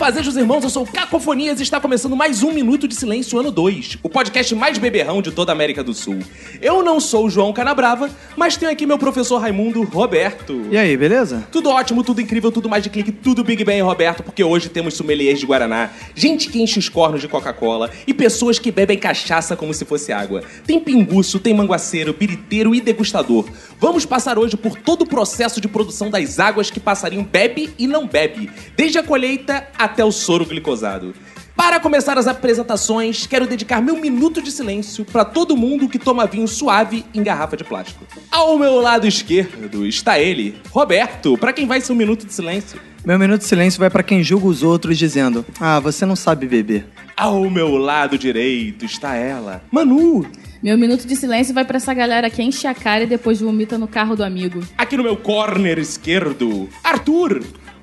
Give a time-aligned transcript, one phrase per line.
[0.00, 3.50] Fazejos irmãos, eu sou o Cacofonias e está começando mais um Minuto de Silêncio Ano
[3.50, 6.20] 2, o podcast mais beberrão de toda a América do Sul.
[6.58, 10.62] Eu não sou o João Canabrava, mas tenho aqui meu professor Raimundo Roberto.
[10.70, 11.46] E aí, beleza?
[11.52, 14.94] Tudo ótimo, tudo incrível, tudo mais de clique, tudo Big Bang, Roberto, porque hoje temos
[14.94, 19.54] sommeliers de Guaraná, gente que enche os cornos de Coca-Cola e pessoas que bebem cachaça
[19.54, 20.42] como se fosse água.
[20.66, 23.44] Tem pinguço, tem manguaceiro, biriteiro e degustador.
[23.78, 27.86] Vamos passar hoje por todo o processo de produção das águas que passariam bebe e
[27.86, 31.14] não bebe, desde a colheita até o soro glicosado.
[31.56, 36.26] Para começar as apresentações, quero dedicar meu minuto de silêncio para todo mundo que toma
[36.26, 38.06] vinho suave em garrafa de plástico.
[38.30, 42.80] Ao meu lado esquerdo está ele, Roberto, para quem vai ser um minuto de silêncio.
[43.04, 46.46] Meu minuto de silêncio vai pra quem julga os outros dizendo: Ah, você não sabe
[46.46, 46.86] beber.
[47.16, 50.26] Ao meu lado direito está ela, Manu.
[50.62, 53.78] Meu minuto de silêncio vai pra essa galera que enche a cara e depois vomita
[53.78, 54.60] no carro do amigo.
[54.76, 57.42] Aqui no meu corner esquerdo, Arthur.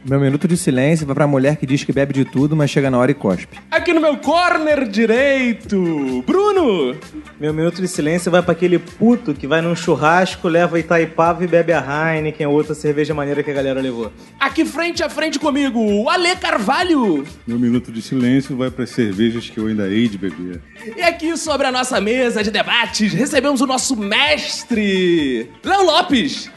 [0.09, 2.89] Meu minuto de silêncio vai pra mulher que diz que bebe de tudo, mas chega
[2.89, 3.59] na hora e cospe.
[3.69, 6.95] Aqui no meu corner direito, Bruno.
[7.37, 11.47] Meu minuto de silêncio vai pra aquele puto que vai num churrasco, leva Itaipava e
[11.47, 11.83] bebe a
[12.15, 14.09] Heineken ou outra cerveja maneira que a galera levou.
[14.39, 17.25] Aqui frente a frente comigo, o Ale Carvalho.
[17.45, 20.61] Meu minuto de silêncio vai para as cervejas que eu ainda hei de beber.
[20.95, 26.49] E aqui sobre a nossa mesa de debates, recebemos o nosso mestre, Léo Lopes.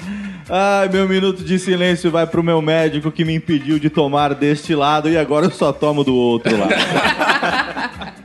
[0.53, 4.75] Ai, meu minuto de silêncio vai pro meu médico que me impediu de tomar deste
[4.75, 6.75] lado e agora eu só tomo do outro lado.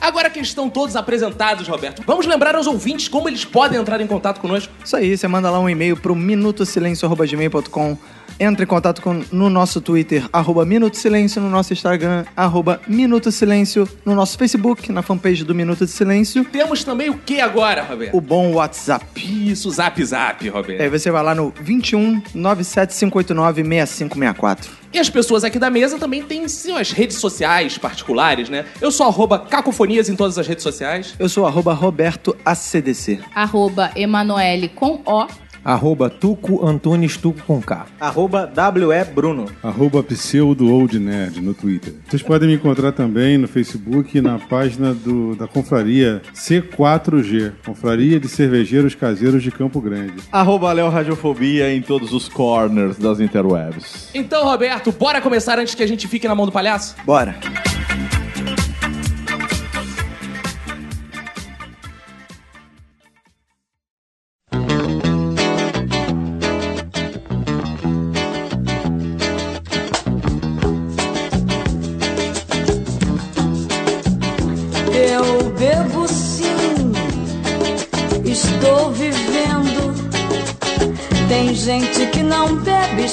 [0.00, 4.06] Agora que estão todos apresentados, Roberto, vamos lembrar aos ouvintes como eles podem entrar em
[4.06, 4.72] contato conosco.
[4.82, 7.98] Isso aí, você manda lá um e-mail pro minutosilencio.gmail.com
[8.42, 13.30] Entra em contato com, no nosso Twitter, arroba Minuto Silêncio, no nosso Instagram, arroba Minuto
[13.30, 16.42] Silêncio, no nosso Facebook, na fanpage do Minuto de Silêncio.
[16.46, 18.16] Temos também o que agora, Roberto?
[18.16, 19.04] O bom WhatsApp.
[19.50, 20.80] Isso, Zap Zap, Roberto.
[20.80, 24.70] Aí você vai lá no 21 97589 6564.
[24.90, 28.64] E as pessoas aqui da mesa também têm suas redes sociais particulares, né?
[28.80, 31.14] Eu sou arroba cacofonias em todas as redes sociais.
[31.18, 33.20] Eu sou arroba Roberto ACDC.
[33.34, 35.26] Arroba Emanuele com O.
[35.64, 37.86] Arroba Tuco Antunes Tuco com K.
[38.00, 39.46] Arroba WE Bruno.
[39.62, 41.94] Arroba pseudo old nerd no Twitter.
[42.08, 48.28] Vocês podem me encontrar também no Facebook na página do, da confraria C4G, Confraria de
[48.28, 50.14] Cervejeiros Caseiros de Campo Grande.
[50.32, 54.10] Arroba Léo Radiofobia em todos os corners das interwebs.
[54.14, 56.96] Então, Roberto, bora começar antes que a gente fique na mão do palhaço?
[57.04, 57.36] Bora.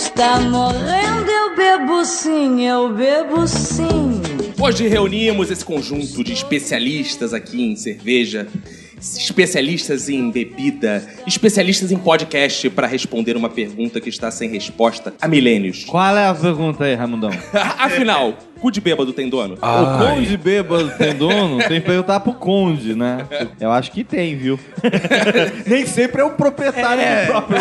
[0.08, 1.30] Está morrendo.
[1.30, 4.22] Eu bebo sim, eu bebo sim.
[4.60, 8.48] Hoje reunimos esse conjunto de especialistas aqui em cerveja,
[9.00, 15.28] especialistas em bebida, especialistas em podcast para responder uma pergunta que está sem resposta há
[15.28, 15.84] milênios.
[15.86, 17.30] Qual é a pergunta aí, Ramundão?
[17.78, 19.56] Afinal, cu de bêbado tem dono?
[19.56, 21.58] O conde bêbado tem dono?
[21.60, 23.26] Tem que perguntar pro conde, né?
[23.60, 24.60] Eu acho que tem, viu?
[25.66, 27.58] Nem sempre é o proprietário do próprio.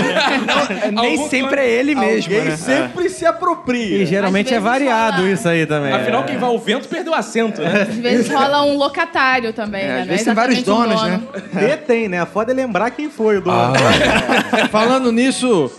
[0.92, 2.56] Nem Algum sempre é ele mesmo, Alguém né?
[2.56, 3.98] sempre se apropria.
[3.98, 5.30] E geralmente é vezes variado rola.
[5.30, 5.92] isso aí também.
[5.92, 7.82] Afinal, quem vai ao vento perdeu o assento, né?
[7.88, 9.92] Às vezes rola um locatário também, É, né?
[9.92, 11.42] às Não é vezes tem vários exatamente um donos, dono.
[11.52, 11.72] né?
[11.72, 12.20] E tem, né?
[12.20, 13.56] A foda é lembrar quem foi o dono.
[13.74, 14.68] Ah.
[14.70, 15.70] Falando nisso,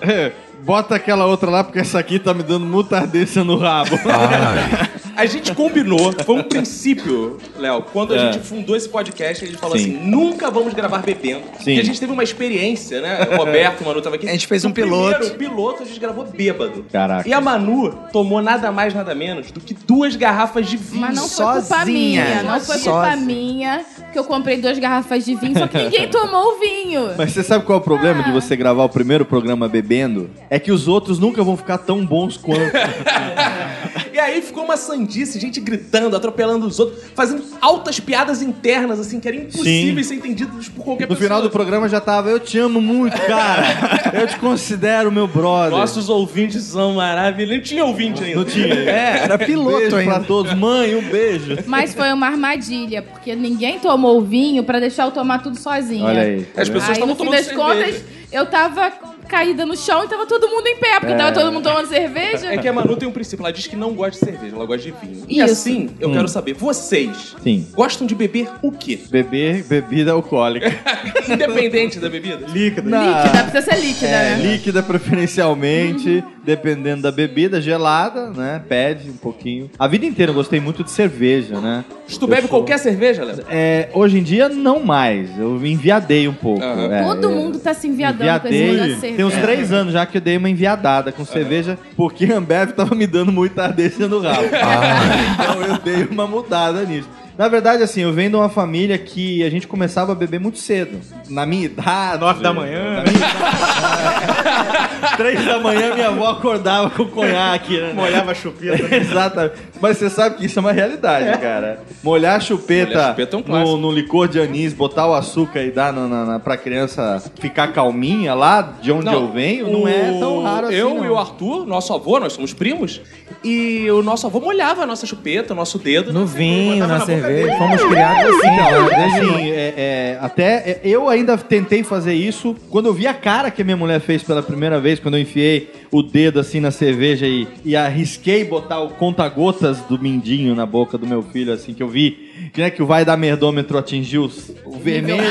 [0.00, 0.32] é,
[0.62, 3.98] bota aquela outra lá, porque essa aqui tá me dando muita ardência no rabo.
[5.16, 8.32] A gente combinou, foi um princípio, Léo, quando a É.
[8.32, 9.96] gente fundou esse podcast, a gente falou Sim.
[9.96, 11.42] assim: nunca vamos gravar bebendo.
[11.58, 11.64] Sim.
[11.64, 13.28] Porque a gente teve uma experiência, né?
[13.32, 14.28] O Roberto, o Manu tava aqui.
[14.28, 15.16] A gente fez um piloto.
[15.18, 16.84] Primeiro piloto a gente gravou bêbado.
[16.90, 17.28] Caraca.
[17.28, 21.00] E a Manu tomou nada mais, nada menos do que duas garrafas de vinho.
[21.02, 21.84] Mas não foi culpa Sozinha.
[22.24, 23.16] minha, não foi culpa Sozinha.
[23.16, 27.10] minha que eu comprei duas garrafas de vinho, só que ninguém tomou o vinho.
[27.16, 30.30] Mas você sabe qual é o problema de você gravar o primeiro programa bebendo?
[30.50, 32.72] É que os outros nunca vão ficar tão bons quanto.
[34.12, 39.18] E aí ficou uma sandice, gente gritando, atropelando os outros, fazendo altas piadas internas, assim,
[39.20, 41.22] que eram impossíveis ser entendidas por qualquer No pessoa.
[41.24, 44.12] final do programa já tava, eu te amo muito, cara.
[44.12, 45.70] Eu te considero meu brother.
[45.70, 47.50] Nossos ouvintes são maravilhosos.
[47.52, 48.36] Nem tinha ouvinte ainda.
[48.36, 48.72] Não tinha.
[48.92, 50.14] É, era piloto beijo ainda.
[50.14, 50.54] pra todos.
[50.54, 51.56] Mãe, um beijo.
[51.66, 56.04] Mas foi uma armadilha, porque ninguém tomou o vinho pra deixar eu tomar tudo sozinha.
[56.04, 56.46] Olha aí.
[56.56, 57.66] As pessoas no estavam tomando das cerveja.
[57.66, 58.92] contas, eu tava
[59.32, 62.52] caída no chão e tava todo mundo em pé, porque tava todo mundo tomando cerveja.
[62.52, 64.66] É que a Manu tem um princípio, ela diz que não gosta de cerveja, ela
[64.66, 65.24] gosta de vinho.
[65.26, 65.52] E Isso.
[65.52, 67.66] assim, eu quero saber, vocês Sim.
[67.72, 68.98] gostam de beber o quê?
[69.10, 70.70] Beber bebida alcoólica.
[71.26, 72.46] Independente da bebida?
[72.46, 72.90] Líquido.
[72.90, 74.52] Líquida, precisa ser líquida, É, né?
[74.52, 78.62] líquida preferencialmente, dependendo da bebida, gelada, né?
[78.68, 79.70] Pede um pouquinho.
[79.78, 81.84] A vida inteira eu gostei muito de cerveja, né?
[82.06, 83.38] Se tu Eu bebe sou- qualquer cerveja, Léo?
[83.48, 85.38] É, hoje em dia, não mais.
[85.38, 86.62] Eu me enviadei um pouco.
[86.62, 86.92] Aham.
[86.92, 89.21] É, Todo é, mundo tá se enviadando com esse negócio de cerveja.
[89.22, 92.72] Tem uns três anos já que eu dei uma enviadada com cerveja, porque a Ambev
[92.72, 94.42] tava me dando muita ardência no rabo.
[94.42, 97.08] então eu dei uma mudada nisso.
[97.38, 100.58] Na verdade, assim, eu venho de uma família que a gente começava a beber muito
[100.58, 101.00] cedo.
[101.28, 102.20] Na minha idade.
[102.20, 102.96] Nove da manhã.
[102.96, 105.16] Na minha idade.
[105.16, 107.92] Três da manhã minha avó acordava com conhaque, né?
[107.94, 108.82] Molhava a chupeta.
[108.94, 109.54] Exatamente.
[109.80, 111.80] Mas você sabe que isso é uma realidade, cara.
[112.02, 115.14] Molhar a chupeta, Molhar a chupeta é um no, no licor de anis, botar o
[115.14, 119.70] açúcar e dar na, na, na- pra criança ficar calminha lá de onde eu venho,
[119.70, 120.76] não é tão raro assim.
[120.76, 121.04] Eu não.
[121.04, 123.00] e o Arthur, nosso avô, nós somos primos,
[123.44, 126.12] e o nosso avô molhava a nossa chupeta, o nosso dedo.
[126.12, 127.31] No vinho, na boca cerveja.
[127.58, 132.56] Fomos criados assim, ó, desde assim, é, é, até é, eu ainda tentei fazer isso
[132.70, 135.20] quando eu vi a cara que a minha mulher fez pela primeira vez, quando eu
[135.20, 140.64] enfiei o dedo assim na cerveja e, e arrisquei botar o conta-gotas do mindinho na
[140.66, 143.78] boca do meu filho, assim, que eu vi que, né, que o vai da merdômetro
[143.78, 145.22] atingiu os- o vermelho.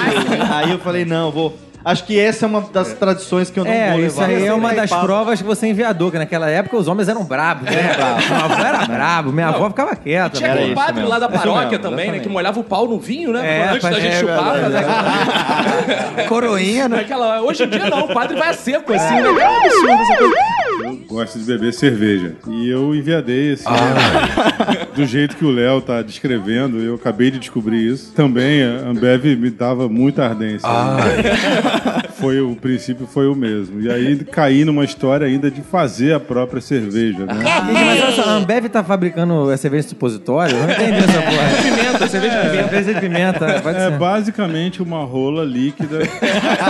[0.54, 1.56] aí eu falei, não, vou.
[1.83, 4.07] Acho que essa é uma das tradições que eu não vou É, levar.
[4.07, 7.24] isso aí é uma das provas que você enviador, que naquela época os homens eram
[7.24, 7.95] brabos, né?
[8.30, 10.38] Meu avô era brabo, minha avó ficava quieta.
[10.38, 10.54] Tinha né?
[10.54, 12.19] aquele isso padre lá da paróquia mesmo, também, né?
[12.19, 13.60] Que molhava o pau no vinho, né?
[13.62, 14.56] É, antes da gente é chupar.
[14.57, 16.25] né?
[16.30, 17.00] Coroinha, né?
[17.01, 19.28] Aquela, hoje em dia não, o padre vai a seco, assim, né?
[19.28, 20.36] É um absurdo essa coisa.
[21.12, 22.36] Eu gosto de beber cerveja.
[22.48, 23.66] E eu enviadei, assim,
[24.96, 28.13] do jeito que o Léo tá descrevendo, eu acabei de descobrir isso.
[28.13, 30.68] Também a Ambev me dava muita ardência.
[32.13, 33.81] Foi o princípio foi o mesmo.
[33.81, 37.34] E aí caí numa história ainda de fazer a própria cerveja, né?
[37.34, 40.56] Gente, mas olha só, a Ambev tá fabricando cerveja de supositório?
[40.56, 41.62] Eu não entendi essa porra.
[41.64, 42.69] Pimenta, cerveja de pimenta.
[42.69, 43.98] Cerveja de pimenta, pode É ser.
[43.98, 46.00] basicamente uma rola líquida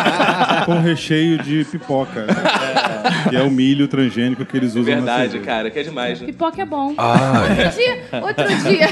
[0.65, 2.21] com recheio de pipoca.
[2.25, 2.33] né?
[3.29, 6.27] Que é o milho transgênico que eles usam na Verdade, cara, que é demais, né?
[6.27, 6.89] Pipoca é bom.
[6.89, 8.89] Outro dia, outro dia.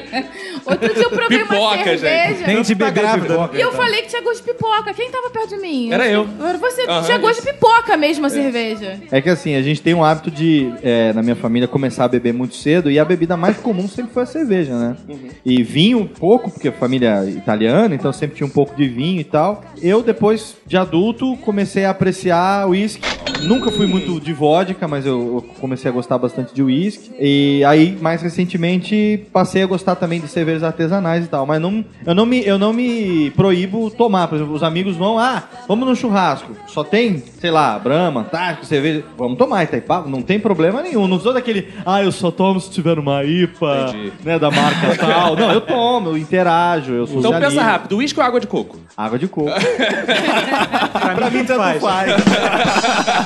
[0.64, 1.98] outro dia eu provei Pipoca, uma gente.
[1.98, 2.44] cerveja.
[2.44, 3.56] Tem de beber pipoca.
[3.56, 4.94] E eu falei que tinha gosto de pipoca.
[4.94, 5.92] Quem tava perto de mim?
[5.92, 6.28] Era eu.
[6.40, 6.82] Era você.
[6.82, 8.98] Aham, tinha gosto de pipoca mesmo a cerveja.
[9.10, 12.08] É que assim, a gente tem um hábito de, é, na minha família, começar a
[12.08, 14.96] beber muito cedo e a bebida mais comum sempre foi a cerveja, né?
[15.44, 19.20] E vinho pouco, porque a família é italiana, então sempre tinha um pouco de vinho
[19.20, 19.64] e tal.
[19.82, 23.02] Eu, depois de adulto, comecei a apreciar uísque.
[23.44, 27.10] Nunca fui muito de vodka, mas eu eu comecei a gostar bastante de uísque.
[27.18, 31.46] E aí, mais recentemente, passei a gostar também de cervejas artesanais e tal.
[31.46, 34.28] Mas não, eu, não me, eu não me proíbo tomar.
[34.28, 36.56] Por exemplo, os amigos vão, ah, vamos no churrasco.
[36.66, 39.04] Só tem, sei lá, Brahma, Tático, cerveja.
[39.16, 41.06] Vamos tomar Itaipava, não tem problema nenhum.
[41.06, 44.12] Não sou daquele, ah, eu só tomo se tiver uma IPA, Entendi.
[44.24, 45.36] né, da marca tal.
[45.36, 47.50] Não, eu tomo, eu interajo, eu Então socializo.
[47.50, 48.78] pensa rápido, uísque ou água de coco?
[48.96, 49.50] Água de coco.
[51.14, 52.12] pra mim, tanto faz.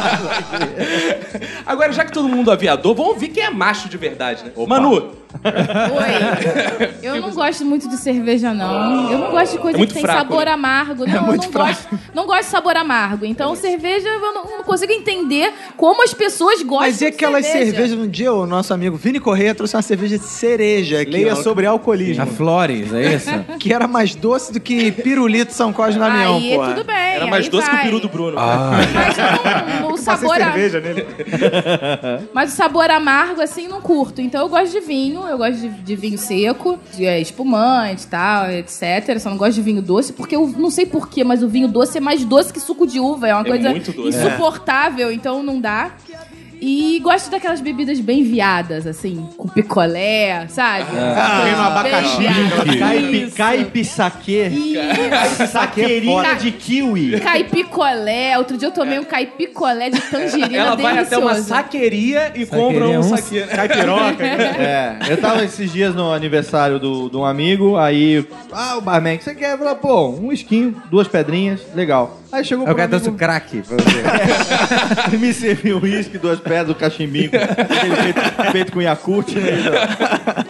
[1.66, 4.50] Agora, já que todo mundo é aviador, vamos ouvir quem é macho de verdade, né?
[4.66, 5.12] Manu,
[5.42, 6.94] Oi.
[7.02, 9.10] Eu não gosto muito de cerveja, não.
[9.10, 10.52] Eu não gosto de coisa É muito que tem fraco, sabor né?
[10.52, 11.06] amargo.
[11.06, 13.24] Não, eu não gosto, não gosto de sabor amargo.
[13.26, 17.44] Então, cerveja, eu não, não consigo entender como as pessoas gostam Mas e de aquelas
[17.46, 17.72] cerveja.
[17.72, 17.98] cervejas?
[17.98, 21.04] Um dia o nosso amigo Vini Correia trouxe uma cerveja de cereja.
[21.06, 22.22] Leia ó, sobre alcoolismo.
[22.22, 23.30] A Flores, é isso?
[23.58, 26.74] Que era mais doce do que pirulito São Cosme na Damião, Aí, porra.
[26.74, 26.96] tudo bem.
[26.96, 27.84] era mais doce que o vai.
[27.84, 28.36] peru do Bruno.
[28.36, 31.06] Mas eu não, o sabor a- cerveja nele.
[32.32, 34.20] Mas o sabor amargo, assim, não curto.
[34.20, 38.08] Então eu gosto de vinho, eu gosto de, de vinho seco, de é, espumante e
[38.08, 39.18] tal, etc.
[39.18, 41.98] Só não gosto de vinho doce, porque eu não sei porquê, mas o vinho doce
[41.98, 43.28] é mais doce que suco de uva.
[43.28, 44.16] É uma É coisa muito doce.
[44.18, 45.92] insuportável, então não dá.
[46.60, 50.86] E gosto daquelas bebidas bem viadas, assim, com picolé, sabe?
[50.90, 52.18] Tem no abacaxi.
[52.18, 52.78] Viada.
[52.78, 53.36] Caipi, Isso.
[53.36, 54.42] caipi-saque.
[54.46, 55.46] Isso.
[55.52, 57.20] Saqueirinha de kiwi.
[57.20, 58.36] Caipicolé.
[58.38, 61.48] Outro dia eu tomei um caipicolé de tangerina Ela vai até uma delicioso.
[61.48, 63.42] saqueria e compra um um saque.
[63.42, 64.24] Caipiroca.
[64.64, 69.16] É, eu tava esses dias no aniversário do, de um amigo, aí, ah, o barman,
[69.16, 69.52] o que você quer?
[69.52, 72.18] Eu falei, pô, um esquinho, duas pedrinhas, legal.
[72.34, 75.16] Aí chegou Aí o cara trouxe o crack pra você.
[75.16, 79.52] me serviu um uísque, duas pedras, do cachimbinho, feito, feito com Yakult, né?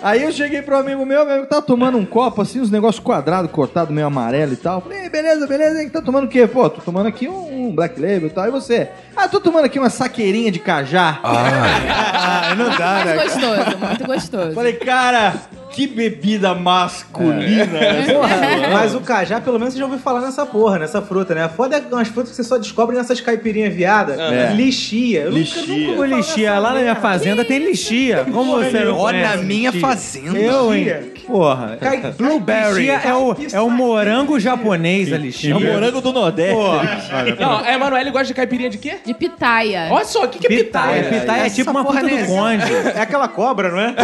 [0.02, 3.02] Aí eu cheguei pro amigo meu, meu amigo tava tomando um copo, assim, uns negócios
[3.04, 4.80] quadrados, cortado, meio amarelo e tal.
[4.80, 5.88] Falei, "Ei, beleza, beleza, hein?
[5.88, 6.46] tá tomando o quê?
[6.46, 8.46] Pô, tô tomando aqui um, um Black Label e tal.
[8.46, 8.88] E você?
[9.16, 11.20] Ah, tô tomando aqui uma saqueirinha de cajá.
[11.22, 13.24] Ah, não dá, Muito né?
[13.24, 14.54] gostoso, muito gostoso.
[14.54, 15.34] Falei, cara,
[15.74, 17.78] que bebida masculina.
[18.12, 21.44] Porra, Mas o cajá, pelo menos, você já ouviu falar nessa porra, nessa fruta, né?
[21.44, 24.18] A foda é umas frutas que você só descobre nessas caipirinhas viadas.
[24.18, 24.52] É.
[24.54, 25.22] Lixia.
[25.22, 25.76] Eu nunca- Lixia.
[25.76, 28.24] nunca falar lixia, lá na minha fazenda tem lixia.
[28.32, 29.88] Como você não Olha na minha lixia?
[29.88, 30.38] fazenda.
[30.38, 31.12] Eu, hein?
[31.26, 31.76] Porra.
[31.80, 32.74] Cai- Blueberry.
[32.86, 35.52] Lixia é o, é o morango japonês, a lixia.
[35.54, 36.54] É o morango do Nordeste.
[37.40, 38.96] Não, a Emanuele gosta de caipirinha de quê?
[39.04, 39.88] De pitaia.
[39.90, 41.02] Olha só, o que, que é Pitaia.
[41.04, 41.20] pitaia?
[41.20, 42.72] Pitaia é tipo uma porra puta nem do é conde.
[42.94, 43.94] É aquela cobra, não é?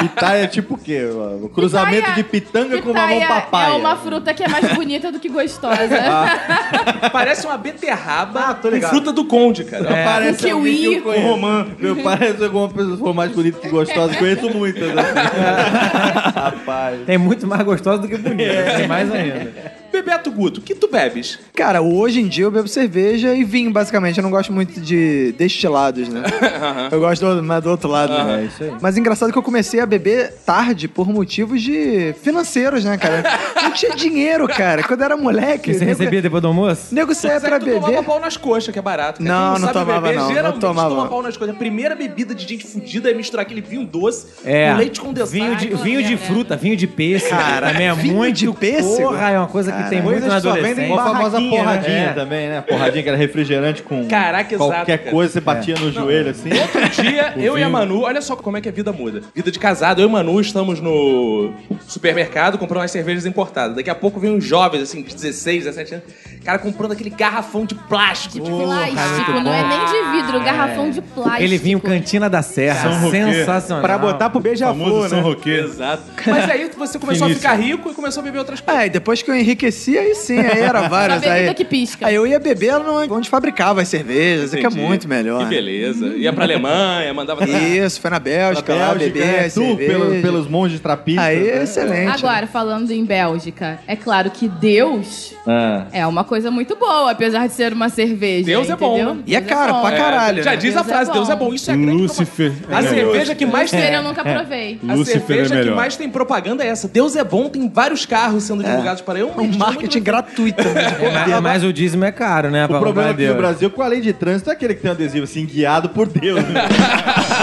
[0.00, 1.44] Pitaia é tipo o quê?
[1.44, 3.70] O cruzamento Pitaia- de pitanga com mamão papai.
[3.70, 5.78] É uma fruta que é mais bonita do que gostosa.
[7.12, 8.90] Parece uma beterraba Ah, tô com ligado.
[8.90, 9.84] fruta do conde, cara.
[9.84, 10.94] Parece Um kiwi.
[10.96, 11.26] eu conheço.
[11.26, 11.66] romã.
[11.78, 14.14] Meu, parece alguma pessoa for mais bonita que gostosa.
[14.16, 14.94] Conheço muitas.
[14.94, 15.02] Né?
[16.34, 17.00] Rapaz.
[17.06, 18.52] Tem muito mais gostosa do que bonita.
[18.76, 19.77] Tem mais ainda.
[19.92, 21.38] Bebeto Guto, o que tu bebes?
[21.54, 24.18] Cara, hoje em dia eu bebo cerveja e vinho, basicamente.
[24.18, 26.22] Eu não gosto muito de destilados, né?
[26.90, 28.42] Eu gosto do, mas do outro lado, né?
[28.42, 28.72] É isso aí.
[28.80, 33.22] Mas engraçado que eu comecei a beber tarde por motivos de financeiros, né, cara?
[33.62, 34.82] Não tinha dinheiro, cara.
[34.82, 36.94] Quando eu era moleque, Que você nego, recebia depois do almoço?
[36.94, 38.04] nego saia pra que tu tomava beber.
[38.04, 39.22] pau nas coxas, que é barato.
[39.22, 39.28] cara.
[39.34, 40.88] Não, não sabe tomava, beber, não, não geralmente tomava.
[40.94, 41.54] toma pau nas coxas.
[41.54, 44.70] A primeira bebida de gente fudida é misturar aquele vinho doce É.
[44.70, 45.30] com leite condensado.
[45.32, 47.36] Vinho de, vinho de fruta, vinho de pêssego.
[47.36, 48.96] Cara, também é vinho muito de pêssego?
[49.08, 50.94] Porra, é uma coisa que tem muito coisas na adolescência.
[50.94, 52.10] Uma famosa barraquinha, porradinha né?
[52.10, 52.12] É.
[52.12, 52.60] também, né?
[52.62, 55.10] Porradinha que era refrigerante com Caraca, exato, qualquer cara.
[55.10, 56.50] coisa, você batia no joelho assim.
[56.52, 59.22] Outro dia, eu e a Manu, olha só como é que a vida muda.
[59.34, 61.52] Vida de casado, eu e a Manu estamos no
[61.86, 63.76] supermercado comprando umas cervejas importadas.
[63.76, 66.06] Daqui a pouco vem uns jovens, assim, de 16, 17 anos,
[66.48, 68.42] cara comprando aquele garrafão de plástico.
[68.42, 71.42] tipo, Plástico, não é nem de vidro, garrafão de plástico.
[71.42, 72.90] Ele vinha o Cantina da Serra.
[73.00, 73.10] São.
[73.10, 73.82] Sensacional.
[73.82, 75.24] Pra botar pro beija-flor, São né?
[75.24, 75.68] Roqueiro.
[75.68, 76.04] Exato.
[76.26, 78.82] Mas aí você começou a ficar rico e começou a beber outras coisas.
[78.82, 81.22] É, e depois que eu enriqueci, aí sim, aí era várias.
[81.22, 82.06] Só bebida aí, que pisca.
[82.06, 82.76] aí eu ia beber
[83.10, 84.80] onde fabricava as cervejas, que é Entendi.
[84.80, 85.40] muito melhor.
[85.40, 85.50] Que né?
[85.50, 86.06] beleza.
[86.16, 87.44] Ia pra Alemanha, mandava...
[87.46, 89.98] Isso, foi na Bélgica, lá Bélgica, beber é, as tu, cervejas.
[89.98, 91.24] pelos, pelos monges trapistas.
[91.24, 91.62] Aí é né?
[91.64, 92.10] excelente.
[92.24, 95.86] Agora, falando em Bélgica, é claro que Deus Ah.
[95.92, 98.46] é uma coisa muito boa, apesar de ser uma cerveja.
[98.46, 99.14] Deus é bom, entendeu?
[99.14, 99.22] né?
[99.26, 99.80] E é Deus caro bom.
[99.80, 100.42] pra caralho.
[100.42, 100.56] Já né?
[100.56, 101.16] diz a Deus é frase, bom.
[101.16, 101.54] Deus é bom.
[101.54, 102.52] Isso é grande Lúcifer.
[102.70, 103.92] A é cerveja que mais tem...
[103.92, 104.78] eu nunca provei.
[104.88, 106.88] A Lúcifer cerveja é que mais tem propaganda é essa.
[106.88, 109.32] Deus é bom, tem vários carros sendo divulgados para eu.
[109.36, 110.62] É um marketing gratuito.
[110.62, 110.88] né?
[111.38, 112.64] É, mas, o dízimo é caro, né?
[112.64, 113.34] O pra problema aqui no.
[113.34, 116.06] Brasil com a lei de trânsito é aquele que tem um adesivo assim, guiado por
[116.06, 116.42] Deus.
[116.42, 116.62] Né?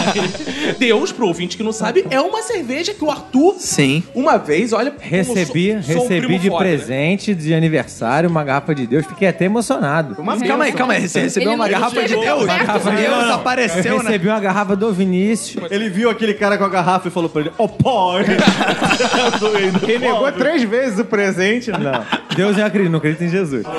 [0.78, 4.04] Deus, pro ouvinte que não sabe, é uma cerveja que o Arthur, Sim.
[4.14, 4.94] uma vez, olha.
[5.00, 6.70] Recebi, sou- sou um recebi de foda, né?
[6.70, 9.06] presente de aniversário uma garrafa de Deus.
[9.06, 10.16] Fiquei até emocionado.
[10.24, 11.08] Mas calma aí, calma aí.
[11.08, 12.26] Você recebeu Ele uma não garrafa de Deus?
[12.26, 12.98] perto, garrafa de?
[12.98, 13.36] Deus Não, não.
[13.36, 14.10] apareceu, Eu né?
[14.10, 15.64] recebi uma garrafa do Vinícius.
[15.72, 18.26] Ele viu aquele cara com a garrafa e falou pra ele, ó, pai!
[19.86, 21.72] Quem negou três vezes o presente?
[21.72, 22.04] Não,
[22.36, 23.64] Deus eu acredito, não acredito em Jesus.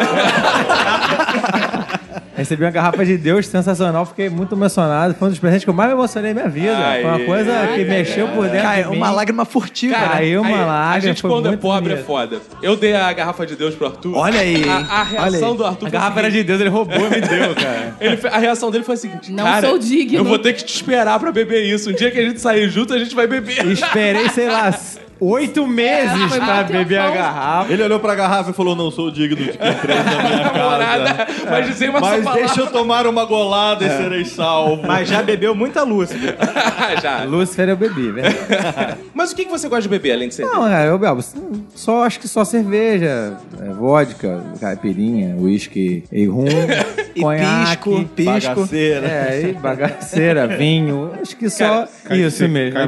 [2.37, 5.15] Recebi uma garrafa de Deus sensacional, fiquei muito emocionado.
[5.15, 6.77] Foi um dos presentes que eu mais me emocionei na minha vida.
[6.77, 8.63] Ai, Foi uma coisa que mexeu por dentro.
[8.63, 9.95] Cai, de uma lágrima furtiva.
[9.95, 10.13] Cara, né?
[10.17, 12.41] Caiu uma aí, lágrima, A gente, foi quando é pobre, é foda.
[12.63, 14.15] Eu dei a garrafa de Deus pro Arthur.
[14.15, 14.65] Olha aí.
[14.69, 15.57] A, a Olha reação aí.
[15.57, 17.97] do Arthur A garrafa era de Deus, ele roubou e me deu, cara.
[18.01, 20.19] ele a reação dele foi a seguinte: Não cara, sou digno.
[20.19, 21.91] Eu vou ter que te esperar pra beber isso.
[21.91, 23.65] Um dia que a gente sair junto, a gente vai beber.
[23.67, 24.75] Esperei, sei lá,
[25.21, 27.73] oito meses foi pra beber a garrafa.
[27.73, 31.27] Ele olhou pra garrafa e falou, não sou digno de quem traz na minha casa.
[31.51, 33.89] Mas dizer uma Mas só deixa eu tomar uma golada É.
[33.89, 34.87] e serei salvo.
[34.87, 36.11] Mas já bebeu muita luz.
[37.03, 37.25] Já.
[37.25, 38.23] Lúcifer eu bebi, né?
[39.15, 40.57] Mas o que que você gosta de beber, além de cerveja?
[40.59, 41.23] Não, cara, eu bebo
[41.75, 46.45] só, acho que só cerveja, é, vodka, caipirinha, uísque e rum,
[47.15, 47.83] E conhaque.
[47.91, 48.55] pisco, pisco.
[48.55, 49.07] Bagaceira.
[49.07, 52.79] É, e bagaceira, vinho, acho que só Cara, isso mesmo.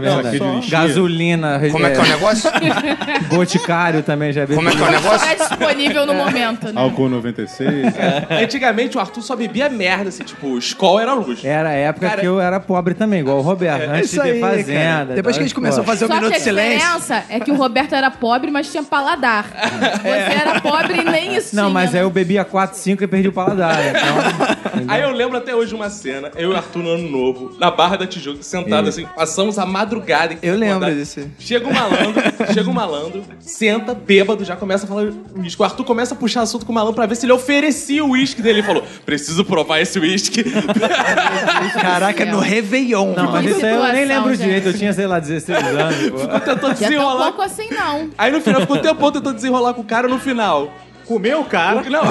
[0.70, 2.50] Gasolina, Como é que é o é, negócio?
[3.30, 4.54] boticário também já bebi.
[4.56, 5.36] Como é que é o negócio?
[5.36, 6.80] Tá disponível no momento, né?
[6.80, 7.94] Álcool 96.
[8.42, 11.44] Antigamente o Arthur só bebia merda, assim, tipo, Skol era luz.
[11.44, 14.16] Era a época Cara, que eu era pobre também, igual o Roberto, É antes isso
[14.22, 14.80] de ter aí, fazenda.
[14.80, 15.14] cara.
[15.14, 16.78] Depois que a gente começou a fazer o Só que Minuto a de Silêncio...
[16.78, 19.46] diferença é que o Roberto era pobre, mas tinha paladar.
[20.02, 20.08] Você
[20.40, 21.74] era pobre e nem isso Não, tinha.
[21.74, 23.76] mas aí eu bebia 4, 5 e perdi o paladar.
[23.88, 27.56] Então, Aí eu lembro até hoje uma cena, eu e o Arthur no ano novo,
[27.58, 30.36] na Barra da Tijuca, sentado assim, passamos a madrugada.
[30.42, 30.94] Eu lembro acordado.
[30.96, 31.28] desse.
[31.38, 35.60] Chega um malandro, chega um malandro, senta, bêbado, já começa a falar uísque.
[35.60, 38.10] O Arthur começa a puxar assunto com o malandro pra ver se ele oferecia o
[38.10, 38.58] uísque dele.
[38.58, 40.44] Ele falou, preciso provar esse uísque.
[41.80, 43.14] Caraca, no Réveillon.
[43.14, 44.44] não, mas isso aí eu nem lembro gente.
[44.44, 44.68] direito.
[44.68, 46.10] Eu tinha, sei lá, 16 anos.
[46.10, 46.18] pô.
[46.18, 47.26] Já é tão desenrolar.
[47.26, 48.10] pouco assim, não.
[48.16, 50.72] Aí no final ficou um tempão tentando desenrolar com o cara no final.
[51.08, 51.82] Comeu o cara.
[51.88, 52.02] Não,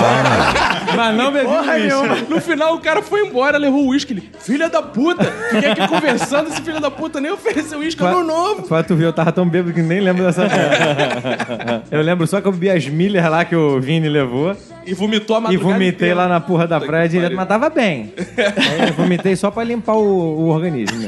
[0.95, 2.15] Mas não bebeu Porra nenhuma.
[2.27, 4.13] no final o cara foi embora, levou o uísque.
[4.13, 8.09] Ele, filha da puta, fiquei aqui conversando, esse filho da puta nem ofereceu uísque, é
[8.09, 8.63] meu novo.
[8.63, 11.83] Pra tu ver, eu tava tão bêbado que nem lembro dessa porra.
[11.91, 15.35] Eu lembro só que eu bebi as milhas lá que o Vini levou E vomitou
[15.35, 16.15] a e madrugada vomitei inteira.
[16.15, 18.13] lá na porra da praia direto, mas tava bem.
[18.37, 21.05] Aí eu vomitei só pra limpar o, o organismo.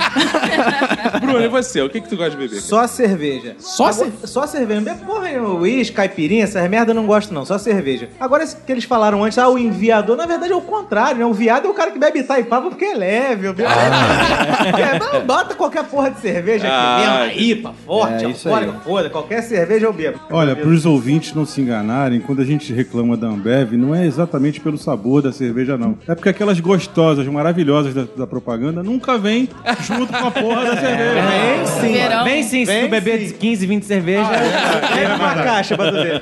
[1.22, 1.82] Bruno, e você?
[1.82, 2.62] O que, que tu gosta de beber?
[2.62, 3.56] Só cerveja.
[3.60, 4.82] Só Agora- Só cerveja.
[4.82, 5.54] Não bebo porra nenhuma.
[5.56, 7.46] Uísque, caipirinha, essas merda eu não gosto não.
[7.46, 8.10] Só cerveja.
[8.20, 11.26] Agora, esse que eles falaram antes, ah, o enviador, na verdade é o contrário, né?
[11.26, 13.48] O viado é o cara que bebe Itaipava porque é leve.
[13.48, 13.72] O viado
[14.80, 17.16] é, não, bota qualquer porra de cerveja aqui Ah, mesmo.
[17.20, 19.10] Uma IPA, forte, É, alcoólica, foda.
[19.10, 20.20] Qualquer cerveja eu bebo.
[20.30, 24.06] Olha, para os ouvintes não se enganarem, quando a gente reclama da Ambev, não é
[24.06, 25.98] exatamente pelo sabor da cerveja, não.
[26.08, 29.50] É porque aquelas gostosas, maravilhosas da, da propaganda nunca vêm
[29.82, 31.22] junto com a porra da cerveja.
[31.28, 31.94] Bem sim.
[31.94, 32.24] Verão.
[32.24, 33.36] Bem sim, se tu beber sim.
[33.36, 34.28] 15, 20 cervejas.
[34.94, 36.22] Pega uma caixa pra tu ver.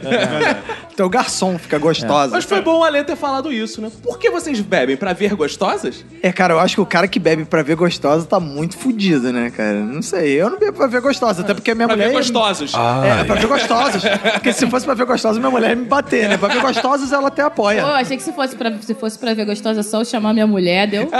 [0.95, 2.31] Teu garçom fica gostosa.
[2.35, 3.91] Mas foi bom o Ale ter falado isso, né?
[4.01, 4.97] Por que vocês bebem?
[4.97, 6.03] Pra ver gostosas?
[6.23, 9.31] É, cara, eu acho que o cara que bebe pra ver gostosa tá muito fudido,
[9.31, 9.73] né, cara?
[9.75, 10.41] Não sei.
[10.41, 12.09] Eu não bebo pra ver gostosa, até porque a minha Pra mulher.
[12.09, 12.73] ver gostosos.
[12.73, 14.01] É, pra ver gostosas.
[14.33, 16.37] Porque se fosse pra ver gostosas, minha mulher ia me bater, né?
[16.37, 18.01] Pra ver gostosas, ela até Pô, eu apoia.
[18.01, 20.87] achei que se fosse, pra, se fosse pra ver gostosa só eu chamar minha mulher,
[20.87, 21.07] deu.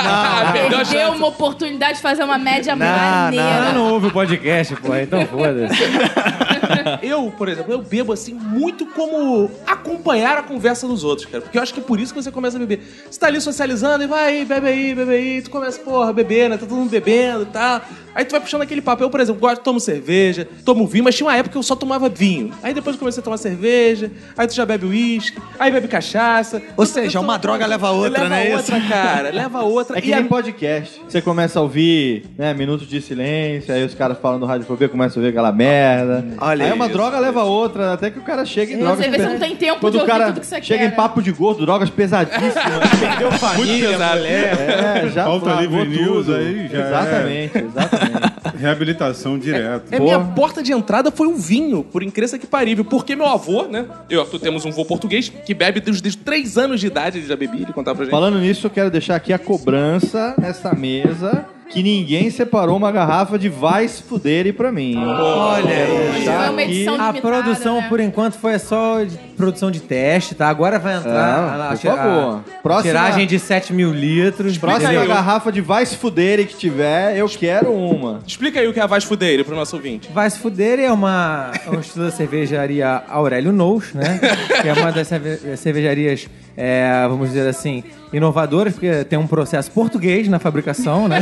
[0.00, 1.16] Ah, perdeu a Ele deu chance.
[1.18, 3.44] uma oportunidade de fazer uma média Não, maneira.
[3.46, 5.74] Ela não ouve o podcast, pô, então foda-se.
[7.02, 11.42] Eu, por exemplo, eu bebo assim muito como acompanhar a conversa dos outros, cara.
[11.42, 12.80] Porque eu acho que é por isso que você começa a beber.
[13.10, 15.42] Você tá ali socializando e vai aí, bebe aí, bebe aí.
[15.42, 16.56] Tu começa, porra, beber, né?
[16.56, 17.80] Tá todo mundo bebendo e tal.
[18.14, 19.02] Aí tu vai puxando aquele papo.
[19.02, 21.74] Eu, por exemplo, gosto, tomo cerveja, tomo vinho, mas tinha uma época que eu só
[21.76, 22.52] tomava vinho.
[22.62, 26.60] Aí depois eu comecei a tomar cerveja, aí tu já bebe uísque, aí bebe cachaça.
[26.76, 28.56] Ou seja, uma droga leva outra, leva né?
[28.56, 29.30] outra, cara.
[29.30, 29.98] Leva outra.
[29.98, 31.00] É que E nem a- podcast.
[31.08, 35.18] Você começa a ouvir, né, minutos de silêncio, aí os caras falam do radiofobia, começa
[35.18, 36.24] a ouvir aquela merda.
[36.40, 36.94] Olha aí uma isso.
[36.94, 39.56] droga leva a outra, até que o cara chega em É, drogas pes- não tem
[39.56, 41.64] tempo Quando de o ouvir cara tudo que você chega quer, em papo de gordo,
[41.64, 42.54] drogas pesadíssimas,
[43.00, 44.16] perdeu família, pesado.
[44.18, 44.56] mulher,
[45.04, 46.86] é, já largou Livre News aí já é.
[46.88, 48.38] Exatamente, exatamente.
[48.58, 49.84] Reabilitação direto.
[49.92, 52.84] É, minha porta de entrada foi o vinho, por incrível que parível.
[52.84, 53.86] Porque meu avô, né?
[54.10, 57.26] Eu e temos um avô português que bebe desde, desde 3 anos de idade, ele
[57.26, 58.10] já bebia, ele contava pra gente.
[58.12, 63.38] Falando nisso, eu quero deixar aqui a cobrança nessa mesa que ninguém separou uma garrafa
[63.38, 64.96] de Vai se Fudere pra mim.
[64.96, 67.86] Olha uma edição A limitada, produção, né?
[67.88, 70.48] por enquanto, foi só de produção de teste, tá?
[70.48, 72.40] Agora vai entrar Ah, a, por favor.
[72.58, 74.56] a Próxima- tiragem de 7 mil litros.
[74.58, 75.08] Próxima entendeu?
[75.08, 78.20] garrafa de Vai se Fudere que tiver, eu quero uma.
[78.26, 80.08] Explica aí o que é a Vaz Fudeira pro nosso ouvinte.
[80.12, 84.18] Vai se fuder é uma é um estilo da cervejaria Aurélio Nous, né?
[84.62, 89.70] Que é uma das cerve- cervejarias, é, vamos dizer assim, inovadoras, porque tem um processo
[89.70, 91.20] português na fabricação, né?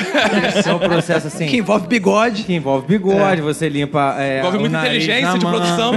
[0.66, 1.46] É um processo assim.
[1.46, 2.42] Que envolve bigode.
[2.44, 4.16] que envolve bigode, você limpa.
[4.18, 5.92] É, Envolve o muita nariz inteligência na de mão, produção.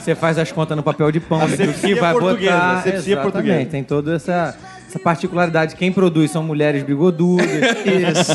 [0.00, 2.72] Você faz as contas no papel de pão, do que vai portuguesa, botar.
[2.72, 3.70] asepsia Exatamente, portuguesa.
[3.70, 4.56] Tem toda essa,
[4.92, 5.74] essa particularidade.
[5.74, 7.46] Quem produz são mulheres bigodudas.
[7.86, 8.32] Isso.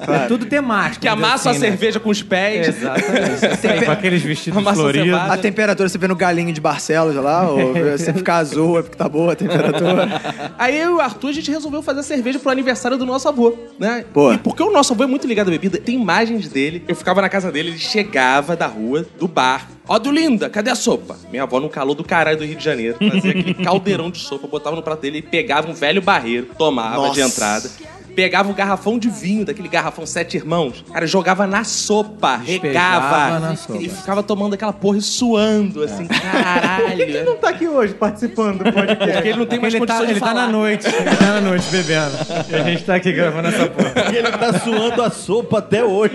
[0.00, 1.00] Então, é tudo temático.
[1.00, 1.68] Que amassa assim, a né?
[1.68, 2.68] cerveja com os pés.
[2.68, 3.82] Exatamente.
[3.86, 5.14] Com aqueles vestidos Massa floridos.
[5.14, 8.96] A temperatura você vê no galinho de Barcelos lá, ou você ficar azul é porque
[8.96, 10.20] tá boa a temperatura.
[10.58, 13.54] Aí eu e o Arthur, a gente resolveu fazer cerveja pro aniversário do nosso avô,
[13.78, 14.04] né?
[14.12, 14.34] Boa.
[14.34, 16.84] E porque o nosso avô é muito ligado à bebida, tem imagens dele.
[16.88, 19.68] Eu ficava na casa dele, ele chegava da rua, do bar.
[19.92, 21.18] Ó, do Linda, cadê a sopa?
[21.30, 22.96] Minha avó no calor do caralho do Rio de Janeiro.
[22.96, 27.10] Fazia aquele caldeirão de sopa, botava no prato dele e pegava um velho barreiro, tomava
[27.10, 27.20] de Nossa.
[27.20, 27.70] entrada.
[28.14, 30.84] Pegava um garrafão de vinho, daquele garrafão sete irmãos.
[30.92, 33.38] Cara, jogava na sopa, regava.
[33.40, 33.78] na sopa.
[33.80, 37.00] E ficava tomando aquela porra e suando, assim, caralho.
[37.00, 39.12] Ele não tá aqui hoje participando do podcast.
[39.14, 40.46] Porque ele não tem mais Ele tá, condições ele de tá falar.
[40.46, 40.86] na noite.
[40.86, 42.12] Ele tá na noite bebendo.
[42.50, 43.92] E a gente tá aqui gravando essa porra.
[44.12, 46.14] E ele tá suando a sopa até hoje.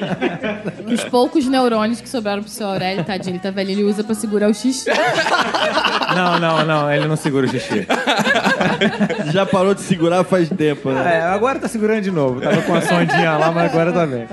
[0.86, 4.14] Os poucos neurônios que sobraram pro seu Aurélio, tadinho, ele tá velho, ele usa pra
[4.14, 4.86] segurar o xixi.
[6.16, 6.92] Não, não, não.
[6.92, 7.86] Ele não segura o xixi.
[9.32, 11.18] Já parou de segurar faz tempo, né?
[11.18, 12.42] É, agora tá segurando de novo.
[12.42, 14.28] Tava com a sondinha lá, mas agora tá bem.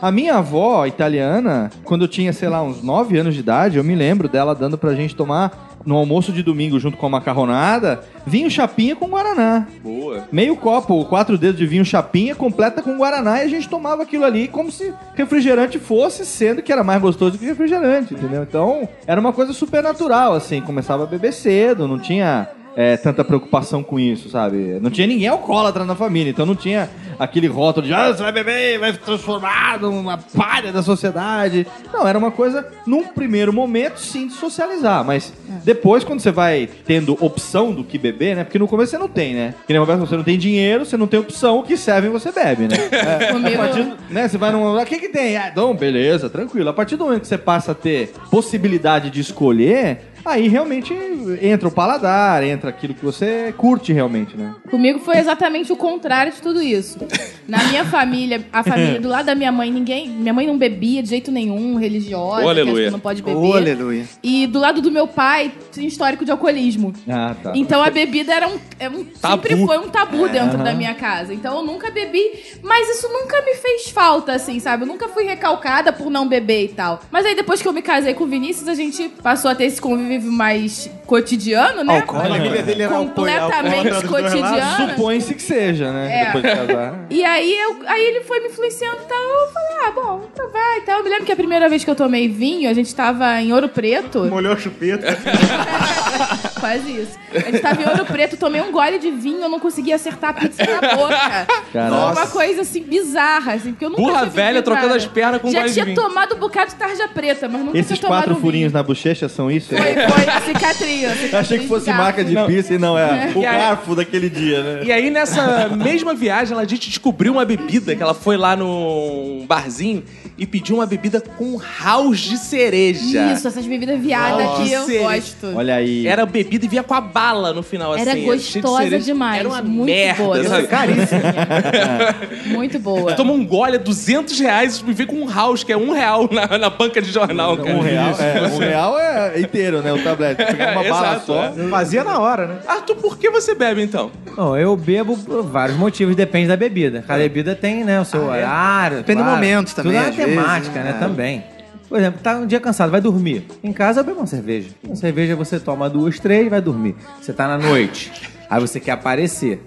[0.00, 3.84] A minha avó italiana, quando eu tinha, sei lá, uns 9 anos de idade, eu
[3.84, 8.00] me lembro dela dando pra gente tomar no almoço de domingo junto com a macarronada,
[8.26, 9.66] vinho chapinha com guaraná.
[9.82, 10.24] Boa.
[10.32, 14.24] Meio copo, quatro dedos de vinho chapinha completa com guaraná e a gente tomava aquilo
[14.24, 18.42] ali como se refrigerante fosse, sendo que era mais gostoso que refrigerante, entendeu?
[18.42, 23.24] Então, era uma coisa super natural, assim, começava a beber cedo, não tinha é, tanta
[23.24, 24.78] preocupação com isso, sabe?
[24.80, 28.32] Não tinha ninguém alcoólatra na família, então não tinha aquele rótulo de ah, você vai
[28.32, 31.66] beber, vai se transformar numa palha da sociedade.
[31.92, 35.32] Não, era uma coisa, num primeiro momento, sim, de socializar, mas
[35.64, 38.44] depois, quando você vai tendo opção do que beber, né?
[38.44, 39.54] Porque no começo você não tem, né?
[39.66, 42.32] Que nem Roberto, você não tem dinheiro, você não tem opção, o que serve você
[42.32, 42.76] bebe, né?
[43.04, 44.76] É, a partir né, você vai num.
[44.80, 45.36] O que que tem?
[45.36, 46.70] Ah, então, beleza, tranquilo.
[46.70, 50.94] A partir do momento que você passa a ter possibilidade de escolher, Aí realmente
[51.42, 54.54] entra o paladar, entra aquilo que você curte realmente, né?
[54.70, 56.98] Comigo foi exatamente o contrário de tudo isso.
[57.46, 60.08] Na minha família, a família do lado da minha mãe, ninguém.
[60.08, 62.90] Minha mãe não bebia de jeito nenhum, religiosa, Aleluia.
[62.90, 63.36] não pode beber.
[63.36, 64.04] Oh, aleluia.
[64.22, 66.92] E do lado do meu pai, tinha histórico de alcoolismo.
[67.08, 67.52] Ah, tá.
[67.54, 71.34] Então a bebida era um, é um- sempre foi um tabu dentro da minha casa.
[71.34, 72.22] Então eu nunca bebi,
[72.62, 74.84] mas isso nunca me fez falta, assim, sabe?
[74.84, 77.00] Eu nunca fui recalcada por não beber e tal.
[77.10, 79.64] Mas aí depois que eu me casei com o Vinícius, a gente passou a ter
[79.64, 82.04] esse convívio mais cotidiano, né?
[82.06, 84.90] A família dele era Completamente cotidiano.
[84.90, 86.20] Supõe-se que seja, né?
[86.22, 86.24] É.
[86.26, 86.94] Depois de casar.
[87.10, 89.18] E aí, eu, aí ele foi me influenciando e tal.
[89.18, 90.98] Eu falei, ah, bom, então vai e tal.
[90.98, 93.52] Eu me lembro que a primeira vez que eu tomei vinho, a gente tava em
[93.52, 94.24] Ouro Preto.
[94.24, 95.06] Molhou a chupeta.
[96.60, 97.18] Quase isso.
[97.34, 100.30] A gente tava em Ouro Preto, tomei um gole de vinho, eu não conseguia acertar
[100.30, 101.46] a pizza na boca.
[101.72, 102.14] Caraca.
[102.14, 105.40] Foi uma coisa assim bizarra, assim, porque eu nunca Burra tinha velha trocando as pernas
[105.40, 105.96] com Já gole de tinha vinho.
[105.96, 108.78] tomado um bocado de tarja preta, mas nunca Esses tinha tomado quatro um furinhos vinho.
[108.78, 109.74] na bochecha são isso?
[109.76, 111.10] Foi, foi a cicatriz.
[111.12, 114.28] cicatriz Achei que fosse marca de pizza e não é o E aí- garfo daquele
[114.30, 114.84] dia, né?
[114.84, 119.44] E aí, nessa mesma viagem, a gente descobriu uma bebida que ela foi lá num
[119.48, 120.02] barzinho
[120.36, 123.32] e pediu uma bebida com house de cereja.
[123.32, 124.62] Isso, essas bebidas viadas Nossa.
[124.64, 125.52] que eu gosto.
[125.54, 126.06] Olha aí.
[126.06, 128.20] Era bebida e vinha com a bala no final, Era assim.
[128.20, 129.04] de gostosa cereja.
[129.04, 129.40] demais.
[129.40, 130.44] Era uma muito merda, boa.
[130.44, 130.94] sabe?
[132.46, 133.12] Muito boa.
[133.12, 135.92] Tu toma um gole, é 200 reais e vem com um house, que é um
[135.92, 137.76] real na, na banca de jornal, cara.
[137.76, 139.92] Um real, é, um real é inteiro, né?
[139.92, 140.44] O tablete.
[140.44, 141.44] Pegar uma É, bala exato, só.
[141.44, 141.68] é.
[141.70, 142.56] Fazia na hora, né?
[142.66, 144.10] Arthur, por que você bebe, então?
[144.36, 147.04] Bom, eu bebo por vários motivos, depende da bebida.
[147.06, 148.98] Cada bebida tem, né, o seu horário.
[148.98, 151.44] Depende do momento também, Tudo é temática, né, também.
[151.88, 153.46] Por exemplo, tá um dia cansado, vai dormir.
[153.62, 154.70] Em casa eu bebo uma cerveja.
[154.82, 156.96] Uma cerveja você toma duas, três, vai dormir.
[157.20, 158.10] Você tá na noite.
[158.48, 159.62] Aí você quer aparecer,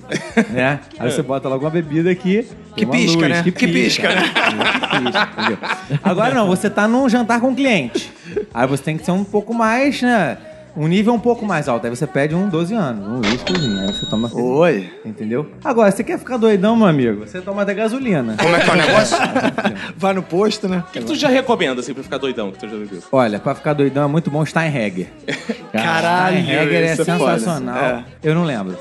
[0.50, 0.80] né?
[1.00, 2.48] Aí você bota logo uma bebida aqui.
[2.76, 3.44] Que pisca, luz, né?
[3.44, 4.22] Que Que pisca, né?
[4.22, 5.58] Que pisca, entendeu?
[6.04, 8.12] Agora não, você tá num jantar com cliente.
[8.54, 10.38] Aí você tem que ser um pouco mais, né?
[10.78, 11.86] Um nível um pouco mais alto.
[11.86, 13.80] Aí você pede um 12 anos, um whiskyzinho.
[13.82, 14.30] Aí você toma.
[14.32, 14.88] Oi.
[15.04, 15.50] Entendeu?
[15.64, 17.26] Agora, você quer ficar doidão, meu amigo?
[17.26, 18.36] Você toma até gasolina.
[18.40, 19.18] Como é que é o negócio?
[19.98, 20.84] Vai no posto, né?
[20.88, 23.02] O que, que tu já recomenda, assim, pra ficar doidão, que tu já bebeu?
[23.12, 25.08] Olha, pra ficar doidão é muito bom Steinhegger.
[25.74, 27.78] Caralho, Steinhegger é é sensacional.
[27.78, 28.06] É.
[28.22, 28.78] Eu não lembro.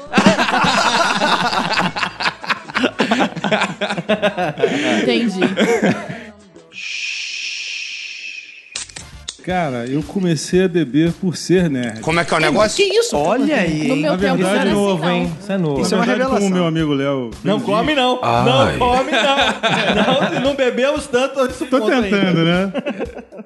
[5.03, 5.41] Entendi.
[9.47, 12.01] Cara, eu comecei a beber por ser nerd.
[12.01, 12.85] Como é que é o negócio?
[12.85, 13.17] Que isso?
[13.17, 15.33] Olha aí, No meu Na tempo verdade, isso Isso é novo, assim, hein?
[15.41, 15.81] Isso é novo.
[15.83, 16.49] Isso é uma verdade, como revelação.
[16.51, 17.31] o meu amigo Léo.
[17.45, 18.19] Não come, não.
[18.25, 18.45] Ai.
[18.45, 20.35] Não come, não.
[20.35, 20.41] não.
[20.41, 22.09] Não bebemos tanto antes do Tô ponto ainda.
[22.09, 22.73] tentando, né?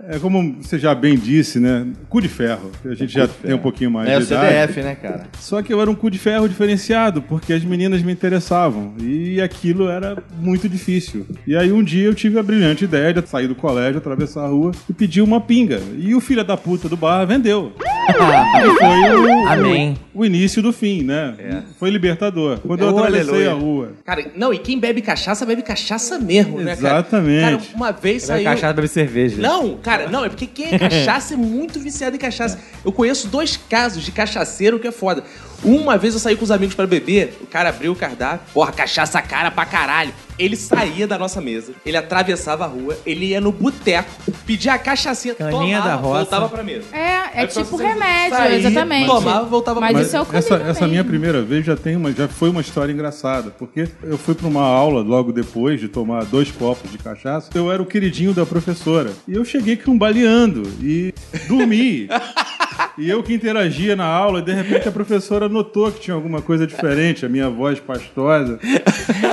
[0.09, 1.87] É como você já bem disse, né?
[2.09, 2.71] Cu de ferro.
[2.83, 4.49] A gente já tem um pouquinho mais É o de idade.
[4.73, 5.27] CDF, né, cara?
[5.39, 8.95] Só que eu era um cu de ferro diferenciado, porque as meninas me interessavam.
[8.99, 11.27] E aquilo era muito difícil.
[11.47, 14.49] E aí um dia eu tive a brilhante ideia de sair do colégio, atravessar a
[14.49, 15.79] rua e pedir uma pinga.
[15.99, 17.73] E o filho da puta do bar vendeu.
[18.11, 19.97] e foi o, Amém.
[20.15, 21.63] o início do fim, né?
[21.79, 22.59] Foi libertador.
[22.61, 23.51] Quando eu Oh, atravessei aleluia.
[23.51, 23.93] a rua.
[24.05, 26.99] Cara, não, e quem bebe cachaça, bebe cachaça mesmo, né, cara?
[26.99, 27.41] Exatamente.
[27.43, 28.45] Cara, uma vez Vai saiu...
[28.45, 29.41] cachaça bebe cerveja.
[29.41, 32.59] Não, cara, não, é porque quem é cachaça é muito viciado em cachaça.
[32.85, 35.23] Eu conheço dois casos de cachaceiro que é foda.
[35.63, 38.73] Uma vez eu saí com os amigos pra beber, o cara abriu o cardápio, porra,
[38.73, 40.13] cachaça cara pra caralho.
[40.39, 44.09] Ele saía da nossa mesa, ele atravessava a rua, ele ia no boteco,
[44.47, 46.19] pedia a cachaça, Caninha tomava, da roça.
[46.21, 46.85] voltava pra mesa.
[46.93, 49.07] É, é Aí tipo você remédio, sair, exatamente.
[49.07, 50.49] tomava, voltava Mas pra isso é o mesa.
[50.49, 53.87] comigo Essa, essa minha primeira vez já tem uma, já foi uma história engraçada, porque
[54.03, 57.51] eu fui para uma aula logo depois de tomar dois copos de cachaça.
[57.55, 61.13] Eu era o queridinho da professora e eu cheguei cambaleando e
[61.47, 62.09] dormi.
[62.99, 66.41] E eu que interagia na aula, e de repente a professora notou que tinha alguma
[66.43, 68.59] coisa diferente, a minha voz pastosa.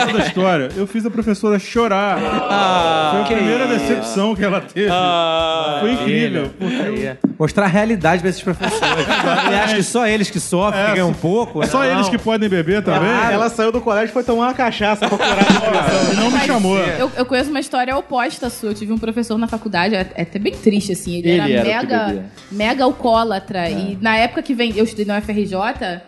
[0.06, 0.70] Toda a história.
[0.76, 2.18] Eu fiz a professora chorar.
[2.20, 4.90] Foi a primeira decepção que ela teve.
[5.80, 6.50] Foi incrível.
[6.58, 7.18] porque é.
[7.38, 9.06] Mostrar a realidade pra esses professores.
[9.48, 11.66] Ele acha que só eles que sofrem, que ganham um pouco.
[11.68, 11.92] Só Não.
[11.92, 13.10] eles que podem beber também.
[13.32, 16.14] Ela saiu do colégio e foi tomar uma cachaça pra curar a.
[16.14, 16.78] E não me chamou.
[16.78, 18.70] Eu, eu conheço uma história oposta sua.
[18.70, 21.18] Eu tive um professor na faculdade, é é até bem triste, assim.
[21.18, 22.26] Ele, Ele era, era o que mega, bebia.
[23.28, 23.70] Alcoólatra.
[23.70, 25.54] E na época que vem, eu estudei na UFRJ,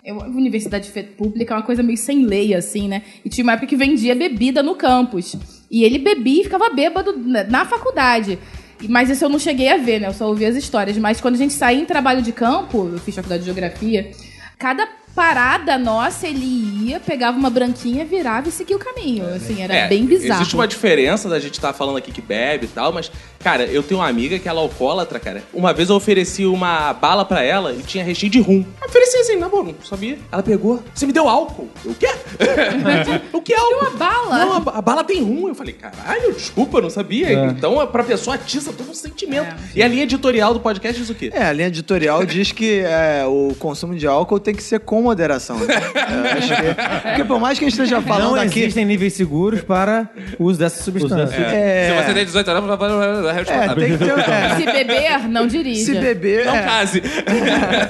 [0.04, 3.04] eu, universidade pública é uma coisa meio sem lei, assim, né?
[3.24, 5.36] E tinha uma época que vendia bebida no campus.
[5.70, 8.40] E ele bebia e ficava bêbado na, faculdade.
[8.88, 10.08] Mas isso eu não cheguei a ver, né?
[10.08, 10.98] Eu só ouvi as histórias.
[10.98, 14.12] Mas quando a gente saía em trabalho de campo, eu fiz faculdade de geografia,
[14.58, 16.46] cada parada nossa, ele
[16.86, 19.26] ia, pegava uma branquinha, virava e seguia o caminho.
[19.34, 20.42] Assim, era É, bem bizarro.
[20.42, 23.82] Existe uma diferença da gente estar falando aqui que bebe e tal, mas, cara, eu
[23.84, 25.44] tenho uma amiga que ela é alcoólatra, cara.
[25.54, 28.64] Uma vez eu ofereci uma bala pra ela e tinha recheio de rum.
[28.82, 30.18] Eu ofereci assim, na boa, não sabia.
[30.32, 31.68] Ela pegou, você me deu álcool.
[31.86, 32.08] Eu, o quê?
[33.34, 33.80] o que é álcool?
[33.80, 34.38] uma bala?
[34.46, 35.48] Não, a, a bala tem rum.
[35.48, 37.32] Eu falei, caralho, desculpa, eu não sabia.
[37.46, 39.56] Então, pra pessoa atiça todo um sentimento.
[39.76, 41.32] E a linha editorial do podcast diz o quê?
[41.34, 45.02] É, a linha editorial diz que é, o consumo de álcool tem que ser com
[45.02, 45.58] moderação.
[45.60, 45.66] né?
[45.68, 48.60] Que- porque por mais que a gente esteja falando Não aqui.
[48.62, 51.36] existem níveis seguros para o uso dessa substância.
[51.36, 54.10] É, Se você tem 18 anos, vai- é, tem que ter.
[54.10, 55.86] é, Se beber, não dirija.
[55.86, 56.46] se beber.
[56.46, 57.02] Não é, case.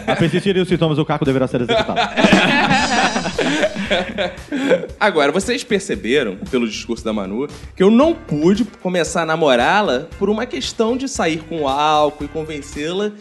[0.07, 1.99] A persistirem os sintomas, o caco deverá ser executado.
[4.99, 10.29] Agora, vocês perceberam, pelo discurso da Manu, que eu não pude começar a namorá-la por
[10.29, 13.11] uma questão de sair com álcool e convencê-la.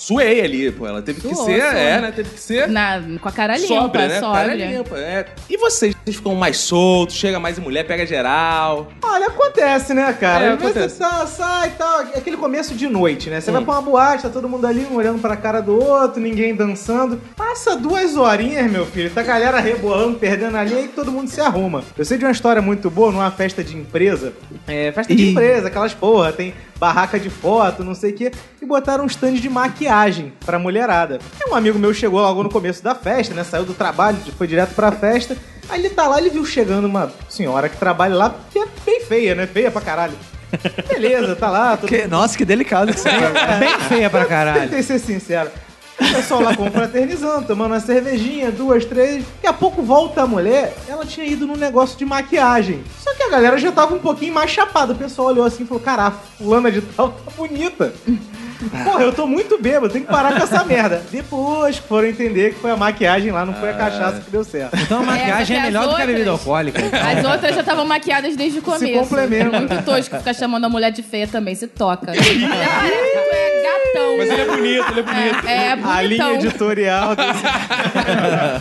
[0.00, 0.86] Suei ali, pô.
[0.86, 1.72] Ela teve que Suou, ser, suou.
[1.72, 2.12] é, né?
[2.14, 4.20] Teve que ser Na, com a cara limpa, sóbria, né?
[4.20, 4.42] sóbria.
[4.44, 5.26] Cara limpa, é.
[5.50, 5.92] E vocês?
[6.04, 8.92] Vocês ficam mais soltos, chega mais em mulher, pega geral.
[9.02, 10.44] Olha, acontece, né, cara?
[10.44, 10.94] É, acontece.
[10.96, 12.00] Você tá, sai e tal.
[12.02, 13.40] é Aquele começo de noite, né?
[13.40, 13.54] Você Hum.
[13.54, 16.54] vai pra uma boate, tá todo mundo ali, um olhando pra cara do outro, ninguém
[16.54, 17.20] dançando.
[17.36, 21.28] Passa duas horinhas, meu filho, tá a galera rebolando, perdendo a linha e todo mundo
[21.28, 21.82] se arruma.
[21.96, 24.32] Eu sei de uma história muito boa numa festa de empresa.
[24.68, 25.30] É, festa de Ih.
[25.32, 28.30] empresa, aquelas porra, tem barraca de foto, não sei o quê.
[28.62, 29.87] E botaram um stand de maquiagem
[30.44, 31.18] pra mulherada.
[31.44, 33.44] E um amigo meu chegou logo no começo da festa, né?
[33.44, 35.36] Saiu do trabalho, foi direto pra festa.
[35.68, 39.00] Aí ele tá lá, ele viu chegando uma senhora que trabalha lá, que é bem
[39.00, 39.46] feia, né?
[39.46, 40.14] Feia pra caralho.
[40.88, 43.56] Beleza, tá lá, que- nossa, que delicado que você tá.
[43.58, 44.62] Bem feia pra caralho.
[44.68, 45.50] Tentei ser sincero.
[46.00, 49.24] O pessoal lá confraternizando, tomando uma cervejinha, duas, três.
[49.34, 52.84] Daqui a pouco volta a mulher, ela tinha ido num negócio de maquiagem.
[53.02, 54.92] Só que a galera já tava um pouquinho mais chapada.
[54.92, 57.92] O pessoal olhou assim e falou: Caraca, fulana de tal tá bonita.
[58.84, 61.02] Porra, eu tô muito bêbado, tem que parar com essa merda.
[61.10, 64.42] Depois que foram entender que foi a maquiagem lá, não foi a cachaça que deu
[64.44, 64.76] certo.
[64.80, 66.80] Então a maquiagem é, porque melhor do que a bebida outras- alcoólica.
[66.82, 67.00] então.
[67.00, 68.92] As outras já estavam maquiadas desde o começo.
[68.98, 69.54] complementam.
[69.54, 72.06] É muito tosco ficar chamando a mulher de feia também, se toca.
[72.06, 74.18] Parece que tu é gatão.
[74.18, 75.46] Mas ele é bonito, ele é bonito.
[75.46, 77.44] É, é A linha editorial desse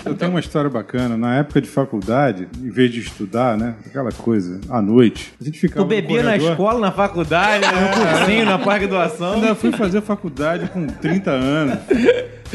[0.05, 1.17] Eu tenho uma história bacana.
[1.17, 3.73] Na época de faculdade, em vez de estudar, né?
[3.85, 8.17] Aquela coisa, à noite, a gente ficava Tu bebia no na escola, na faculdade, no
[8.19, 9.33] cursinho, na pós-graduação.
[9.33, 11.77] Ainda fui fazer faculdade com 30 anos.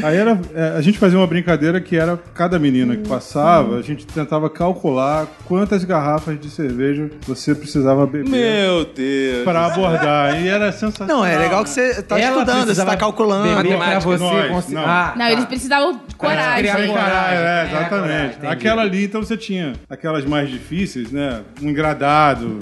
[0.01, 3.81] Aí era, é, a gente fazia uma brincadeira que era cada menina que passava, a
[3.83, 9.43] gente tentava calcular quantas garrafas de cerveja você precisava beber Meu Deus.
[9.43, 10.41] para abordar.
[10.41, 11.17] E era sensacional.
[11.17, 13.43] Não, é legal que você tá Ela estudando, você tá calculando.
[13.49, 14.75] pra Matemática, você nós, conseguir.
[14.75, 14.83] não.
[14.83, 16.57] Ah, Não, eles precisavam de coragem.
[16.57, 17.37] criar Sem coragem.
[17.37, 18.35] é, É, exatamente.
[18.37, 18.49] coragem.
[18.49, 21.41] Aquela ali, então você tinha aquelas mais difíceis, né?
[21.61, 22.57] Um engradado,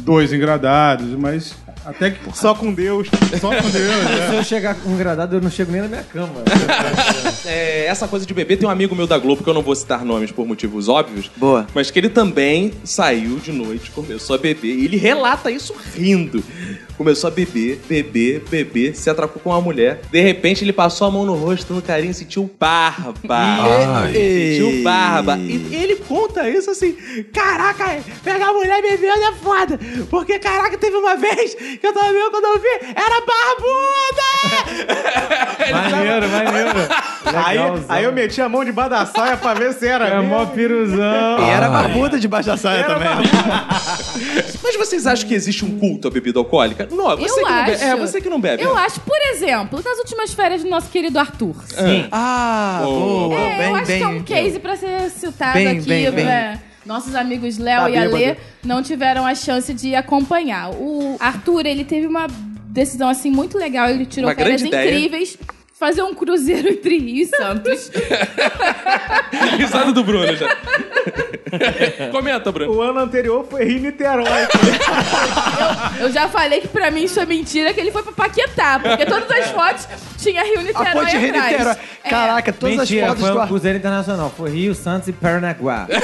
[0.00, 3.08] dois engradados, mas até que Só com Deus.
[3.40, 3.72] só com Deus,
[4.04, 4.38] Se né?
[4.38, 6.32] eu chegar com um gradado, eu não chego nem na minha cama.
[7.46, 9.74] É, essa coisa de beber, tem um amigo meu da Globo, que eu não vou
[9.76, 11.30] citar nomes por motivos óbvios.
[11.36, 11.66] Boa.
[11.74, 14.74] Mas que ele também saiu de noite, começou a beber.
[14.74, 16.42] E ele relata isso rindo.
[16.96, 20.00] Começou a beber, beber, beber, se atracou com uma mulher.
[20.10, 23.12] De repente ele passou a mão no rosto, no carinho, sentiu barba.
[24.12, 25.36] Sentiu barba.
[25.36, 26.96] E ele conta isso assim:
[27.32, 29.78] Caraca, pegar a mulher bebendo é foda.
[30.08, 34.34] Porque, caraca, teve uma vez que eu tava bebendo quando eu vi, era barbuda!
[35.72, 36.70] maneiro, maneiro.
[37.44, 37.84] Aí, Legalzão.
[37.88, 40.28] aí eu meti a mão debaixo da saia pra ver se era É mesmo.
[40.30, 41.38] mó piruzão.
[41.40, 43.08] E era barbuda debaixo da saia também.
[44.62, 46.88] Mas vocês acham que existe um culto à bebida alcoólica?
[46.90, 47.70] Não, você Eu que não acho.
[47.70, 47.82] bebe.
[47.84, 48.62] É, você que não bebe.
[48.62, 51.54] Eu acho, por exemplo, nas últimas férias do nosso querido Arthur.
[51.68, 52.06] Sim.
[52.12, 53.34] Ah, boa.
[53.34, 53.98] É, bem, eu acho bem.
[53.98, 55.88] que é um case pra ser citado Bem, aqui.
[55.88, 56.24] bem, bem.
[56.24, 56.60] né?
[56.86, 60.70] Nossos amigos Léo Tá e Alê não tiveram a chance de acompanhar.
[60.70, 62.26] O Arthur, ele teve uma
[62.68, 63.88] decisão assim muito legal.
[63.88, 65.38] Ele tirou Uma férias grande ideia.
[65.76, 67.90] Fazer um cruzeiro entre Rio e Santos.
[69.58, 70.46] Risada do Bruno já.
[72.12, 72.72] Comenta, Bruno.
[72.74, 74.46] O ano anterior foi Rio e Niterói.
[75.98, 79.04] Eu já falei que pra mim isso é mentira, que ele foi pra Paquetá, porque
[79.04, 81.50] todas as fotos tinha Rio Niterói A ponte Rio atrás.
[81.50, 81.76] Niterói.
[82.04, 82.08] É.
[82.08, 84.32] Caraca, todas Mentira, as fotos foi do um cruzeiro internacional.
[84.36, 85.88] Foi Rio, Santos e Paranaguá.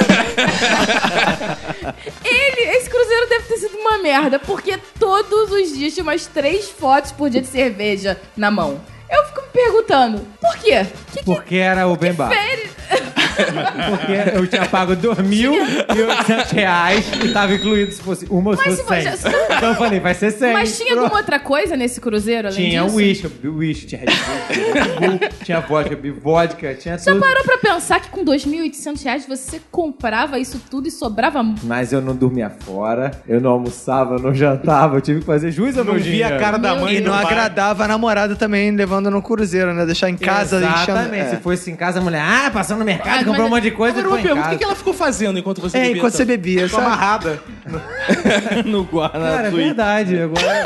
[2.25, 6.69] Ele, esse cruzeiro deve ter sido uma merda, porque todos os dias tinha umas três
[6.69, 8.81] fotos por dia de cerveja na mão.
[9.11, 10.85] Eu fico me perguntando, por quê?
[11.11, 12.29] Que, Porque era o bem bar.
[12.29, 12.71] férias?
[13.31, 18.81] Porque eu tinha pago 2.800 reais e tava incluído se fosse uma ou se Mas
[18.81, 19.31] fosse se 100.
[19.31, 20.53] você- Então eu falei, vai ser 100.
[20.53, 21.03] Mas tinha Pronto.
[21.05, 23.29] alguma outra coisa nesse cruzeiro, além Tinha disso?
[23.29, 27.19] bebi uísque, tinha Red Bull, tinha Red Bull, tinha vodka, vodka, tinha Já tudo.
[27.21, 31.41] parou pra pensar que com 2.800 reais você comprava isso tudo e sobrava...
[31.63, 35.51] Mas eu não dormia fora, eu não almoçava, eu não jantava, eu tive que fazer
[35.51, 36.35] juiz ao Não meu vi dinheiro.
[36.35, 39.85] a cara da mãe E não agradava a namorada também, levando no cruzeiro, né?
[39.85, 41.39] Deixar em casa Exatamente, enchendo- se é.
[41.39, 43.71] fosse em casa, a mulher, ah, passando no mercado, Mas- comprou um mas- monte de
[43.71, 45.97] coisa Agora uma pergunta, o que que ela ficou fazendo enquanto você É, bebia?
[45.97, 47.39] enquanto você bebia, Ficou amarrada.
[48.65, 50.19] no Guarda Cara, é verdade.
[50.21, 50.63] Agora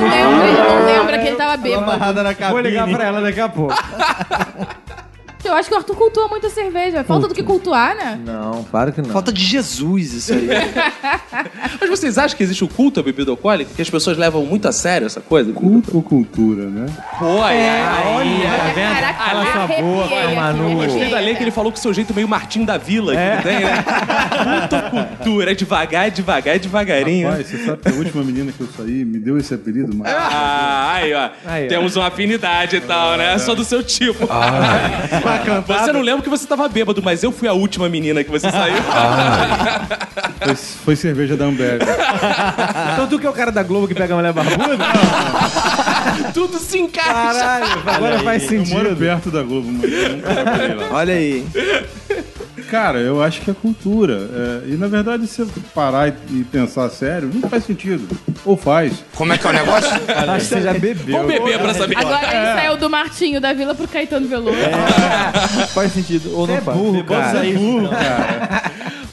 [0.00, 1.84] Não lembra, ele não lembra que ele tava bêbado.
[1.84, 2.50] Amarrada na cabine.
[2.52, 3.74] vou ligar pra ela daqui a pouco.
[5.50, 7.02] Eu acho que o Arthur cultua muito a cerveja.
[7.02, 8.20] Falta do que cultuar, né?
[8.24, 9.10] Não, claro que não.
[9.10, 10.48] Falta de Jesus isso aí.
[11.80, 13.72] Mas vocês acham que existe o culto à bebida alcoólica?
[13.74, 15.52] Que as pessoas levam muito a sério essa coisa?
[15.52, 16.86] Culto ou cultura, né?
[17.18, 17.82] Pô, é.
[18.14, 18.94] Olha, tá vendo?
[18.94, 20.70] Caraca, Cala sua arrepiei boca, Manu.
[20.70, 23.12] Eu gostei da lei que ele falou com o seu jeito meio Martim da Vila,
[23.14, 23.84] que não tem, né?
[24.60, 27.28] Culto ou cultura, é devagar, é devagar, é devagarinho.
[27.28, 30.12] Rapaz, você sabe que a última menina que eu saí me deu esse apelido, mas...
[30.12, 31.30] Ah, aí, ó.
[31.44, 31.68] Aí, ó.
[31.68, 33.36] Temos uma afinidade e tal, né?
[33.38, 34.26] Só do seu tipo.
[35.66, 38.48] Você não lembra que você tava bêbado, mas eu fui a última menina que você
[38.50, 38.76] saiu.
[40.44, 41.80] Foi, foi cerveja da Ambev.
[42.94, 44.78] Então tu que é o cara da Globo que pega a mulher barbuda?
[46.34, 47.12] Tudo se encaixa.
[47.12, 48.96] Caralho, agora faz Eu moro sentido.
[48.96, 50.88] perto da Globo, mas eu nunca trabalhei lá.
[50.92, 51.46] Olha aí.
[52.70, 54.14] Cara, eu acho que é cultura.
[54.64, 58.06] É, e na verdade, se você parar e, e pensar sério, não faz sentido.
[58.44, 59.02] Ou faz.
[59.16, 59.90] Como é que é o negócio?
[60.30, 61.16] Acho que você já bebeu.
[61.18, 61.98] Vamos beber pra saber.
[61.98, 64.56] Agora ele saiu do Martinho da Vila pro Caetano Veloso.
[65.74, 66.34] Faz sentido.
[66.36, 66.78] Ou não é faz.
[66.78, 67.44] burro, cara.
[67.44, 67.90] Isso, Burro, não.
[67.90, 68.62] cara.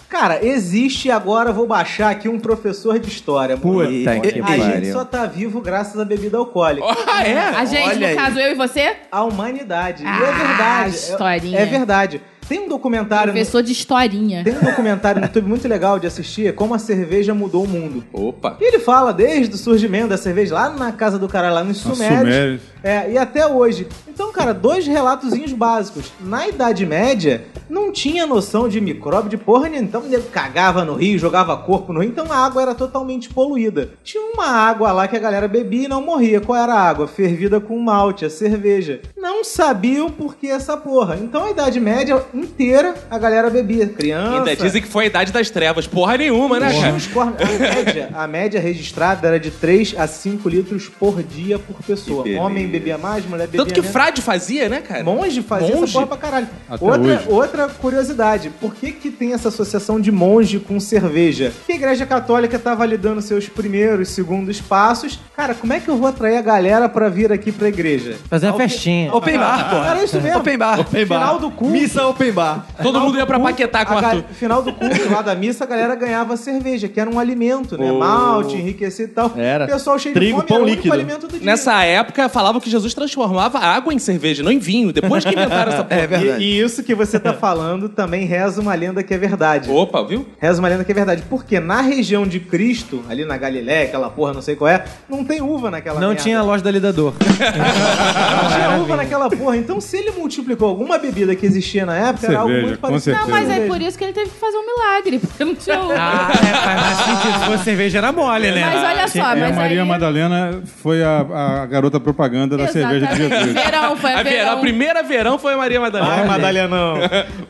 [0.10, 3.58] Cara, existe agora, vou baixar aqui um professor de história.
[3.58, 4.64] Puta que A pariu.
[4.66, 6.88] gente só tá vivo graças à bebida alcoólica.
[7.08, 7.38] Ah, é?
[7.40, 8.16] A gente, Olha no aí.
[8.16, 8.96] caso, eu e você?
[9.12, 10.04] A humanidade.
[10.04, 10.96] e Ah, é verdade.
[10.96, 11.60] historinha.
[11.60, 12.22] É, é verdade.
[12.48, 13.28] Tem um documentário.
[13.28, 14.44] no- Professor de historinha.
[14.44, 18.04] Tem um documentário no YouTube muito legal de assistir, como a cerveja mudou o mundo.
[18.14, 18.58] Opa.
[18.60, 21.84] E ele fala desde o surgimento da cerveja lá na casa do cara, lá nos
[21.84, 22.20] Nos Sumérios.
[22.20, 22.62] Sumérios.
[22.84, 23.88] É, e até hoje.
[24.08, 26.12] Então, cara, dois relatozinhos básicos.
[26.22, 29.88] Na Idade Média, não tinha noção de micróbio de porra nenhuma.
[29.88, 33.90] Então, nego cagava no rio, jogava corpo no rio, então a água era totalmente poluída.
[34.04, 36.40] Tinha uma água lá que a galera bebia e não morria.
[36.42, 37.08] Qual era a água?
[37.08, 39.02] Fervida com malte, a cerveja.
[39.18, 41.18] Não sabiam por que essa porra.
[41.22, 43.88] Então, a Idade Média inteira, a galera bebia.
[43.88, 44.38] Criança...
[44.38, 45.88] Ainda dizem que foi a idade das trevas.
[45.88, 46.98] Porra nenhuma, né, cara?
[47.28, 52.24] A média, a média registrada era de 3 a 5 litros por dia por pessoa.
[52.24, 52.36] Que.
[52.36, 53.94] Homem bebia mais, mulher bebia Tanto que menos.
[53.94, 55.04] frade fazia, né, cara?
[55.04, 55.84] Monge fazia Monge?
[55.84, 56.48] essa porra pra caralho.
[56.70, 57.26] Até Outra, hoje.
[57.28, 61.52] outra curiosidade, por que que tem essa associação de monge com cerveja?
[61.58, 65.20] Porque a igreja católica tava ali dando seus primeiros, segundos passos.
[65.36, 68.16] Cara, como é que eu vou atrair a galera pra vir aqui pra igreja?
[68.30, 69.14] Fazer uma festinha.
[69.14, 69.78] Open bar, pô.
[69.78, 70.40] Era isso mesmo.
[70.40, 70.86] Open bar.
[70.88, 71.74] Final do culto.
[71.74, 72.66] Missa open bar.
[72.82, 74.24] Todo mundo ia pra paquetar com o a ga- Arthur.
[74.34, 77.92] Final do culto lá da missa, a galera ganhava cerveja, que era um alimento, né?
[77.92, 78.00] Oh.
[78.00, 79.32] Malte, enriquecido e tal.
[79.36, 79.66] Era.
[79.66, 80.94] O pessoal cheio Trigo, de fome pão era o único líquido.
[80.94, 81.46] alimento do dia.
[81.46, 84.92] Nessa época, falavam que Jesus transformava água em cerveja, não em vinho.
[84.94, 86.02] Depois que inventaram essa porra.
[86.02, 86.44] É verdade.
[86.44, 89.70] E, e isso que você tá falando também reza uma lenda que é verdade.
[89.70, 90.26] Opa, viu?
[90.40, 91.24] Reza uma lenda que é verdade.
[91.30, 95.24] Porque na região de Cristo, ali na Galiléia, aquela porra, não sei qual é, não
[95.24, 96.24] tem uva naquela Não merda.
[96.24, 97.14] tinha loja da Lidador.
[97.14, 99.58] Não tinha uva naquela porra.
[99.58, 102.88] Então, se ele multiplicou alguma bebida que existia na época, era algo Cerveja, muito com
[102.88, 103.16] parecido.
[103.18, 103.26] certeza.
[103.32, 105.80] Não, mas é por isso que ele teve que fazer um milagre, porque não tinha
[105.82, 105.94] uva.
[105.98, 107.40] Ah, é, faz mais sentido.
[107.40, 108.66] Se fosse cerveja, era mole, né?
[108.66, 109.88] Mas olha só, E a mas Maria aí...
[109.88, 111.20] Madalena foi a,
[111.62, 113.46] a garota propaganda da cerveja de Exatamente.
[113.46, 113.64] Jesus.
[113.66, 114.52] Verão, foi A, vera- verão.
[114.54, 116.14] a primeira verão foi a Maria Madalena.
[116.14, 116.94] Ai, Madalena, não.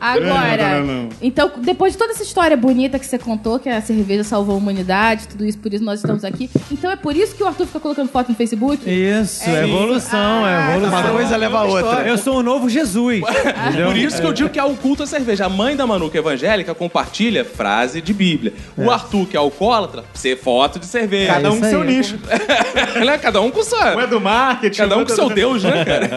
[0.00, 4.24] Agora, Não, então, depois de toda essa história bonita que você contou, que a cerveja
[4.24, 6.50] salvou a humanidade, tudo isso, por isso nós estamos aqui.
[6.70, 8.88] Então é por isso que o Arthur fica colocando foto no Facebook?
[8.88, 11.00] Isso, É é evolução, Ah, é evolução.
[11.00, 12.08] Uma coisa leva a outra.
[12.08, 13.22] Eu sou o novo Jesus.
[13.86, 15.46] Por isso que eu digo que é o culto à cerveja.
[15.46, 18.52] A mãe da Manu, que é evangélica, compartilha frase de Bíblia.
[18.76, 21.34] O Arthur, que é alcoólatra, ser foto de cerveja.
[21.34, 21.96] Cada um com seu aí.
[21.96, 22.18] nicho.
[23.04, 23.16] Né?
[23.18, 23.96] Cada um com sua.
[23.96, 24.76] Um é do marketing.
[24.78, 26.08] Cada um com é seu do- Deus, né, cara?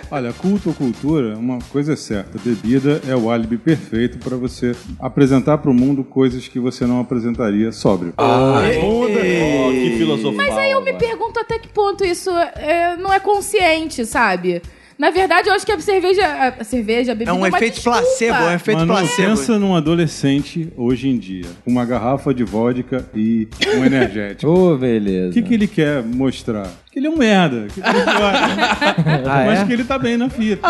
[0.10, 2.38] Olha, culto ou cultura, uma coisa é certa.
[2.42, 7.00] Bebida é o álibi perfeito para você apresentar para o mundo coisas que você não
[7.00, 8.14] apresentaria sóbrio.
[8.16, 9.18] Muda.
[9.18, 10.32] Oh, que filosofal.
[10.32, 14.62] Mas aí eu me pergunto até que ponto isso é, não é consciente, sabe?
[14.98, 17.48] Na verdade, eu acho que a cerveja, a- a cerveja, a bebida É um uma
[17.48, 18.00] efeito desculpa.
[18.00, 19.28] placebo, é um efeito Manu, placebo.
[19.28, 24.50] pensa num adolescente hoje em dia, com uma garrafa de vodka e um energético.
[24.50, 25.30] Ô, beleza.
[25.30, 26.66] O que, que ele quer mostrar?
[26.90, 27.68] Que ele é um merda.
[27.72, 28.04] Que ele é.
[29.30, 29.64] Ah, Mas é?
[29.66, 30.66] que ele tá bem na fita.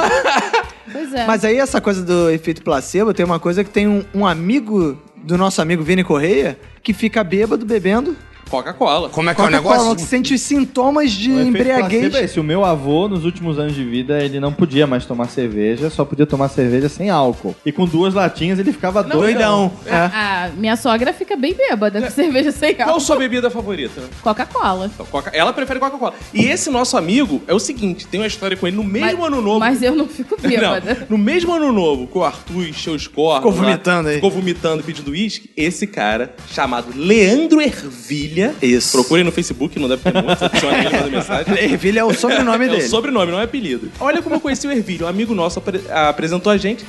[0.92, 1.26] Pois é.
[1.26, 5.00] Mas aí essa coisa do efeito placebo, tem uma coisa que tem um, um amigo
[5.16, 8.16] do nosso amigo Vini Correia que fica bêbado bebendo
[8.48, 9.08] Coca-Cola.
[9.10, 9.96] Como é que é o Coca-Cola, negócio?
[9.96, 11.88] que sente os sintomas de O efeito embriaguez.
[12.00, 12.40] placebo é esse.
[12.40, 16.04] O meu avô, nos últimos anos de vida, ele não podia mais tomar cerveja, só
[16.04, 17.54] podia tomar cerveja sem álcool.
[17.64, 19.70] E com duas latinhas ele ficava Doidão.
[19.86, 19.94] É.
[19.94, 23.00] A minha sogra fica bem bêbada com cerveja sem Qual álcool.
[23.00, 24.00] sua bebida favorita?
[24.22, 24.90] Coca-Cola.
[24.92, 26.14] Então, Coca- Ela prefere Coca-Cola.
[26.32, 29.26] E esse nosso amigo é o seguinte: tem uma história com ele no mesmo Mas-
[29.26, 29.58] ano novo.
[29.60, 31.06] Mas eu não fico bêbada.
[31.08, 33.38] Não, no mesmo ano novo, que o Arthur encheu os cornos.
[33.48, 34.14] Ficou lá, vomitando aí.
[34.16, 35.50] Ficou vomitando pedindo uísque.
[35.56, 38.37] Esse cara, chamado Leandro Ervilha.
[38.62, 38.92] Isso.
[38.92, 41.54] Procurem no Facebook, não deve ter muito, ele manda mensagem.
[41.64, 42.82] Ervilha é o sobrenome É dele.
[42.84, 43.90] o sobrenome, não é apelido.
[44.00, 45.06] Olha como eu conheci o Ervilho.
[45.06, 46.84] Um amigo nosso apre- apresentou a gente.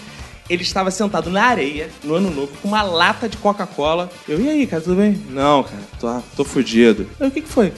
[0.50, 4.10] Ele estava sentado na areia, no ano novo, com uma lata de Coca-Cola.
[4.28, 5.22] Eu, e aí, cara, tudo bem?
[5.30, 7.08] Não, cara, tô, tô fudido.
[7.20, 7.72] Eu, o que que foi?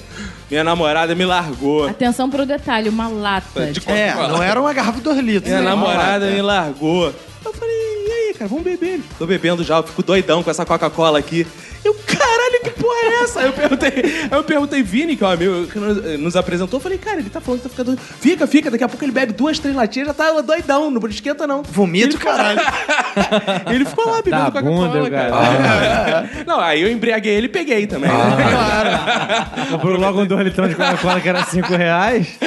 [0.49, 1.85] Minha namorada me largou.
[1.89, 3.65] Atenção pro detalhe, uma lata.
[3.73, 4.27] De É, Coca-Cola.
[4.37, 5.49] não era uma garrafa de 2 litros.
[5.51, 5.69] Minha né?
[5.69, 7.13] namorada me largou.
[7.43, 9.01] Eu falei, e aí, cara, vamos beber?
[9.19, 11.45] Tô bebendo já, eu fico doidão com essa Coca-Cola aqui.
[11.83, 13.39] Eu, caralho, que porra é essa?
[13.41, 16.81] Aí eu perguntei, aí eu perguntei, Vini, que é o amigo que nos, apresentou, eu
[16.83, 17.97] falei, cara, ele tá falando que tá ficando.
[17.97, 21.45] Fica, fica, daqui a pouco ele bebe duas, três latinhas, já tá doidão, não esquenta
[21.45, 21.63] não.
[21.63, 22.59] Vomito, caralho.
[23.69, 25.31] Ele ficou lá bebendo Tá Coca-Cola, bunda, cara.
[25.31, 26.29] cara.
[26.47, 28.09] Não, aí eu embriaguei ele e peguei também.
[29.69, 32.39] Comprou logo um 2 litrão de Coca-Cola que era 5 reais.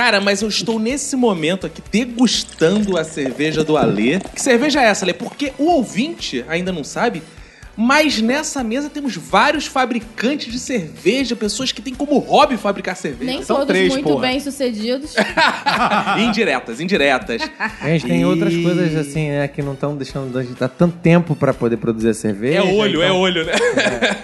[0.00, 4.18] Cara, mas eu estou nesse momento aqui degustando a cerveja do Alê.
[4.18, 5.12] Que cerveja é essa, Alê?
[5.12, 7.22] Porque o ouvinte ainda não sabe,
[7.82, 13.30] mas nessa mesa temos vários fabricantes de cerveja, pessoas que têm como hobby fabricar cerveja.
[13.32, 14.20] Nem São todos três, muito porra.
[14.20, 15.14] bem sucedidos.
[16.18, 17.40] indiretas, indiretas.
[17.80, 20.68] A gente tem E- outras coisas assim, né, que não estão deixando a gente dar
[20.68, 22.58] tanto tempo pra poder produzir a cerveja.
[22.58, 23.52] É olho, é então- olho, né?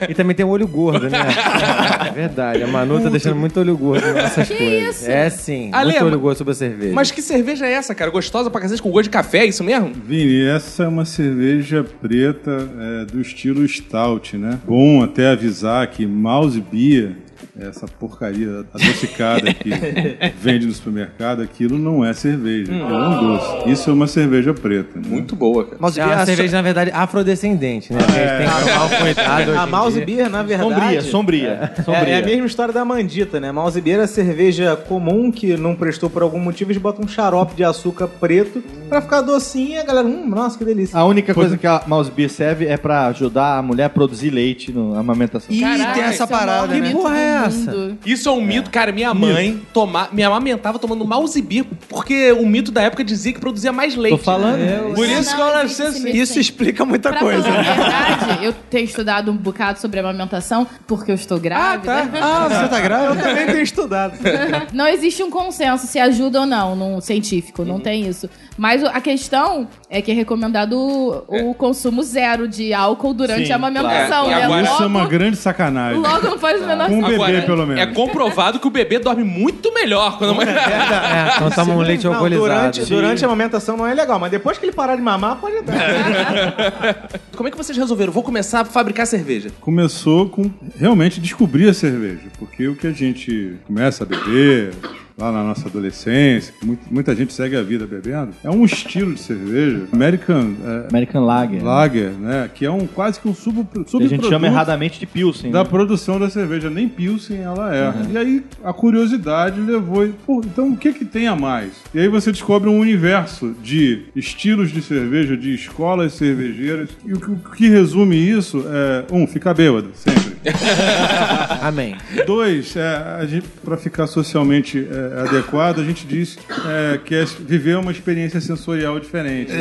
[0.09, 1.19] E também tem o olho gordo, né?
[2.07, 2.63] É verdade.
[2.63, 4.97] A Manu tá deixando muito olho gordo nessas coisas.
[5.01, 5.11] isso?
[5.11, 5.71] É sim.
[5.73, 6.93] Ale, muito olho gordo sobre a cerveja.
[6.95, 8.11] Mas que cerveja é essa, cara?
[8.11, 9.93] Gostosa pra cacete com gosto de café, é isso mesmo?
[9.95, 12.69] Vini, essa é uma cerveja preta
[13.03, 14.61] é, do estilo stout, né?
[14.67, 17.17] Bom até avisar que mouse beer,
[17.59, 19.71] essa porcaria adocicada que
[20.41, 23.71] vende no supermercado, aquilo não é cerveja, é um doce.
[23.71, 24.99] Isso é uma cerveja preta.
[24.99, 25.05] né?
[25.07, 25.77] Muito boa, cara.
[25.81, 27.99] Mas é uma cerveja, na verdade, afrodescendente, né?
[27.99, 30.01] A gente tem que tomar cuidado A Mouse.
[30.05, 31.03] Beer, na verdade.
[31.03, 31.73] Sombria, sombria.
[31.79, 32.15] É, sombria.
[32.15, 33.51] é a mesma história da Mandita, né?
[33.51, 37.55] Mouse Beer é cerveja comum que não prestou por algum motivo, eles botam um xarope
[37.55, 39.81] de açúcar preto pra ficar docinha.
[39.81, 40.99] A galera, hum, nossa, que delícia.
[40.99, 44.31] A única coisa que a mouse beer serve é pra ajudar a mulher a produzir
[44.31, 45.55] leite na amamentação.
[45.55, 46.89] Ih, Caraca, tem essa é parada, maior né?
[46.89, 47.71] mito porra é essa?
[47.71, 47.99] mundo.
[48.07, 48.91] Isso é um mito, cara.
[48.93, 51.05] Minha mãe toma, me amamentava tomando
[51.43, 54.19] beer, porque o mito da época dizia que produzia mais leite.
[54.19, 54.57] Tô falando.
[54.59, 54.79] né?
[54.95, 57.43] Por Não, isso que não, ela existe esse nasceu mito, Isso explica muita Pra coisa.
[57.43, 57.75] falar a né?
[57.75, 62.09] verdade, eu tenho estudado um bocado sobre amamentação, porque eu estou grávida.
[62.21, 63.21] Ah, você tá grávida?
[63.21, 64.15] Eu também tenho estudado.
[64.73, 68.29] Não existe um consenso se ajuda ou não, no científico, não tem isso.
[68.57, 73.53] Mas a questão é que é recomendado o, o consumo zero de álcool durante Sim,
[73.53, 74.25] a amamentação.
[74.25, 74.31] claro.
[74.31, 74.43] E né?
[74.45, 76.01] agora- Isso é uma Logo, grande sacanagem.
[76.01, 77.16] logo não faz o menor sentido.
[77.19, 77.83] Bebê, pelo menos.
[77.83, 80.47] É comprovado que o bebê dorme muito melhor quando a mãe...
[80.47, 82.49] É, então toma um leite Não, alcoolizado.
[82.49, 85.63] durante, durante a amamentação não é legal, mas depois que ele parar de mamar, pode
[85.63, 87.09] dar.
[87.37, 88.13] Como é que vocês resolveram?
[88.13, 89.51] Vou começar a fabricar cerveja.
[89.61, 94.73] Começou com realmente descobrir a cerveja, porque o que a gente começa a beber
[95.19, 96.53] lá na nossa adolescência,
[96.91, 101.65] muita gente segue a vida bebendo, é um estilo de cerveja, American é, American Lager.
[101.65, 102.51] Lager, né?
[102.55, 105.51] Que é um quase que um sub, Que a gente subproduto chama erradamente de Pilsen.
[105.51, 105.69] da né?
[105.69, 106.69] produção da cerveja.
[106.69, 107.95] Nem Pilsen ela é.
[108.11, 110.07] E aí a curiosidade levou.
[110.27, 111.73] Pô, então o que que tem a mais?
[111.95, 116.91] E aí você descobre um universo de estilos de cerveja, de escolas cervejeiras.
[117.05, 120.37] E o que, o que resume isso é: um, ficar bêbado, sempre.
[121.63, 121.97] Amém.
[122.27, 127.25] Dois, é, a gente, para ficar socialmente é, adequado, a gente diz é, que é
[127.25, 129.53] viver uma experiência sensorial diferente.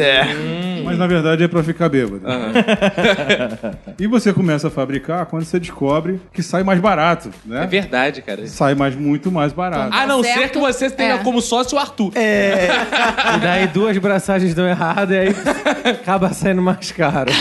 [0.84, 2.22] Mas na verdade é para ficar bêbado.
[4.00, 7.68] e você começa a fabricar quando você descobre que sai mais barato, É né?
[7.68, 8.46] verdade, cara.
[8.48, 9.94] Sai mais muito mais barato.
[9.96, 10.40] A não Certo.
[10.40, 11.18] ser que você tenha É.
[11.20, 12.12] como sócio o Arthur.
[13.36, 15.36] E daí duas braçagens dão errado e aí
[15.90, 17.32] acaba saindo mais caro.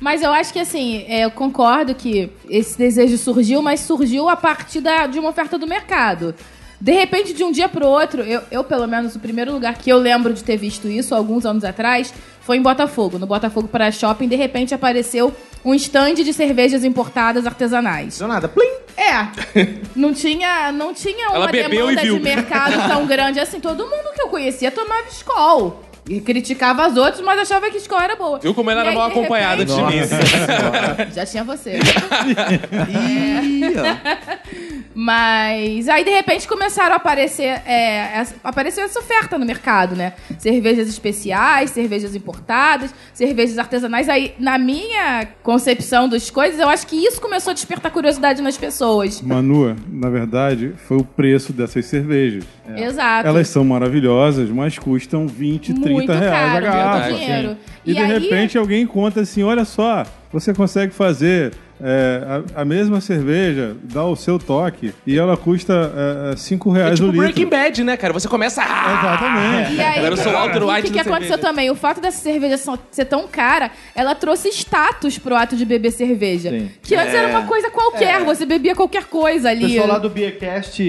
[0.00, 4.36] Mas eu acho que assim, é, eu concordo que esse desejo surgiu, mas surgiu a
[4.36, 6.34] partir da, de uma oferta do mercado.
[6.80, 9.90] De repente, de um dia pro outro, eu, eu, pelo menos, o primeiro lugar que
[9.90, 13.18] eu lembro de ter visto isso, alguns anos atrás, foi em Botafogo.
[13.18, 18.20] No Botafogo para Shopping, de repente apareceu um stand de cervejas importadas artesanais.
[18.20, 18.48] Não nada.
[18.48, 18.68] Plim!
[18.96, 19.28] É.
[19.96, 23.60] Não tinha, não tinha uma demanda de mercado tão grande assim.
[23.60, 25.83] Todo mundo que eu conhecia tomava Skol.
[26.08, 28.38] E criticava as outras, mas achava que Skol era boa.
[28.38, 31.10] Viu como ela E era aí, mal de acompanhada de repente- mim?
[31.14, 31.78] Já tinha você.
[31.78, 34.74] Ih, ó.
[34.94, 37.60] Mas aí, de repente, começaram a aparecer.
[37.66, 40.12] É, essa, apareceu essa oferta no mercado, né?
[40.38, 44.08] Cervejas especiais, cervejas importadas, cervejas artesanais.
[44.08, 48.56] Aí, na minha concepção das coisas, eu acho que isso começou a despertar curiosidade nas
[48.56, 49.20] pessoas.
[49.20, 52.44] Manu, na verdade, foi o preço dessas cervejas.
[52.76, 53.26] Exato.
[53.26, 57.08] Elas são maravilhosas, mas custam 20, 30 Muito reais a caro, garrafa.
[57.10, 57.56] muito dinheiro.
[57.84, 62.22] E, E de aí- repente alguém conta assim: olha só, você consegue fazer é,
[62.56, 65.74] a, a mesma cerveja dá o seu toque e ela custa
[66.36, 67.22] 5 reais É tipo o litro.
[67.26, 68.12] Breaking Bad, né, cara?
[68.12, 68.62] Você começa.
[68.62, 68.98] Ah!
[69.00, 69.72] Exatamente.
[69.74, 71.38] E aí, Agora eu sou o Walter o que, que aconteceu cerveja.
[71.38, 71.70] também?
[71.70, 72.56] O fato dessa cerveja
[72.90, 76.50] ser tão cara, ela trouxe status pro ato de beber cerveja.
[76.50, 76.70] Sim.
[76.82, 79.66] Que antes era uma coisa qualquer, você bebia qualquer coisa O ali.
[79.72, 80.80] pessoal lá do Beercast,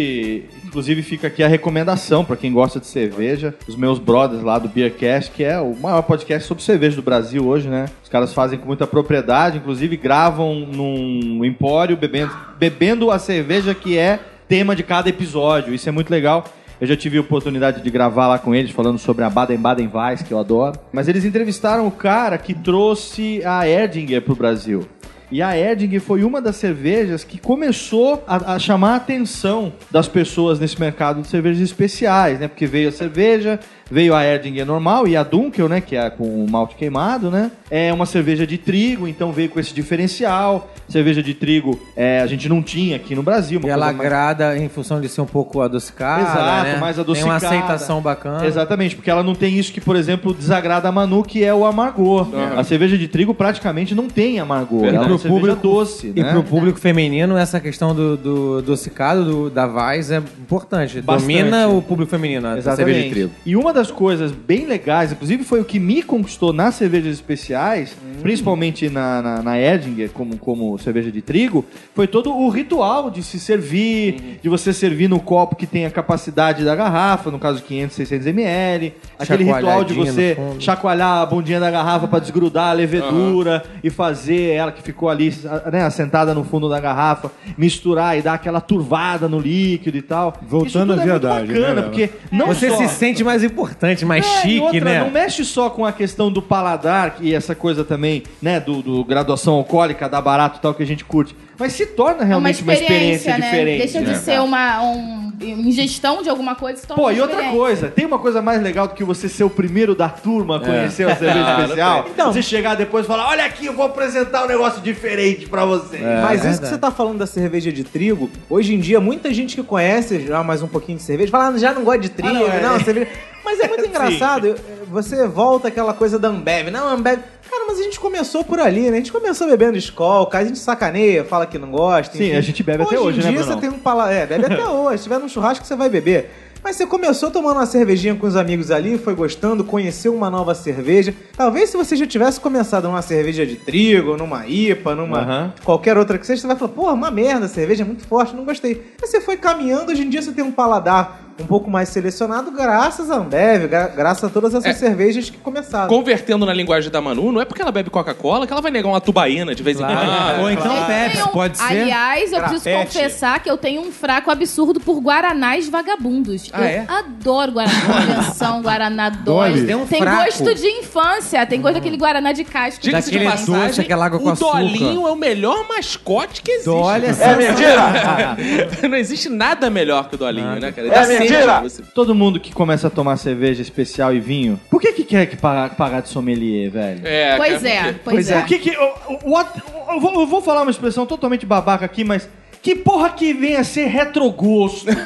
[0.75, 3.55] inclusive fica aqui a recomendação pra quem gosta de cerveja.
[3.65, 7.47] Os meus brothers lá do Beercast, que é o maior podcast sobre cerveja do Brasil
[7.47, 7.85] hoje, né?
[8.03, 13.97] Os caras fazem com muita propriedade, inclusive gravam num empório bebendo, bebendo a cerveja que
[13.97, 14.19] é
[14.49, 15.73] tema de cada episódio.
[15.73, 16.43] Isso é muito legal.
[16.79, 20.23] Eu já tive a oportunidade de gravar lá com eles, falando sobre a Baden-Baden Weiss,
[20.23, 20.77] que eu adoro.
[20.91, 24.85] Mas eles entrevistaram o cara que trouxe a Erdinger pro Brasil.
[25.31, 30.07] E a Erdinger foi uma das cervejas que começou a, a chamar a atenção das
[30.07, 32.47] pessoas nesse mercado de cervejas especiais, né?
[32.47, 33.59] Porque veio a cerveja,
[33.89, 35.81] veio a Erdinger normal e a Dunkel, né?
[35.81, 37.51] Que é com o malte queimado, né?
[37.69, 40.71] É uma cerveja de trigo, então veio com esse diferencial.
[40.87, 43.59] Cerveja de trigo é, a gente não tinha aqui no Brasil.
[43.59, 46.21] Uma E ela mais- agrada em função de ser um pouco adocicada.
[46.21, 46.77] Exato, né?
[46.77, 47.31] mais Tem adocicada.
[47.31, 48.45] uma aceitação bacana.
[48.45, 51.65] Exatamente, porque ela não tem isso que, por exemplo, desagrada a Manu, que é o
[51.65, 52.27] amargor.
[52.55, 54.85] A cerveja de trigo praticamente não tem amargor.
[54.85, 56.31] E Ela é pro uma público- doce, E né?
[56.31, 61.01] pro público feminino, essa questão do, do adocicado do, da Weiss é importante.
[61.01, 61.21] Bastante.
[61.35, 63.31] Domina o público feminino, a cerveja de trigo.
[63.45, 67.95] E uma das coisas bem legais, inclusive foi o que me conquistou nas cervejas especiais,
[68.03, 68.21] Hum.
[68.21, 71.63] principalmente na, na, na Erdinger, como, como cerveja de trigo,
[71.93, 74.35] foi todo o ritual de se servir, Uhum.
[74.41, 78.27] de você servir no copo que tem a capacidade da garrafa, no caso 500, 600
[78.27, 78.93] ml.
[79.19, 84.51] Aquele ritual de você chacoalhar a bundinha da garrafa para desgrudar a levedura e fazer
[84.53, 85.33] ela que ficou ali
[85.71, 90.33] né, assentada no fundo da garrafa, misturar e dar aquela turvada no líquido e tal.
[90.47, 92.77] Voltando à é viadagem, bacana, né, porque não Você só...
[92.77, 93.64] se sente mais importante,
[94.05, 94.99] mais É, chique, outra, né?
[94.99, 99.03] Não mexe só com a questão do paladar e essa coisa também, né, do, do
[99.03, 102.25] graduação alcoólica, da barato e tal que a gente curte, mas se torna É uma
[102.25, 103.45] realmente uma experiência, experiência, né?
[103.45, 103.77] diferente.
[103.77, 104.15] Deixa de né?
[104.17, 106.79] ser uma um, ingestão de alguma coisa.
[106.79, 109.27] se torna Pô, uma e outra coisa, tem uma coisa mais legal do que você
[109.29, 112.05] ser o primeiro da turma a conhecer a cerveja Ah, não especial?
[112.11, 115.65] Então, você chegar depois e falar, olha aqui, eu vou apresentar um negócio diferente pra
[115.65, 115.99] você.
[116.21, 119.55] Mas isso que você tá falando da cerveja de trigo, hoje em dia, muita gente
[119.55, 122.33] que conhece já mais um pouquinho de cerveja fala, ah, já não gosta de trigo,
[122.33, 122.79] não, não, é.
[122.83, 123.07] cerveja.
[123.43, 124.55] Mas é muito engraçado,
[124.87, 127.19] você volta aquela coisa da Ambev, não, Ambev.
[127.49, 128.93] Cara, mas a gente começou por ali, né?
[128.93, 132.17] A gente começou bebendo Skol, a gente sacaneia, fala que não gosta.
[132.17, 132.35] Sim, enfim.
[132.35, 134.13] a gente bebe até hoje, Hoje né, em dia você tem um paladar.
[134.13, 134.97] É, bebe até hoje.
[134.97, 136.29] Se tiver num churrasco, você vai beber.
[136.65, 140.55] Mas você começou tomando uma cervejinha com os amigos ali, foi gostando, conheceu uma nova
[140.55, 141.13] cerveja.
[141.37, 145.53] Talvez se você já tivesse começado numa cerveja de trigo, numa IPA, numa Aham.
[145.63, 148.35] qualquer outra que seja, você vai falar, porra, uma merda, a cerveja é muito forte,
[148.35, 148.81] não gostei.
[148.99, 152.49] Aí você foi caminhando, hoje em dia você tem um paladar um pouco mais selecionado
[152.51, 154.73] graças a Ambev, gra- graças a todas essas É.
[154.73, 155.89] cervejas que começaram.
[155.89, 158.87] Convertendo na linguagem da Manu, não é porque ela bebe Coca-Cola que ela vai negar
[158.87, 159.95] uma tubaína de vez em Claro.
[159.97, 160.09] quando.
[160.09, 161.63] Ah, Ou então Eu Pepsi, tenho- pode ser.
[161.63, 166.49] Aliás, eu preciso confessar que eu tenho um fraco absurdo por Guaranás vagabundos.
[166.53, 166.85] Ah, eu é?
[166.87, 167.75] adoro Guaraná.
[168.21, 169.55] Atenção, Guaraná Dolly.
[169.59, 169.65] Dói.
[169.65, 170.23] Tem um Tem fraco.
[170.25, 171.45] gosto de infância.
[171.45, 172.81] Tem gosto daquele Guaraná de casco.
[172.81, 174.59] Diga-se de passagem, doce, aquela água com o açúcar.
[174.59, 176.65] Dolinho é o melhor mascote que existe.
[176.69, 177.35] Dolly é cara.
[177.37, 178.37] mentira!
[178.89, 180.87] não existe nada melhor que o Dolinho, né, cara?
[180.87, 181.61] É mentira!
[181.61, 181.81] Você...
[181.93, 185.35] Todo mundo que começa a tomar cerveja especial e vinho, por que que quer que
[185.37, 187.01] pagar, pagar de sommelier, velho?
[187.05, 188.39] É, Pois é, porque- pois é.
[188.39, 188.69] O que que...
[188.71, 188.93] o-
[189.25, 189.61] o- what-
[189.93, 192.27] eu, vou, eu vou falar uma expressão totalmente babaca aqui, mas...
[192.61, 194.87] Que porra que vem a ser retrogosto?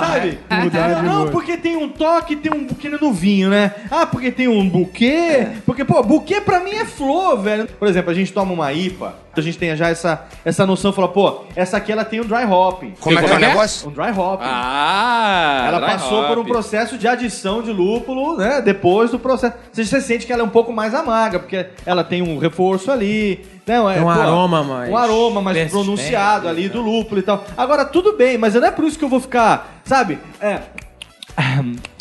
[0.00, 0.38] Sabe?
[0.62, 3.72] Mudar de não, porque tem um toque, tem um buquê no vinho, né?
[3.90, 5.46] Ah, porque tem um buquê.
[5.66, 7.66] Porque, pô, buquê pra mim é flor, velho.
[7.66, 11.08] Por exemplo, a gente toma uma IPA, a gente tem já essa, essa noção, fala,
[11.08, 12.94] pô, essa aqui ela tem um dry hopping.
[13.00, 13.88] Como é que é o negócio?
[13.88, 14.44] Um dry hopping.
[14.46, 15.64] Ah!
[15.68, 16.48] Ela dry passou por um hop.
[16.48, 18.60] processo de adição de lúpulo, né?
[18.60, 19.54] Depois do processo.
[19.72, 22.90] Você, você sente que ela é um pouco mais amarga, porque ela tem um reforço
[22.90, 23.44] ali.
[23.66, 23.76] Né?
[23.76, 26.68] É, um aroma mais Um aroma mais pronunciado ali né?
[26.68, 27.44] do lúpulo e tal.
[27.56, 30.18] Agora, tudo bem, mas não é por isso que eu vou ficar, sabe?
[30.40, 30.60] É.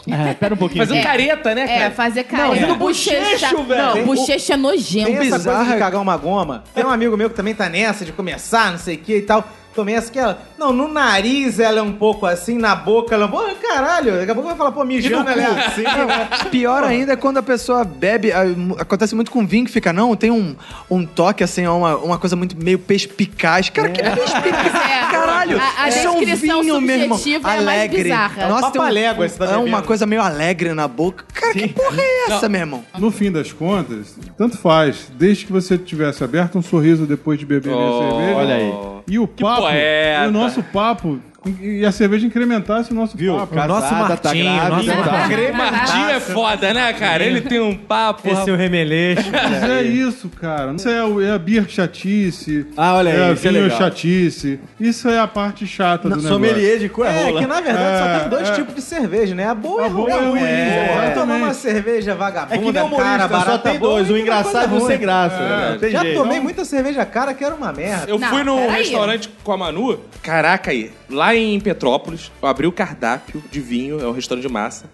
[0.10, 0.86] É, pera um pouquinho.
[0.86, 1.92] Fazendo careta, né, É, cara?
[1.92, 2.56] fazer Não, careta.
[2.56, 3.84] fazendo bochecho, velho.
[3.84, 5.06] Não, Tem- bochecha é nojento.
[5.06, 5.74] Tem essa coisa bizarra.
[5.74, 6.64] de cagar uma goma.
[6.76, 9.22] Tem um amigo meu que também tá nessa de começar, não sei o que e
[9.22, 9.48] tal.
[9.74, 10.40] Tomei essa que ela.
[10.56, 13.56] Não, no nariz ela é um pouco assim, na boca ela é um pouco.
[13.56, 15.82] Caralho, daqui a pouco vai falar, pô, mijando ela é assim.
[15.82, 16.28] né?
[16.52, 18.32] Pior ainda é quando a pessoa bebe.
[18.32, 18.44] ah,
[18.78, 20.56] Acontece muito com vinho que fica, não, tem um,
[20.92, 23.72] um toque assim, uma, uma coisa muito meio perspicaz.
[23.72, 24.74] Cara, que perspicaz?
[24.94, 25.12] É.
[25.12, 25.60] Caralho!
[25.60, 28.04] A- a isso é um descrição vinho, subjetiva é a mais Alegre.
[28.04, 28.48] bizarra.
[28.48, 29.84] Nossa, tem um, tá é uma bebendo.
[29.94, 31.24] Coisa meio alegre na boca.
[31.34, 32.84] Cara, que porra é essa, meu irmão?
[32.98, 35.12] No fim das contas, tanto faz.
[35.18, 38.36] Desde que você tivesse aberto um sorriso depois de beber minha Oh, cerveja.
[38.38, 38.74] olha aí.
[39.08, 40.26] E o papo, poeta.
[40.26, 41.20] e o nosso papo
[41.62, 43.36] e a cerveja incrementasse o nosso Viu?
[43.36, 43.54] papo.
[43.56, 43.96] Casada, nosso tá
[44.30, 45.12] Martinho, grávida, nosso tá.
[45.12, 45.50] Martinho.
[45.52, 47.24] O Martinho é foda, né, cara?
[47.24, 48.28] Ele tem um papo.
[48.30, 49.30] Esse é o remeleixo.
[49.32, 50.74] Mas é isso, cara.
[50.74, 52.66] Isso é, o- é a beer chatice.
[52.78, 53.78] Ah, olha aí, é a isso é vinho legal.
[53.78, 54.60] chatice.
[54.80, 56.30] Isso é a parte chata do negócio.
[56.30, 57.42] Sommelier de cu é É, rola.
[57.42, 58.52] que na verdade só É, tem dois é.
[58.54, 59.48] tipos de cerveja, né?
[59.48, 60.10] A boa e A boa ruim.
[60.10, 61.14] e a ruim, É, exatamente.
[61.16, 64.78] tomar uma cerveja vagabunda, É que nem cara, barata, só tem dois, o engraçado e
[64.82, 65.36] o sem graça.
[65.36, 65.90] É, né?
[65.90, 66.22] Já jeito.
[66.22, 68.10] tomei muita cerveja cara que era uma merda.
[68.10, 70.00] Eu Não, fui num restaurante com a Manu.
[70.22, 70.92] Caraca, aí.
[71.10, 74.86] Lá em Petrópolis, eu abri o cardápio de vinho, é um restaurante de massa.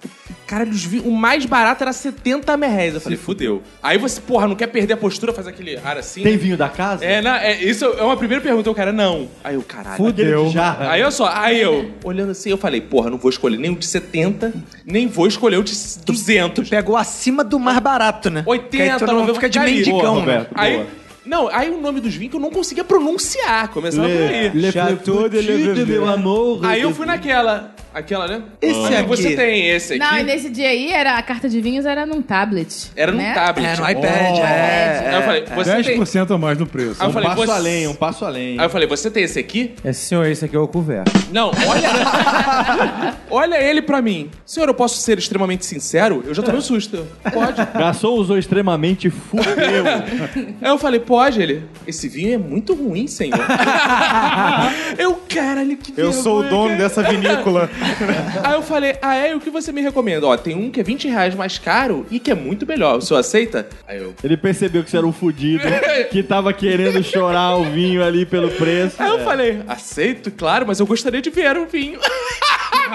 [0.45, 2.95] Cara, os vinhos, o mais barato era 70 reais.
[2.95, 3.61] Eu falei, fudeu.
[3.83, 6.23] Aí você, porra, não quer perder a postura, faz aquele ar assim.
[6.23, 6.37] Tem né?
[6.39, 7.05] vinho da casa?
[7.05, 8.69] É, na, é, isso é uma primeira pergunta.
[8.71, 9.27] O cara, não.
[9.43, 9.97] Aí eu, caralho.
[9.97, 10.49] Fudeu.
[10.49, 10.91] Já.
[10.91, 13.75] Aí eu só, aí eu, olhando assim, eu falei, porra, não vou escolher nem o
[13.75, 15.73] de 70, nem vou escolher o de
[16.03, 16.67] 200.
[16.67, 18.43] Pegou acima do mais barato, né?
[18.45, 20.19] 80, Que aí tu não 90, fica de cara, mendigão, boa, né?
[20.19, 20.51] Roberto.
[20.55, 20.87] Aí, Boa.
[21.29, 24.49] Não, aí o nome dos vinhos que eu não conseguia pronunciar, começava por aí.
[24.49, 26.65] Le Chateau de Le meu amor.
[26.65, 28.41] Aí eu fui naquela, aquela, né?
[28.61, 29.07] Esse aqui.
[29.09, 29.99] Você tem esse aqui?
[29.99, 32.91] Não, e nesse dia aí, era, a carta de vinhos era num tablet.
[32.95, 33.33] Era num né?
[33.33, 33.67] tablet.
[33.67, 35.09] É, no iPad, é.
[35.09, 35.99] Aí eu falei, você tem...
[35.99, 36.95] 10% a mais no preço.
[36.99, 37.51] Aí eu Um falei, passo você...
[37.51, 38.59] além, um passo além.
[38.59, 39.73] Aí eu falei, você tem esse aqui?
[39.83, 41.07] É, senhor, esse aqui é o couvert.
[41.31, 43.15] Não, olha.
[43.29, 44.29] olha ele pra mim.
[44.45, 46.23] Senhor, eu posso ser extremamente sincero?
[46.25, 47.07] Eu já tomei um susto.
[47.33, 47.65] Pode.
[47.73, 49.85] Garçom usou extremamente fudeu.
[50.61, 51.63] Aí eu falei, pode ele.
[51.87, 53.39] Esse vinho é muito ruim, senhor.
[54.97, 56.77] eu, caralho, que Eu sou o dono cara.
[56.77, 57.69] dessa vinícola.
[58.43, 59.31] Aí eu falei, ah, é?
[59.31, 60.27] E o que você me recomenda?
[60.27, 62.97] Ó, tem um que é 20 reais mais caro e que é muito melhor.
[62.97, 63.67] O senhor aceita?
[63.87, 64.13] Aí eu.
[64.23, 65.63] Ele percebeu que você era um fudido,
[66.11, 68.95] que tava querendo chorar o vinho ali pelo preço.
[69.01, 71.99] Aí eu falei, aceito, claro, mas eu gostaria de ver o vinho.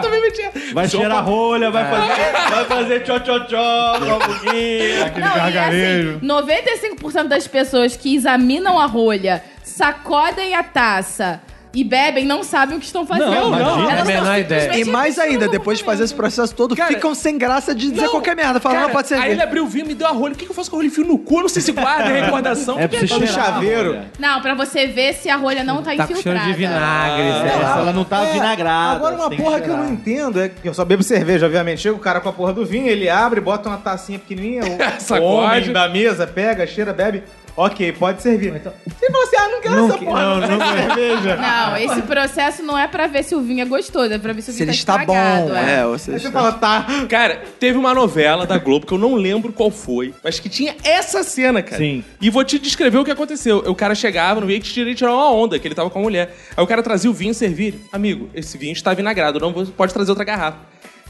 [0.03, 0.51] Também metia.
[0.72, 3.95] Vai Senhor, cheirar rolha, vai fazer, vai fazer tchó-tchó-tchó.
[3.95, 6.16] Aquele Não, e gargarejo.
[6.16, 11.41] assim, 95% das pessoas que examinam a rolha, sacodem a taça
[11.75, 13.31] e bebem não sabem o que estão fazendo.
[13.31, 13.59] Não.
[13.91, 14.79] Elas É a menor ideia.
[14.79, 18.03] E mais ainda, depois de fazer esse processo todo, Cara, ficam sem graça de dizer
[18.03, 18.61] Não, qualquer merda.
[18.61, 19.14] Falam, cara, não, pode ser.
[19.16, 20.35] Aí ele abriu o vinho, me deu a rolha.
[20.35, 20.87] O que, que eu faço com a rolha?
[20.87, 21.37] Enfio no cu?
[21.39, 22.79] Eu não sei se guarda a recordação.
[22.79, 23.35] É pra você Tá cheirar.
[23.47, 23.99] chaveiro.
[24.18, 26.41] Não, pra você ver se a rolha não tá, Tá infiltrada.
[26.47, 28.97] de vinagre, sei É, ela não tá vinagrada.
[28.97, 31.47] Agora, uma tem que porra que eu não entendo é que eu só bebo cerveja,
[31.47, 31.81] obviamente.
[31.81, 35.14] Chega o cara com a porra do vinho, ele abre, bota uma tacinha pequenininha, o
[35.22, 37.22] homem da mesa pega, cheira, bebe.
[37.57, 38.52] Ok, pode servir.
[38.98, 41.36] Se você, ah, não quero Não essa que- porra, não, não, não, cerveja.
[41.36, 44.42] Não, esse processo não é pra ver se o vinho é gostoso, é pra ver
[44.42, 45.14] se o Se vinho ele tá está bom.
[45.14, 45.55] estragado.
[45.70, 46.84] É, ou Aí seja, você fala, tá.
[47.09, 50.74] Cara, teve uma novela da Globo que eu não lembro qual foi, mas que tinha
[50.82, 51.76] essa cena, cara.
[51.78, 52.05] Sim.
[52.20, 53.59] E vou te descrever o que aconteceu.
[53.59, 56.02] O cara chegava no vinho que tirei tirar uma onda, que ele tava com a
[56.02, 56.34] mulher.
[56.57, 57.78] Aí o cara trazia o vinho e servir.
[57.92, 60.59] Amigo, esse vinho está vinagrado, não vou- pode trazer outra garrafa.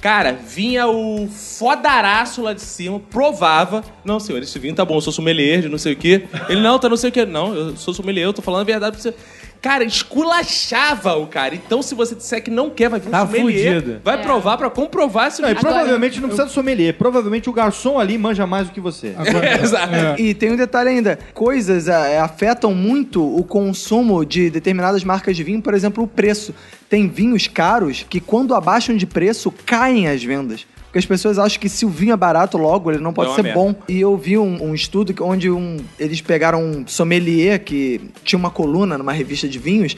[0.05, 3.82] Cara, vinha o fodaraço lá de cima, provava.
[4.05, 6.24] Não, senhor, esse vinho tá bom, eu sou sommelier de não sei o quê.
[6.46, 7.24] Ele, não, tá não sei o quê.
[7.24, 9.14] Não, eu sou sommelier, eu tô falando a verdade pra você.
[9.65, 11.55] Cara, esculachava o cara.
[11.55, 14.01] Então, se você disser que não quer, vai vir um Tá sommelier, fudido.
[14.05, 14.19] vai É.
[14.23, 16.93] provar pra comprovar se o Não, e provavelmente não precisa do sommelier.
[16.99, 19.15] Provavelmente o garçom ali manja mais do que você.
[19.62, 20.21] Exato.
[20.21, 25.43] E tem um detalhe ainda: coisas é, afetam muito o consumo de determinadas marcas de
[25.43, 26.55] vinho, por exemplo, o preço.
[26.91, 30.67] Tem vinhos caros que, quando abaixam de preço, caem as vendas.
[30.95, 33.30] Porque as pessoas acham que se o vinho é barato logo, ele não pode É
[33.32, 33.59] uma ser merda.
[33.59, 33.74] bom.
[33.88, 38.49] E eu vi um, um estudo onde um- eles pegaram um sommelier que tinha uma
[38.49, 39.97] coluna numa revista de vinhos.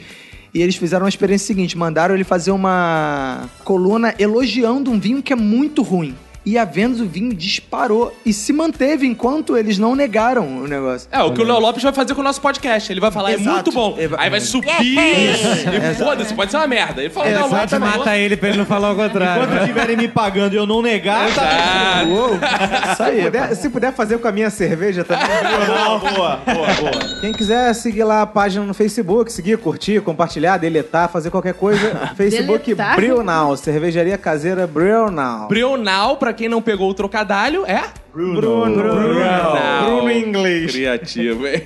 [0.51, 5.31] E eles fizeram uma experiência seguinte: mandaram ele fazer uma coluna elogiando um vinho que
[5.31, 6.15] é muito ruim.
[6.47, 11.09] E a venda do vinho disparou e se manteve enquanto eles não negaram o negócio.
[11.11, 12.89] É, o que o Léo Lopes vai fazer com o nosso podcast.
[12.89, 13.51] Ele vai falar, é Exato.
[13.53, 13.97] muito bom.
[14.17, 17.01] Aí vai subir e foda-se, pode ser uma merda.
[17.01, 17.85] Ele fala, não, Pode tá bom.
[17.85, 19.45] matar ele pra ele não falar o contrário.
[19.45, 22.09] Quando estiverem me pagando e eu não negar, tá Exato.
[22.11, 23.21] Uou, isso Se aí.
[23.23, 25.27] puder, se puder fazer com a minha cerveja também.
[25.67, 27.19] Boa, boa, boa, boa.
[27.19, 32.11] Quem quiser seguir lá a página no Facebook, seguir, curtir, compartilhar, deletar, fazer qualquer coisa,
[32.15, 32.73] Facebook?
[32.95, 35.47] Brional, cervejaria caseira Brional.
[35.49, 37.83] Brional, pra quem não pegou o trocadilho, é...
[38.13, 38.71] Bruno.
[38.71, 39.85] Brional.
[39.85, 40.71] Bruno em inglês.
[40.71, 41.61] Criativo, hein?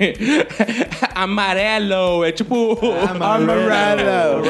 [1.15, 2.78] Amarelo, é tipo...
[3.09, 4.43] Amarelo.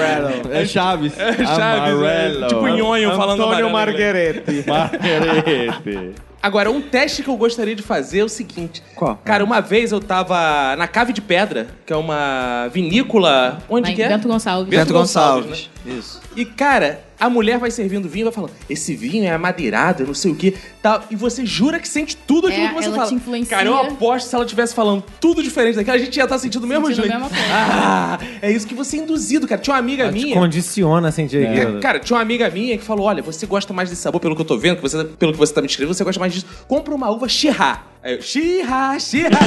[0.51, 1.13] É Chaves.
[1.13, 2.47] Chaves, é, Amarelo.
[2.47, 3.71] tipo nhonho falando Antônio amarelo.
[3.71, 4.63] Marghereti.
[4.69, 6.15] Margarete.
[6.41, 8.81] Agora, um teste que eu gostaria de fazer é o seguinte.
[8.95, 9.15] Qual?
[9.23, 13.59] Cara, uma vez eu tava na Cave de Pedra, que é uma vinícola...
[13.69, 14.09] Onde Lá que é?
[14.09, 14.69] Bento Gonçalves.
[14.69, 15.69] Bento Bento Gonçalves, Gonçalves.
[15.85, 16.19] Isso.
[16.35, 20.13] E, cara, a mulher vai servindo vinho e vai falando: esse vinho é amadeirado, não
[20.13, 20.55] sei o quê.
[20.81, 23.07] Tal, e você jura que sente tudo aquilo É, que você ela fala.
[23.09, 23.55] te influencia.
[23.57, 26.37] Cara, eu aposto que se ela estivesse falando tudo diferente daquilo, a gente ia estar
[26.39, 27.21] sentindo o mesmo Sentindo a jeito.
[27.21, 27.51] mesma coisa.
[27.81, 29.61] Ah, é isso que você é induzido, cara.
[29.61, 30.35] Tinha uma amiga Ela te minha.
[30.35, 31.79] condiciona a sentir aquilo.
[31.79, 34.41] Cara, tinha uma amiga minha que falou: olha, você gosta mais desse sabor pelo que
[34.41, 36.45] eu tô vendo, que você, pelo que você tá me descrevendo, você gosta mais disso.
[36.67, 37.83] Compra uma uva Chirá.
[38.03, 39.29] Aí eu, xirra, xirra.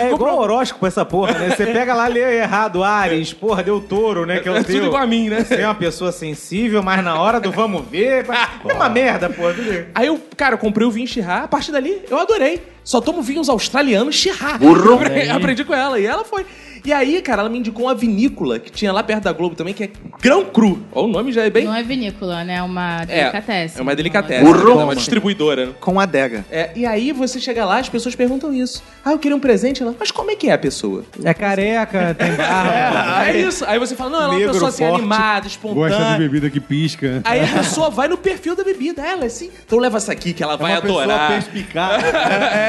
[0.00, 1.50] É igual horóscopo essa porra, né?
[1.50, 4.38] Você pega lá, lê errado, Ares, porra, deu touro, né?
[4.38, 5.44] Que é É tudo igual a mim, né?
[5.44, 8.24] Você é uma pessoa sensível, mas na hora do vamos ver,
[8.68, 9.54] é uma merda, porra.
[9.94, 12.62] Aí eu, cara, comprei o vinho Chirá, a partir dali eu adorei.
[12.84, 14.58] Só tomo vinhos australianos Chirá.
[14.58, 14.98] Burro!
[15.34, 16.44] Aprendi com ela e ela foi.
[16.84, 19.72] E aí, cara, ela me indicou uma vinícola que tinha lá perto da Globo também,
[19.72, 20.82] que é Grão Cru.
[20.90, 21.64] Ó, o nome já é bem...
[21.64, 22.56] Não é vinícola, né?
[22.56, 23.78] É uma É, delicatessen.
[23.78, 24.44] é uma delicatessen.
[24.44, 25.72] É uma distribuidora, né?
[25.78, 26.44] Com adega.
[26.50, 28.82] É, e aí você chega lá, as pessoas perguntam isso.
[29.04, 29.80] Ah, eu queria um presente.
[29.80, 31.04] Ela, mas como é que é a pessoa?
[31.22, 33.22] É careca, tem barba.
[33.30, 33.64] É isso.
[33.64, 34.98] Aí você fala, não, ela é uma Negro, pessoa assim, forte.
[34.98, 36.18] animada, Gosta de espontânea.
[36.18, 37.20] bebida que pisca.
[37.24, 39.52] Aí a pessoa vai no perfil da bebida, ela é assim.
[39.64, 41.44] Então leva essa aqui que ela vai É uma pessoa adorar.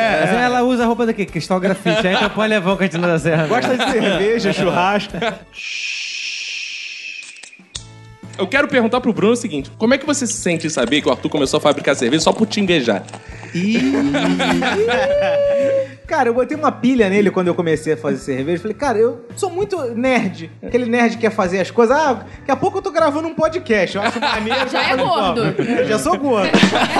[0.09, 0.31] perspicaz.
[0.33, 2.07] Mas ela usa a roupa daqui, Cristal Grafite.
[2.07, 3.47] Aí então pode levar o Cantina da Serra.
[3.47, 5.13] Gosta de cerveja, churrasco.
[8.37, 11.01] Eu quero perguntar pro Bruno o seguinte: como é que você se sente em saber
[11.01, 13.03] que o Arthur começou a fabricar cerveja só por te invejar?
[16.07, 18.61] Cara, eu botei uma pilha nele quando eu comecei a fazer cerveja.
[18.61, 20.51] Falei, cara, eu sou muito nerd.
[20.61, 21.95] Aquele nerd que quer fazer as coisas.
[21.95, 23.95] Ah, daqui a pouco eu tô gravando um podcast.
[23.95, 24.69] Eu acho maneiro.
[24.69, 25.61] Já é falei, pô, gordo.
[25.61, 26.51] é, Já sou gordo.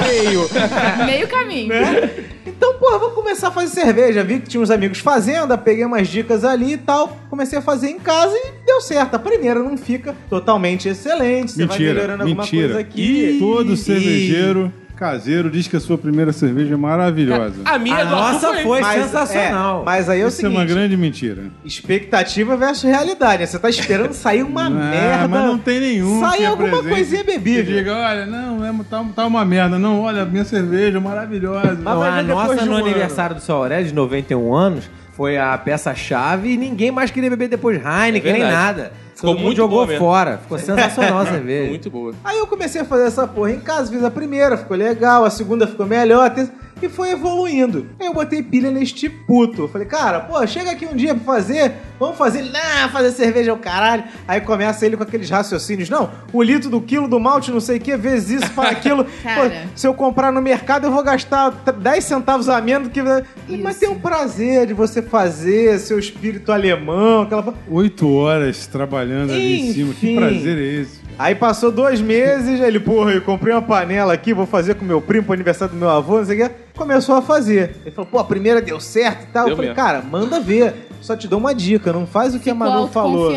[0.04, 0.50] Feio.
[1.06, 1.68] Meio caminho.
[1.70, 2.10] né?
[2.48, 4.24] Então, porra, vou começar a fazer cerveja.
[4.24, 7.16] Vi que tinha uns amigos fazendo, peguei umas dicas ali e tal.
[7.30, 9.16] Comecei a fazer em casa e deu certo.
[9.16, 11.23] A primeira não fica totalmente excelente.
[11.48, 12.68] Você vai Mentira, melhorando alguma mentira.
[12.68, 13.38] coisa aqui.
[13.40, 17.56] Todo cervejeiro caseiro diz que a sua primeira cerveja é maravilhosa.
[17.66, 19.82] A minha A nossa foi Mas, sensacional.
[19.82, 20.56] é, mas aí é o Isso é seguinte.
[20.58, 21.46] uma grande mentira.
[21.66, 23.42] Expectativa versus realidade.
[23.42, 23.46] né?
[23.46, 25.28] Você tá esperando sair uma Ah, merda.
[25.28, 26.20] Mas não tem nenhum.
[26.22, 27.66] Sai alguma apresente coisinha bebível.
[27.66, 29.78] Que diga, olha, não, é, tá, tá uma merda.
[29.78, 31.76] Não, olha, minha cerveja é maravilhosa.
[31.76, 32.86] Mas Não, vai a nossa de no um ano.
[32.86, 37.50] aniversário do seu Aurélio, de 91 anos, foi a peça-chave e ninguém mais queria beber
[37.50, 38.94] depois Heineken, É nem nada.
[39.24, 40.38] Ficou Todo mundo muito jogou boa fora.
[40.38, 41.70] Ficou sensacional a cerveja.
[41.70, 42.14] Muito boa.
[42.26, 45.30] Aí eu comecei a fazer essa porra em casa, fiz a primeira, ficou legal, a
[45.30, 47.88] segunda ficou melhor, a terceira, e foi evoluindo.
[48.00, 49.64] Aí eu botei pilha neste puto.
[49.64, 53.52] Eu falei, cara, pô, chega aqui um dia pra fazer, vamos fazer, não, fazer cerveja
[53.52, 54.04] é o caralho.
[54.28, 57.78] Aí começa ele com aqueles raciocínios, não, o litro do quilo do malte, não sei
[57.78, 59.06] o que, vezes isso para aquilo.
[59.24, 59.50] Cara.
[59.50, 62.92] Pô, se eu comprar no mercado, eu vou gastar t- 10 centavos a menos do
[62.92, 63.02] que.
[63.02, 63.24] Mas
[63.72, 63.80] Isso.
[63.80, 67.54] tem um prazer de você fazer, seu espírito alemão, aquela.
[67.70, 69.94] Oito horas trabalhando ali em cima.
[69.94, 70.16] Que Enfim.
[70.18, 71.02] prazer é esse?
[71.18, 75.00] Aí passou dois meses, ele, porra, eu comprei uma panela aqui, vou fazer com meu
[75.00, 76.56] primo pro aniversário do meu avô, não sei o que.
[76.76, 77.76] Começou a fazer.
[77.86, 79.46] Ele falou, pô, a primeira deu certo e tal.
[79.46, 79.84] Deu eu falei, mesmo.
[79.84, 80.88] cara, manda ver.
[81.02, 83.30] Só te dou uma dica, não faz o que a Ficou Manu falou.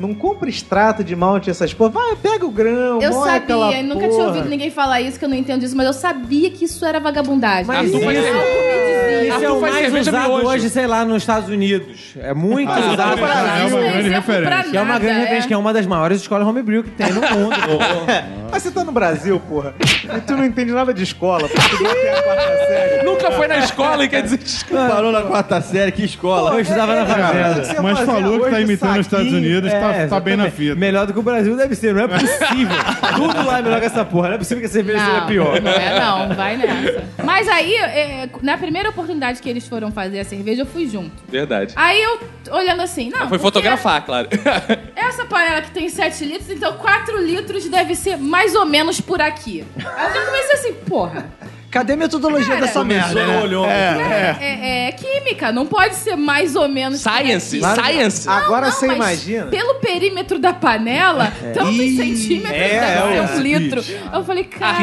[0.00, 1.90] Não compra extrato de malte essas porra.
[1.90, 5.36] Vai, pega o grão, Eu sabia, nunca tinha ouvido ninguém falar isso, que eu não
[5.36, 7.66] entendo isso, mas eu sabia que isso era vagabundagem.
[7.66, 7.94] Mas isso-.
[7.96, 9.28] Algo me dizia.
[9.28, 10.46] Isso é o faz mais usado miojo.
[10.48, 12.14] hoje, sei lá, nos Estados Unidos.
[12.18, 13.18] É muito Ah, usado.
[13.20, 14.70] é uma Isso não grande referência.
[14.70, 17.20] Que é uma grande referência, que é uma das maiores escolas homebrew que tem no
[17.20, 17.56] mundo.
[18.50, 19.72] Mas você tá no Brasil, porra.
[19.80, 22.73] E tu não entende nada de escola, porque tu não tem a quarta série.
[23.04, 24.40] Nunca foi na escola e quer dizer.
[24.70, 26.52] Parou na quarta série, que escola.
[26.52, 27.82] Eu estudava na fazenda.
[27.82, 29.32] Mas falou que tá imitando os Estados.
[29.32, 30.74] Unidos, tá, É, tá bem na fita.
[30.74, 32.76] Melhor do que o Brasil deve ser, não é possível.
[33.16, 34.28] Tudo lá é melhor que essa porra.
[34.28, 35.60] Não é possível que a cerveja seja pior.
[35.60, 37.04] não é não, vai nessa.
[37.24, 41.12] Mas aí, é, na primeira oportunidade que eles foram fazer a cerveja, eu fui junto.
[41.28, 41.72] Verdade.
[41.76, 42.20] Aí eu,
[42.50, 43.20] olhando assim, não.
[43.20, 44.28] Foi porque fotografar, claro.
[44.94, 49.20] Essa panela que tem 7 litros, então 4 litros deve ser mais ou menos por
[49.20, 49.64] aqui.
[49.76, 51.26] Aí eu comecei assim, porra.
[51.74, 53.14] Cadê a metodologia Cara, dessa merda?
[53.26, 53.42] né?
[53.66, 57.00] Cara, é, é química, não pode ser mais ou menos.
[57.00, 57.80] Science, aqui.
[57.82, 58.28] science.
[58.28, 58.96] Agora Não, você mas
[59.26, 59.46] imagina.
[59.46, 63.84] Pelo perímetro da panela, tantos centímetros é, é ser um litro.
[64.12, 64.78] Eu falei, cara.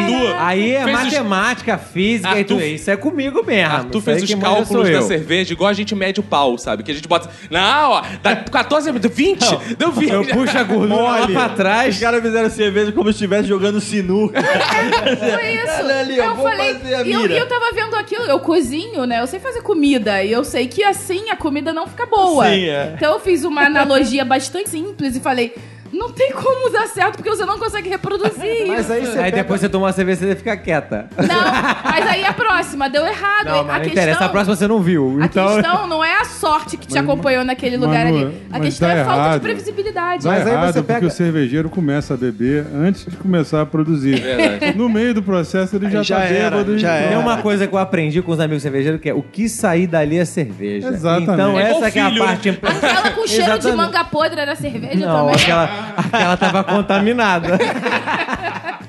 [0.46, 2.62] Aí é Fez os- matemática, física e Arthur- tudo.
[2.66, 3.74] Isso é comigo mesmo.
[3.74, 5.02] Arthur Isso aí fez os quem manda sou cálculos da eu.
[5.04, 6.84] cerveja igual a gente mede o pau, sabe?
[6.84, 7.30] Que a gente bota.
[7.50, 9.46] Não, ó, dá 14, deu 20,
[9.78, 10.12] deu 20.
[10.12, 11.96] Eu puxo a gordura lá pra trás.
[11.96, 14.42] Os caras fizeram cerveja como se estivesse jogando sinuca.
[14.44, 15.72] Foi isso.
[15.82, 17.34] Olha ali, eu eu vou falei, fazer a e eu, mira.
[17.34, 19.20] e eu tava vendo aquilo, eu cozinho, né?
[19.22, 20.24] Eu sei fazer comida.
[20.24, 22.46] E eu sei que assim a comida não fica boa.
[22.46, 22.94] Sim, é.
[22.96, 25.54] Então eu fiz uma analogia bastante simples e falei.
[25.94, 28.94] Não tem como dar certo porque você não consegue reproduzir Mas isso.
[28.94, 31.08] aí você Aí pega- depois você toma uma cerveja e você fica quieta.
[31.18, 31.28] Não,
[31.92, 33.46] mas aí a próxima deu errado.
[33.46, 34.26] Não, a mas não questão, interessa.
[34.26, 35.18] A próxima você não viu.
[35.22, 35.54] a Então...
[35.56, 38.38] questão não é a sorte que te acompanhou naquele lugar Manu, ali.
[38.52, 39.42] A mas questão tá é a falta de errado.
[39.42, 40.24] previsibilidade.
[40.24, 43.62] Dá Mas aí errado você porque pega- o cervejeiro começa a beber antes de começar
[43.62, 44.20] a produzir.
[44.22, 44.78] Verdade.
[44.78, 46.76] No meio do processo ele já, Já tá era, bêbado.
[46.76, 47.10] e já pronto.
[47.10, 49.88] Tem uma coisa que eu aprendi com os amigos cervejeiros que é o que sair
[49.88, 50.88] dali é cerveja.
[50.88, 51.32] Exatamente.
[51.32, 52.26] Então É igual essa que é a filho, né?
[52.28, 52.86] parte importante.
[52.86, 53.78] Aquela com cheiro de Exatamente.
[53.78, 55.36] manga podre era cerveja Não, também.
[55.36, 57.58] aquela, aquela tava contaminada.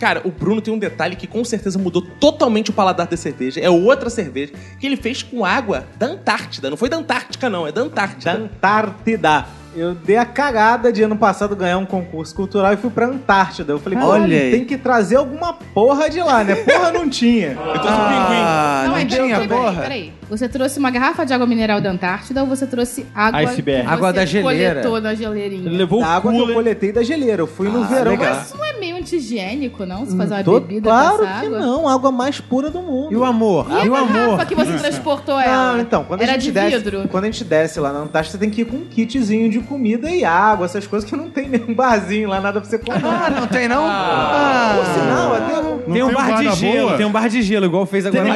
[0.02, 3.60] Cara, o Bruno tem um detalhe que com certeza mudou totalmente o paladar da cerveja.
[3.60, 6.68] É outra cerveja que ele fez com água da Antártida.
[6.68, 8.32] Não foi da Antártica, não, é da Antártida.
[8.32, 9.46] Da Antártida.
[9.76, 13.72] eu dei a cagada de ano passado ganhar um concurso cultural e fui pra Antártida.
[13.72, 16.56] Eu falei, Olha tem que trazer alguma porra de lá, né?
[16.56, 17.56] Porra não tinha.
[17.56, 19.82] Ah, não, mas tinha, peraí, porra.
[19.82, 20.12] Peraí, peraí.
[20.32, 23.86] Você trouxe uma garrafa de água mineral da Antártida ou você trouxe água Iceberg.
[23.86, 24.80] Água da geleira.
[24.80, 25.66] coletou na geleirinha?
[25.68, 26.56] Ele levou A o água que eu cooler.
[26.56, 27.42] coletei da geleira.
[27.42, 28.12] Eu fui no verão.
[28.12, 28.34] legal.
[28.34, 30.06] Mas isso não é meio anti-higiênico, não?
[30.06, 31.58] Se fazer uma Tô- bebida claro com essa que água?
[31.60, 33.12] não, água mais pura do mundo.
[33.12, 33.66] E o amor?
[33.70, 34.12] E E o a amor?
[34.14, 35.74] garrafa que você transportou ela?
[35.74, 37.08] Não, então, quando Era a gente de desce, vidro?
[37.10, 39.60] quando a gente desce lá na Antártida, você tem que ir com um kitzinho de
[39.60, 43.26] comida e água, essas coisas que não tem nenhum barzinho lá, nada pra você comprar.
[43.26, 43.82] Ah, não tem não?
[43.82, 46.96] Por sinal, até Não Tem um bar, de da gelo, boa?
[46.96, 48.32] tem um bar de gelo, igual fez agora Tem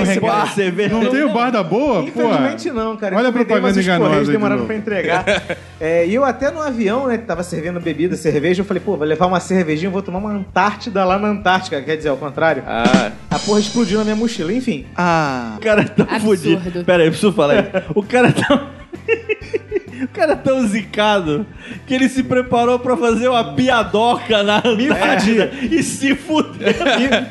[0.89, 1.01] no.
[1.01, 1.86] Não tem o bar da boa?
[1.95, 2.01] Pô.
[2.03, 3.17] Infelizmente não, cara.
[3.17, 4.67] Olha a propaganda os enganosa aí de demoraram novo.
[4.67, 5.25] pra entregar.
[5.79, 8.97] É, e eu até no avião, né, que tava servindo bebida, cerveja, eu falei, pô,
[8.97, 11.83] vou levar uma cervejinha, vou tomar uma Antártida lá na Antártica.
[11.83, 12.63] Quer dizer, ao contrário.
[12.67, 14.87] Ah, A porra explodiu na minha mochila, enfim.
[14.97, 16.21] Ah, O cara Absurdo.
[16.61, 16.83] fudido.
[16.85, 17.71] Pera aí, preciso falar isso.
[17.95, 18.69] O cara tão...
[20.03, 21.47] O cara é tão zicado
[21.87, 26.73] que ele se preparou pra fazer uma piadoca na Antártida e se fudeu.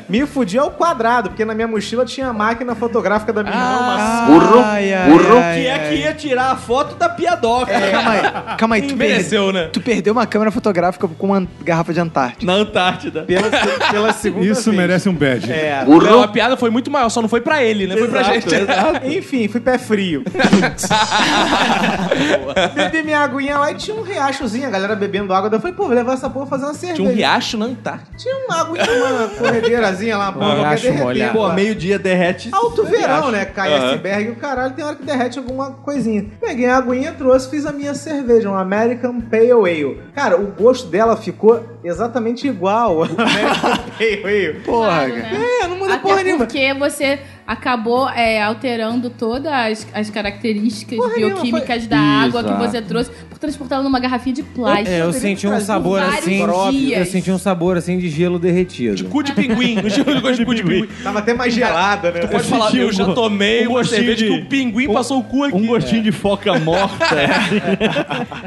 [0.08, 3.54] Me, me fudi ao quadrado, porque na minha mochila tinha a máquina fotográfica da minha
[3.54, 5.38] irmã, uma Burro, ai, burro.
[5.38, 7.72] ai, Que é que ia tirar a foto da piadoca.
[7.90, 8.82] Calma aí, calma aí.
[8.82, 9.68] Tu, mereceu, né?
[9.72, 12.46] tu perdeu uma câmera fotográfica com uma garrafa de Antártica.
[12.46, 13.22] Na Antártida.
[13.22, 13.48] pela,
[13.90, 14.76] pela segunda Isso vez.
[14.76, 15.52] merece um badge.
[15.52, 15.76] É.
[15.76, 16.28] Não, a Burro.
[16.28, 17.96] piada foi muito maior, só não foi pra ele, né?
[17.96, 18.52] Foi pra gente.
[18.52, 19.06] exato.
[19.16, 20.24] Enfim, fui pé frio.
[22.74, 25.50] Bebi minha aguinha lá e tinha um riachozinho, a galera bebendo água.
[25.50, 26.94] Daí eu falei, pô, vou levar essa porra fazer uma cerveja.
[27.02, 28.16] Tinha um riacho na Antártida.
[28.16, 31.32] Tinha uma aguinha, uma corredeirazinha lá, porra, qualquer riacho molhado.
[31.32, 31.52] Pô, pô.
[31.52, 32.48] meio-dia derrete.
[32.52, 33.44] Alto verão, né?
[33.44, 33.88] Cai Aham.
[33.90, 36.26] iceberg e o caralho tem hora que derrete alguma coisinha.
[36.40, 40.00] Peguei a aguinha, trouxe, fiz a minha cerveja, um American Pale Ale.
[40.14, 44.60] Cara, o gosto dela ficou exatamente igual American Pale Ale.
[44.60, 45.22] Porra, Claro, cara.
[45.38, 45.46] né?
[45.62, 46.44] É, não muda Até porra nenhuma.
[46.46, 52.54] porque você acabou é, alterando todas as, as características Porra bioquímicas foi- da água Exato.
[52.60, 54.90] que você trouxe por transportá-la numa garrafinha de plástico.
[54.90, 56.44] É, eu senti um sabor assim.
[56.70, 56.98] dias.
[56.98, 58.96] Eu senti um sabor assim de gelo derretido.
[58.96, 59.76] De cu de pinguim.
[59.76, 60.88] De gosto de cu de pinguim.
[61.02, 62.20] Tava até mais gelada, né?
[62.20, 65.20] Tu pode falar, eu já tomei um uma gostinho cerveja de- que o pinguim passou
[65.20, 65.54] o cu aqui.
[65.56, 67.04] Um gostinho de foca morta.
[67.14, 67.28] é.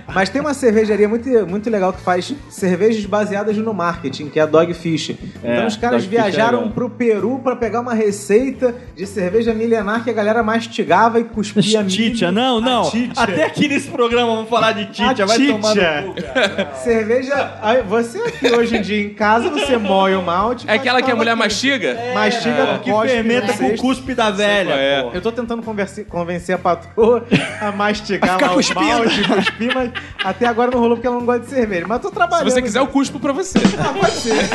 [0.14, 4.43] Mas tem uma cervejaria muito, muito legal que faz cervejas baseadas no marketing, que é
[4.43, 5.12] a Dogfish.
[5.43, 10.04] então os caras Dogfish é viajaram pro Peru pra pegar uma receita de cerveja milenar
[10.04, 12.32] que a galera mastigava e cuspia Titia, milho.
[12.42, 12.92] não, não.
[13.16, 15.24] Até aqui nesse programa vamos falar de Titia.
[15.24, 16.02] A Vai tomar Titia.
[16.02, 16.72] no cu, cara.
[16.84, 17.54] Cerveja.
[17.62, 20.70] aí Você aqui hoje em dia em casa, você moe o malte.
[20.70, 21.94] É aquela que a mulher mastiga.
[22.14, 22.14] mastiga?
[22.14, 24.74] Mastiga, Que cospe fermenta no com o cuspe da velha.
[24.74, 25.02] é.
[25.04, 25.12] pô.
[25.14, 27.26] Eu tô tentando converse- convencer a patroa
[27.62, 28.82] a mastigar ficar lá o cuspindo.
[28.82, 29.92] malte, cuspir, mas
[30.24, 31.86] até agora não rolou porque ela não gosta de cerveja.
[31.88, 32.50] Mas tô Se trabalhando.
[32.52, 33.58] você quiser, eu cuspo pra você.
[33.80, 34.36] Ah, pode ser.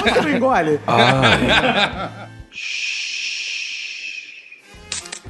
[0.00, 0.80] Você não engole?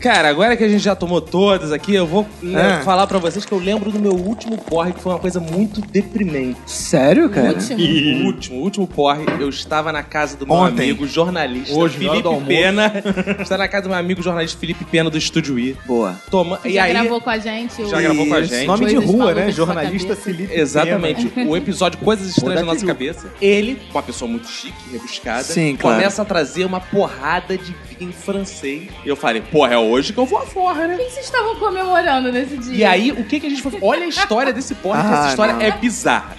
[0.01, 2.80] Cara, agora que a gente já tomou todas aqui, eu vou le- Ah.
[2.82, 5.80] falar pra vocês que eu lembro do meu último porre, que foi uma coisa muito
[5.82, 6.59] deprimente.
[6.66, 7.48] Sério, cara?
[7.53, 8.22] Último.
[8.22, 10.84] O último, o último porre, eu estava na casa do meu Ontem.
[10.84, 12.28] amigo jornalista Hoje, Felipe.
[12.46, 12.92] Pena.
[13.40, 15.76] Estava na casa do meu amigo jornalista Felipe Pena do Estúdio I.
[15.86, 16.14] Boa.
[16.30, 16.59] Toma...
[16.64, 17.86] E já aí, gravou com a gente.
[17.88, 18.66] Já o- gravou com a gente.
[18.66, 19.53] Nome de rua, né?
[19.53, 20.16] Jornalista.
[20.16, 20.53] Felipe.
[20.55, 21.30] Exatamente.
[21.46, 22.86] O episódio Coisas Estranhas na Nossa.
[22.86, 23.26] Cabeça.
[23.40, 25.96] Ele, uma pessoa muito chique, rebuscada, Sim, claro.
[25.98, 28.88] começa a trazer uma porrada de vinho francês.
[29.05, 30.95] E eu falei, porra, é hoje que eu vou afora, né?
[30.95, 32.74] O que vocês estavam comemorando nesse dia?
[32.76, 33.78] E aí, o que, que a gente foi?
[33.82, 35.61] Olha a história desse porra, que Ah, essa história não.
[35.62, 36.36] é bizarra.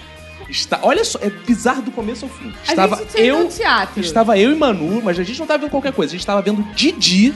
[0.48, 2.52] Está, olha só, é bizarro do começo ao fim.
[2.66, 4.00] A Estava gente tinha ido eu, no teatro.
[4.00, 6.10] estava eu e Manu, mas a gente não estava vendo qualquer coisa.
[6.10, 7.32] A gente estava vendo Didi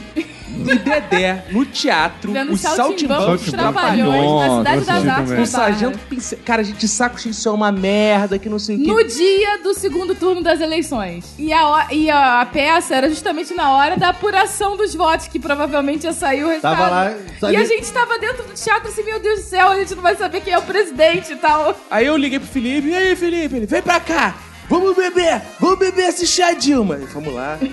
[0.48, 2.32] e Dedé no teatro.
[2.32, 5.32] Vendo os Saltimbancos, Trapalhões, na Cidade das Artes.
[5.32, 5.98] no O sargento.
[6.08, 6.38] Pincel.
[6.44, 8.86] Cara, a gente de saco cheio, isso é uma merda, que não sei o que.
[8.86, 11.34] No dia do segundo turno das eleições.
[11.38, 15.38] E a, e a, a peça era justamente na hora da apuração dos votos, que
[15.38, 16.76] provavelmente ia sair o resultado.
[16.76, 19.76] Tava lá, E a gente tava dentro do teatro assim, meu Deus do céu, a
[19.76, 21.76] gente não vai saber quem é o presidente e tal.
[21.90, 23.56] Aí eu liguei pro Felipe, e aí, Felipe?
[23.56, 24.34] Ele, vem pra cá!
[24.68, 25.40] Vamos beber!
[25.60, 26.98] Vamos beber assistir a Dilma!
[27.00, 27.56] E vamos lá.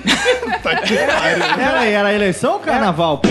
[1.59, 3.27] Era, era eleição ou carnaval, pô?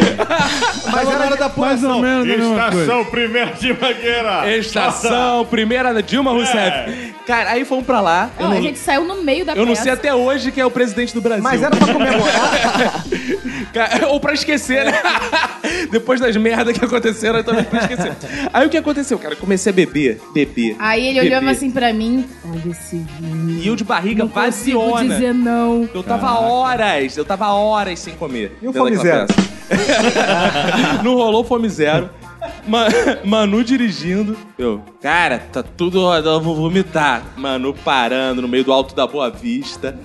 [0.90, 3.04] Mas era hora da Mais ou menos mesma coisa.
[3.10, 4.56] primeira de Mangueira.
[4.56, 7.14] Estação primeira da Dilma Rousseff.
[7.26, 8.30] Cara, aí fomos pra lá.
[8.38, 9.82] Eu Não, não, a gente saiu no meio da eu não peça.
[9.84, 11.42] sei até hoje quem é o presidente do Brasil.
[11.42, 13.04] Mas era pra comemorar.
[14.10, 14.92] Ou pra esquecer, né?
[15.90, 18.12] Depois das merdas que aconteceram, eu também pra esquecer.
[18.52, 19.34] Aí o que aconteceu, cara?
[19.34, 20.76] Eu comecei a beber, beber.
[20.78, 21.26] Aí ele beber.
[21.36, 23.51] olhava assim pra mim, olha esse vinho.
[23.60, 25.14] E eu de barriga Não vaziona.
[25.14, 25.88] dizer não.
[25.94, 28.56] Eu tava horas, eu tava horas sem comer.
[28.62, 29.26] E o fome zero?
[31.02, 32.10] Não rolou fome zero.
[32.66, 32.86] Ma-
[33.24, 34.36] Manu dirigindo.
[34.58, 37.22] Eu, cara, tá tudo rodando, vou vomitar.
[37.36, 39.96] Manu parando no meio do alto da Boa Vista.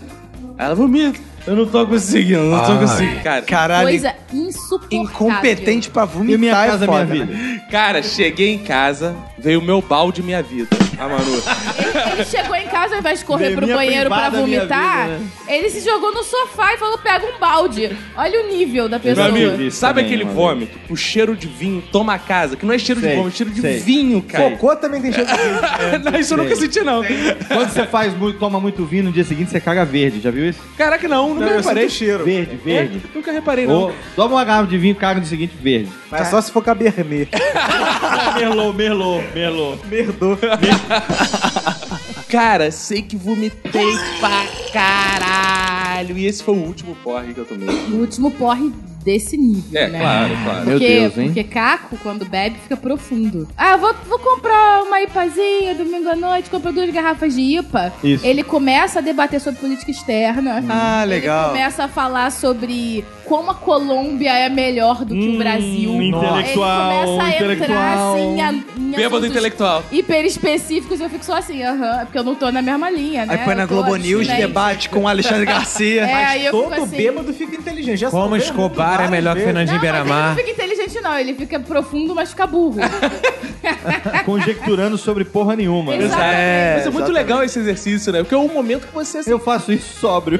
[0.57, 1.19] Ela vomita.
[1.47, 3.21] Eu não tô conseguindo, não tô conseguindo.
[3.21, 5.03] Cara, Caralho, Coisa insuportável.
[5.05, 7.33] incompetente pra vomitar E minha é casa, foda, minha né?
[7.33, 7.61] vida.
[7.71, 10.67] Cara, cheguei em casa, veio o meu balde minha vida.
[10.99, 11.31] A Manu.
[11.77, 15.19] Ele, ele chegou em casa, ao invés de correr Veio pro banheiro pra vomitar, vida,
[15.19, 15.27] né?
[15.47, 17.95] ele se jogou no sofá e falou: pega um balde.
[18.15, 19.29] Olha o nível da pessoa.
[19.31, 20.35] Meu amigo, sabe também, aquele mano.
[20.35, 20.79] vômito?
[20.89, 23.37] O cheiro de vinho toma a casa, que não é cheiro de Sei, vômito, é
[23.37, 23.77] cheiro de sei.
[23.79, 24.49] vinho, cara.
[24.51, 26.03] Cocô também tem cheiro de vinho.
[26.11, 27.03] não, isso eu nunca senti, não.
[27.47, 30.19] Quando você faz muito, toma muito vinho, no dia seguinte você caga verde.
[30.19, 30.59] Já viu isso?
[30.75, 31.89] Caraca, não, nunca Não, eu reparei.
[31.89, 32.23] cheiro.
[32.25, 33.01] Verde, verde.
[33.05, 33.73] É, nunca reparei, não.
[33.75, 35.89] Ou toma uma garrafa de vinho, caga no seguinte, verde.
[36.09, 37.29] Mas é só se for cabernet.
[38.35, 39.87] merlot, merlot, merlot.
[39.87, 40.37] Merdou.
[42.29, 46.17] Cara, sei que vomitei pra caralho.
[46.17, 47.69] E esse foi o último porre que eu tomei.
[47.69, 48.71] O último porre
[49.07, 49.99] desse nível, É, né?
[49.99, 50.65] claro, claro.
[50.65, 51.25] Meu Porque, Deus, hein?
[51.27, 53.47] porque Caco, quando bebe, fica profundo.
[53.57, 57.93] Ah, vou, vou comprar uma IPAzinha domingo à noite, compra duas garrafas de IPA.
[58.03, 58.25] Isso.
[58.25, 60.61] Ele começa a debater sobre política externa.
[60.69, 61.49] Ah, Ele legal.
[61.49, 66.01] começa a falar sobre como a Colômbia é melhor do que o Brasil.
[66.01, 68.13] intelectual, Ele começa a entrar intelectual.
[68.15, 68.41] assim
[68.77, 69.83] em Bêbado intelectual.
[69.91, 70.99] hiper específicos.
[71.01, 73.33] Eu fico só assim, aham, porque eu não tô na mesma linha, né?
[73.35, 74.41] Aí põe na Globo News, abstinente.
[74.47, 76.07] debate com o Alexandre Garcia.
[76.17, 76.97] É, fico Todo assim...
[76.97, 77.97] bêbado fica inteligente.
[77.97, 79.43] Já Como souberam Escobar é melhor que.
[79.43, 80.29] Fernandinho Não, mas ele Beiramar.
[80.29, 81.17] não fica inteligente, não.
[81.17, 82.77] Ele fica profundo, mas fica burro.
[84.25, 85.95] Conjecturando sobre porra nenhuma.
[85.95, 86.03] né?
[86.03, 86.77] Exatamente.
[86.77, 88.19] Mas é muito legal esse exercício, né?
[88.19, 89.21] Porque é o momento que você...
[89.25, 90.39] Eu faço isso sóbrio.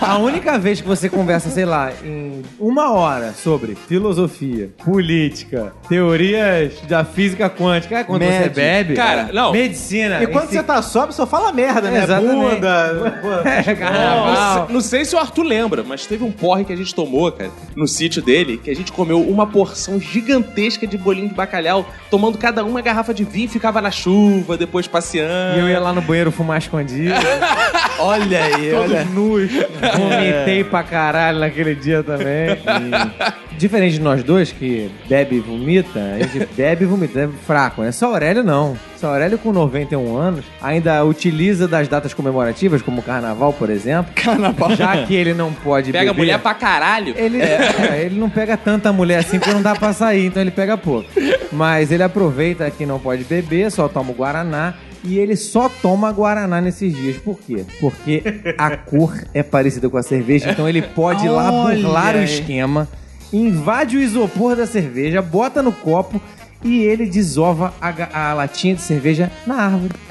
[0.00, 6.80] A única vez que você conversa, sei lá, em uma hora sobre filosofia, política, teorias
[6.88, 8.94] da física quântica, é quando você bebe.
[8.94, 9.52] Cara, não.
[9.52, 10.22] Medicina.
[10.22, 12.02] E quando você tá sóbrio, só fala merda, né?
[12.02, 12.54] Exatamente.
[12.54, 13.22] Bunda.
[13.44, 16.94] É, Não, não sei se o Arthur lembra, mas teve um porre que a gente
[16.94, 21.34] tomou, cara, no sítio dele, que a gente comeu uma porção gigantesca de bolinho de
[21.34, 25.58] bacalhau, tomando cada uma garrafa de vinho, ficava na chuva, depois passeando.
[25.58, 27.14] E eu ia lá no banheiro fumar escondido.
[27.98, 29.04] Olha aí, olha.
[29.04, 29.50] nus.
[29.96, 32.48] Vomitei pra caralho naquele dia também.
[32.50, 37.28] E, diferente de nós dois, que bebe e vomita, a gente bebe e vomita, é
[37.46, 37.92] fraco, né?
[37.92, 38.76] Só Aurélio não.
[38.96, 44.12] Só Aurélio com 91 anos ainda utiliza das datas comemorativas, como o carnaval, por exemplo.
[44.14, 44.76] Carnaval.
[44.76, 46.18] Já que ele não pode Pega beber.
[46.18, 47.12] mulher pra caralho.
[47.16, 50.52] Ele, é, ele não pega tanta mulher assim porque não dá pra sair, então ele
[50.52, 51.08] pega pouco.
[51.50, 54.74] Mas ele aproveita que não pode beber, só toma o Guaraná.
[55.04, 57.16] E ele só toma Guaraná nesses dias.
[57.16, 57.64] Por quê?
[57.80, 58.22] Porque
[58.56, 62.18] a cor é parecida com a cerveja, então ele pode ir lá Olha burlar o
[62.18, 62.24] aí.
[62.24, 62.86] esquema,
[63.32, 66.20] invade o isopor da cerveja, bota no copo
[66.64, 69.92] e ele desova a, ga- a latinha de cerveja na árvore.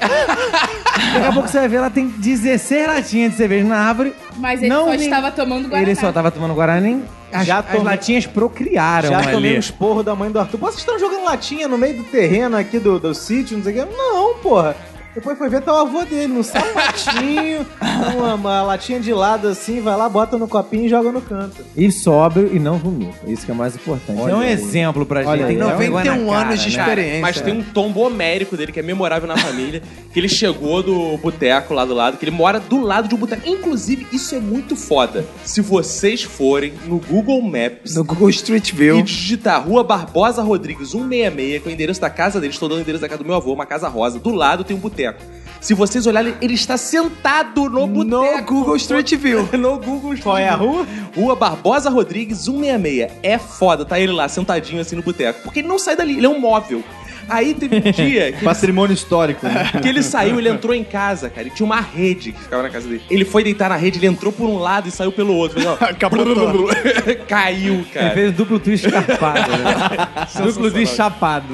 [1.14, 4.14] Daqui a pouco você vai ver, ela tem 16 latinhas de cerveja na árvore.
[4.36, 5.82] Mas ele Não só vem- estava tomando Guaraná.
[5.82, 7.02] Ele só tava tomando Guaraná, nem
[7.32, 9.30] as, Já as tomei- latinhas procriaram Já ali.
[9.32, 10.58] tomei um esporro da mãe do Arthur.
[10.58, 13.80] Pô, vocês estão jogando latinha no meio do terreno aqui do, do sítio, não sei
[13.80, 13.92] o quê?
[13.96, 14.76] Não, porra.
[15.14, 17.66] Depois foi ver tá o avô dele, num sapatinho,
[18.16, 21.62] uma, uma latinha de lado assim, vai lá, bota no copinho e joga no canto.
[21.76, 23.18] E sóbrio e não vomita.
[23.26, 24.18] Isso que é mais importante.
[24.18, 25.42] Olha é um exemplo pra Olha gente.
[25.42, 25.48] aí.
[25.48, 26.82] Tem na 91 cara, anos de né?
[26.82, 27.20] experiência.
[27.20, 29.82] Mas tem um tombo homérico dele que é memorável na família,
[30.12, 33.18] que ele chegou do boteco lá do lado, que ele mora do lado de um
[33.18, 33.46] boteco.
[33.46, 35.26] Inclusive, isso é muito foda.
[35.44, 38.98] Se vocês forem no Google Maps No Google Street View.
[38.98, 42.78] e digitar Rua Barbosa Rodrigues 166, que é o endereço da casa dele, estou dando
[42.78, 45.01] o endereço da casa do meu avô, uma casa rosa, do lado tem um boteco.
[45.60, 48.36] Se vocês olharem, ele está sentado no boteco.
[48.36, 49.48] No Google Street View.
[49.56, 50.84] no Google Street Qual é a rua?
[51.14, 53.12] Rua Barbosa Rodrigues 166.
[53.22, 55.40] É foda, tá ele lá sentadinho assim no boteco.
[55.44, 56.82] Porque ele não sai dali, ele é um móvel.
[57.28, 59.46] Aí teve um dia que, Patrimônio histórico.
[59.46, 59.70] Né?
[59.80, 62.70] que ele saiu, ele entrou em casa, cara, e tinha uma rede que ficava na
[62.70, 63.02] casa dele.
[63.10, 65.60] Ele foi deitar na rede, ele entrou por um lado e saiu pelo outro.
[65.66, 65.76] Ó,
[67.28, 68.10] Caiu, Ele cara.
[68.10, 69.50] fez duplo twist escarpado.
[69.50, 70.44] Né?
[70.44, 71.46] duplo twist chapado.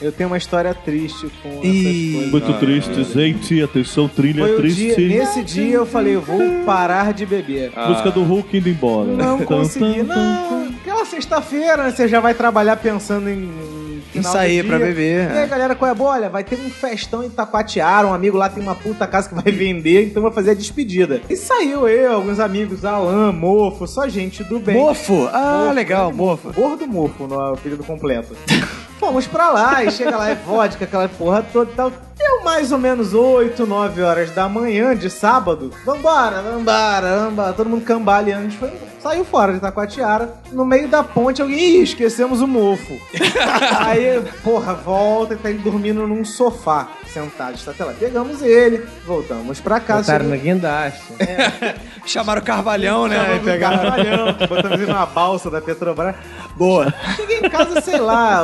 [0.00, 2.30] Eu tenho uma história triste com essas coisas.
[2.30, 3.62] Muito triste, gente.
[3.62, 4.94] Atenção, trilha Foi triste.
[4.94, 7.72] dia, nesse dia eu falei, eu vou parar de beber.
[7.76, 9.12] Música do Hulk indo embora.
[9.12, 10.02] Não consegui.
[10.02, 13.80] Não, aquela sexta-feira, né, você já vai trabalhar pensando em.
[14.14, 15.30] Em sair pra beber.
[15.30, 16.10] E aí, galera, qual é a boa?
[16.12, 19.34] Olha, vai ter um festão em Taquatiara, um amigo lá tem uma puta casa que
[19.34, 21.20] vai vender, então vai fazer a despedida.
[21.30, 24.76] E saiu eu, alguns amigos, Alan, Mofo, só gente do bem.
[24.76, 25.28] Mofo.
[25.32, 26.52] Ah, Mofo, legal, grande mofo.
[26.52, 28.34] Gordo mofo no apelido completo.
[28.98, 31.92] Fomos pra lá e chega lá, é vodka, aquela porra toda e tal.
[32.20, 35.72] Deu mais ou menos 8, 9 horas da manhã de sábado.
[35.86, 37.52] Vambora, vambora, vambora.
[37.54, 38.40] Todo mundo cambaleando.
[38.40, 38.70] A gente foi,
[39.02, 40.28] saiu fora de Itacoatiara.
[40.52, 42.92] No meio da ponte, alguém, ih, esquecemos o mofo.
[43.86, 47.94] Aí, porra, volta e tá ele dormindo num sofá, sentado, está até lá.
[47.98, 50.02] Pegamos ele, voltamos pra casa.
[50.12, 51.00] Botaram no chegou- guindaste.
[52.04, 53.16] Chamaram o Carvalhão, né?
[53.16, 53.78] Aí Chamamos o pegaram.
[53.78, 56.14] Carvalhão, botamos ele numa balsa da Petrobras.
[56.56, 56.92] Boa.
[57.16, 58.42] Cheguei em casa, sei lá,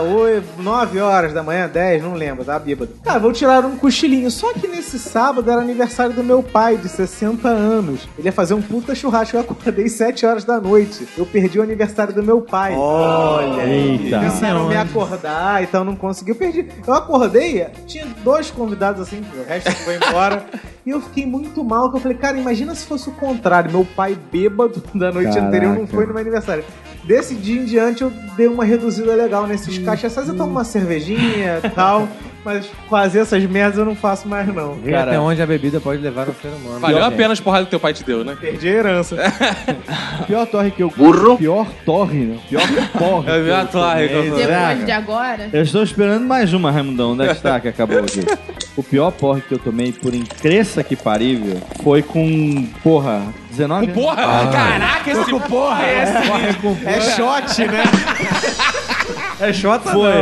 [0.59, 2.93] 9 horas da manhã, 10, não lembro, tava bêbado.
[3.05, 4.31] Cara, vou tirar um cochilinho.
[4.31, 8.09] Só que nesse sábado era aniversário do meu pai, de 60 anos.
[8.19, 9.37] Ele ia fazer um puta churrasco.
[9.37, 11.07] Eu acordei 7 horas da noite.
[11.17, 12.75] Eu perdi o aniversário do meu pai.
[12.75, 14.21] Olha Eita.
[14.21, 16.31] Tentaram me acordar, então não consegui.
[16.31, 16.69] Eu perdi.
[16.87, 20.45] Eu acordei, tinha dois convidados assim, o resto foi embora.
[20.85, 23.71] e eu fiquei muito mal, que eu falei, cara, imagina se fosse o contrário.
[23.71, 25.49] Meu pai bêbado da noite Caraca.
[25.49, 26.65] anterior não foi no meu aniversário.
[27.05, 30.29] Desse dia em diante eu dei uma reduzida legal nesses cachaças.
[30.29, 32.09] Eu tomo uma cervejinha e tal,
[32.47, 34.75] mas fazer essas merdas eu não faço mais não.
[34.75, 36.79] Vê Cara- até onde a bebida pode levar o ser humano.
[36.79, 38.37] Valeu Pior, a pena as porradas que teu pai te deu, né?
[38.41, 39.17] Perdi a herança.
[40.29, 40.89] Pior torre que eu.
[40.97, 41.37] Burro.
[41.37, 42.39] Pior torre, né?
[42.49, 42.63] Pior
[42.97, 43.27] torre.
[43.37, 45.51] É a pior torre que eu tô- Depois de agora.
[45.53, 47.13] Eu estou esperando mais uma, Raimundão.
[47.13, 48.21] Onde é que está que acabou aqui?
[48.77, 53.95] O pior porre que eu tomei, por incresça que parível, foi com, porra, 19 anos.
[53.97, 54.17] Porra!
[54.53, 56.87] Caraca, esse porra é esse?
[56.87, 57.83] É shot, né?
[59.39, 60.13] É shot foi.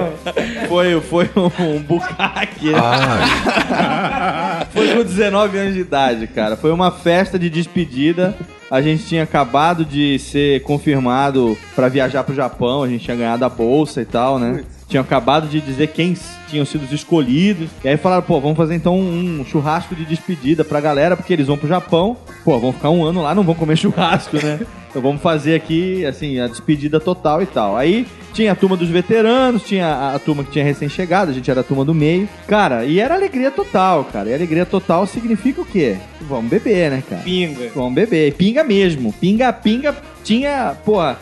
[0.68, 2.72] Foi, foi um, um bucaque.
[4.72, 6.56] foi com 19 anos de idade, cara.
[6.56, 8.34] Foi uma festa de despedida.
[8.70, 12.82] A gente tinha acabado de ser confirmado pra viajar pro Japão.
[12.82, 14.64] A gente tinha ganhado a bolsa e tal, né?
[14.94, 16.16] Tinha acabado de dizer quem
[16.48, 17.68] tinham sido os escolhidos.
[17.82, 21.48] E aí falaram, pô, vamos fazer então um churrasco de despedida pra galera, porque eles
[21.48, 22.16] vão pro Japão.
[22.44, 24.60] Pô, vão ficar um ano lá, não vão comer churrasco, né?
[24.88, 27.76] Então vamos fazer aqui, assim, a despedida total e tal.
[27.76, 31.50] Aí tinha a turma dos veteranos, tinha a, a turma que tinha recém-chegado, a gente
[31.50, 32.28] era a turma do meio.
[32.46, 34.28] Cara, e era alegria total, cara.
[34.28, 35.96] E alegria total significa o quê?
[36.20, 37.22] Vamos beber, né, cara?
[37.22, 37.68] Pinga.
[37.74, 38.32] Vamos beber.
[38.34, 39.12] Pinga mesmo.
[39.12, 39.92] Pinga, pinga
[40.22, 41.16] tinha, pô, é,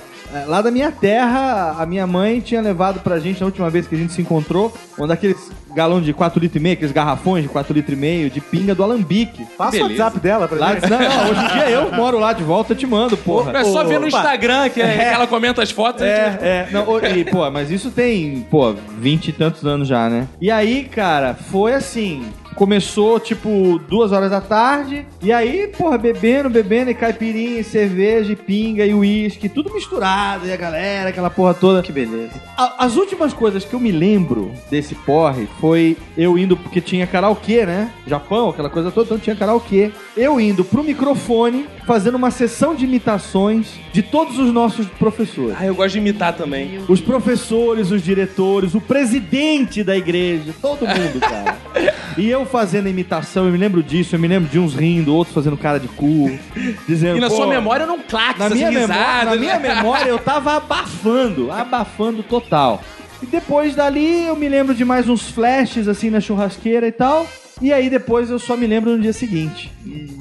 [0.47, 3.95] lá da minha terra, a minha mãe tinha levado pra gente na última vez que
[3.95, 7.49] a gente se encontrou, um daqueles galão de 4 litros e meio, aqueles garrafões de
[7.49, 9.45] 4 litros e meio de pinga do Alambique.
[9.57, 9.83] Passa o.
[9.83, 10.89] WhatsApp dela pra Lá, gente.
[10.91, 13.59] não, não, hoje em dia eu moro lá de volta, eu te mando, porra.
[13.59, 14.07] É só ver no.
[14.07, 16.03] Instagram que, é, que ela comenta as fotos.
[16.03, 16.69] a gente- É, é.
[16.71, 16.85] Não,
[17.17, 20.29] e, pô, mas isso tem, pô, vinte e tantos anos já, né?
[20.41, 22.23] E aí, cara, foi assim.
[22.55, 25.07] Começou, tipo, duas horas da tarde.
[25.23, 30.47] E aí, porra, bebendo, bebendo, e caipirinha, e cerveja, e pinga, e uísque, tudo misturado.
[30.47, 31.83] E a galera, aquela porra toda.
[31.83, 32.41] Que beleza.
[32.79, 37.65] as últimas coisas que eu me lembro desse porre foi eu indo, porque tinha karaokê,
[37.67, 37.91] né?
[38.07, 39.91] Japão, aquela coisa toda, então tinha karaokê.
[40.17, 45.57] Eu indo pro microfone, fazendo uma sessão de imitações de todos os nossos professores.
[45.59, 46.81] Ah, eu gosto de imitar também.
[46.89, 51.57] Os professores, os diretores, o presidente da igreja, todo mundo, cara.
[52.19, 55.15] E eu fazendo a imitação, eu me lembro disso, eu me lembro de uns rindo,
[55.15, 56.31] outros fazendo cara de cu,
[56.89, 57.17] dizendo.
[57.19, 60.57] E na "Pô, sua memória não claque na minha, memória, na minha memória eu tava
[60.57, 62.83] abafando, abafando total.
[63.23, 67.27] E depois dali eu me lembro de mais uns flashes assim na churrasqueira e tal.
[67.61, 69.71] E aí depois eu só me lembro no dia seguinte.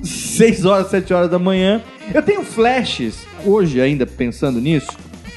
[0.04, 1.82] 6 horas, 7 horas da manhã.
[2.14, 4.92] Eu tenho flashes, hoje ainda pensando nisso,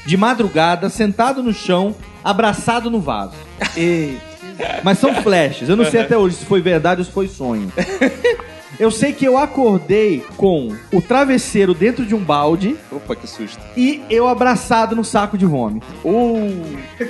[0.05, 3.33] de madrugada, sentado no chão, abraçado no vaso.
[4.83, 5.67] Mas são flashes.
[5.69, 7.71] Eu não sei até hoje se foi verdade ou se foi sonho.
[8.77, 13.57] Eu sei que eu acordei com o travesseiro dentro de um balde Opa, que susto.
[13.77, 15.87] e eu abraçado no saco de vômito.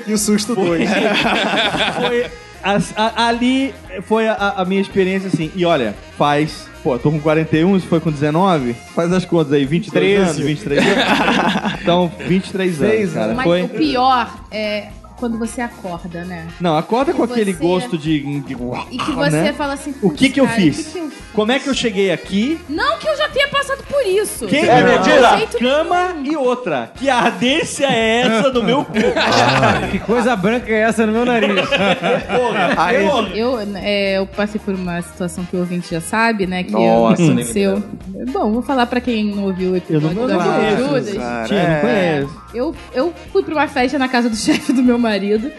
[0.06, 0.88] Que o susto dois.
[1.98, 2.28] Foi
[2.64, 3.74] as- a- ali
[4.04, 5.52] foi a, a minha experiência assim.
[5.56, 6.68] E olha, faz.
[6.84, 8.76] Pô, tô com 41, isso foi com 19?
[8.94, 11.74] Faz as contas aí, 23 anos, 23 anos.
[11.82, 13.34] Então, 23 anos, cara.
[13.34, 13.64] Mas Foi.
[13.64, 16.48] o pior é quando você acorda, né?
[16.60, 18.20] Não, acorda com E aquele você- gosto de.
[18.42, 18.54] de
[18.92, 19.54] E que você né?
[19.54, 20.78] fala assim, O que "Putz, que eu fiz?
[20.78, 22.60] que que eu fiz?" Como é que eu cheguei aqui?
[22.70, 24.46] Não que eu já tenha passado por isso.
[24.48, 26.32] Quem Não, me não aceito Cama nenhum.
[26.32, 26.92] e outra.
[26.96, 29.00] Que ardência é essa do meu corpo?
[29.92, 31.50] Que coisa branca é essa no meu nariz?
[31.70, 36.64] Porra, eu- Eu, é, eu passei por uma situação que o ouvinte já sabe, né?
[36.64, 37.84] Que Nossa, aconteceu.
[38.32, 40.78] Bom, vou falar pra quem não ouviu o episódio eu não conheço.
[40.88, 41.14] Judas.
[41.18, 41.48] cara.
[41.48, 42.46] Tia, não conheço.
[42.54, 45.52] Eu, eu fui pra uma festa na casa do chefe do meu marido.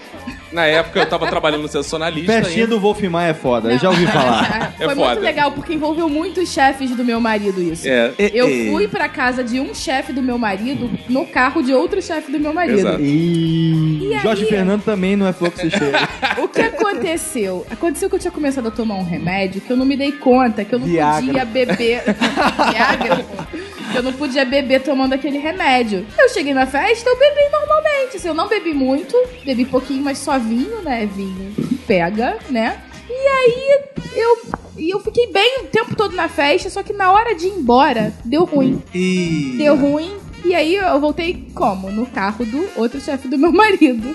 [0.53, 2.33] Na época eu tava trabalhando no sensacionalista.
[2.33, 2.75] Festinha ainda.
[2.77, 4.73] do Wolf Maia é foda, eu já ouvi falar.
[4.79, 5.21] Foi É muito foda.
[5.21, 7.87] legal, porque envolveu muitos chefes do meu marido isso.
[7.89, 8.13] É.
[8.19, 12.31] Eu fui pra casa de um chefe do meu marido no carro de outro chefe
[12.31, 12.79] do meu marido.
[12.79, 13.01] Exato.
[13.03, 14.49] E, E Jorge aí?
[14.49, 15.99] Fernando também não é flor que você cheira.
[16.43, 17.67] O que aconteceu?
[17.71, 20.65] Aconteceu que eu tinha começado a tomar um remédio que eu não me dei conta,
[20.65, 21.27] que eu não Viagra.
[21.27, 22.03] podia beber.
[22.71, 23.59] Viagra, pô.
[23.95, 26.07] Eu não podia beber tomando aquele remédio.
[26.19, 28.17] Eu cheguei na festa, eu bebi normalmente.
[28.17, 31.07] Assim, eu não bebi muito, bebi pouquinho, mas só vinho, né?
[31.07, 31.55] Vinho
[31.87, 32.81] pega, né?
[33.09, 33.81] E aí
[34.17, 34.39] eu,
[34.77, 37.51] e eu fiquei bem o tempo todo na festa, só que na hora de ir
[37.53, 38.83] embora, deu ruim.
[39.57, 40.17] Deu ruim.
[40.45, 41.91] E aí eu voltei como?
[41.91, 44.15] No carro do outro chefe do meu marido.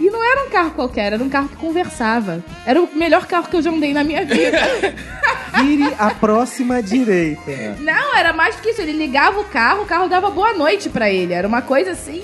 [0.00, 2.42] E não era um carro qualquer, era um carro que conversava.
[2.66, 4.58] Era o melhor carro que eu já andei na minha vida.
[5.62, 7.76] Vire a próxima direita.
[7.80, 8.80] Não, era mais do que isso.
[8.80, 11.32] Ele ligava o carro, o carro dava boa noite pra ele.
[11.32, 12.22] Era uma coisa assim,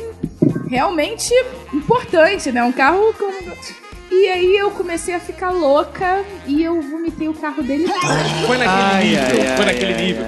[0.68, 1.32] realmente
[1.72, 2.62] importante, né?
[2.62, 3.32] Um carro com.
[4.11, 7.86] E aí eu comecei a ficar louca e eu vomitei o carro dele.
[8.47, 9.24] Foi naquele Ai, nível.
[9.24, 10.24] ai, foi ai, naquele ai, nível.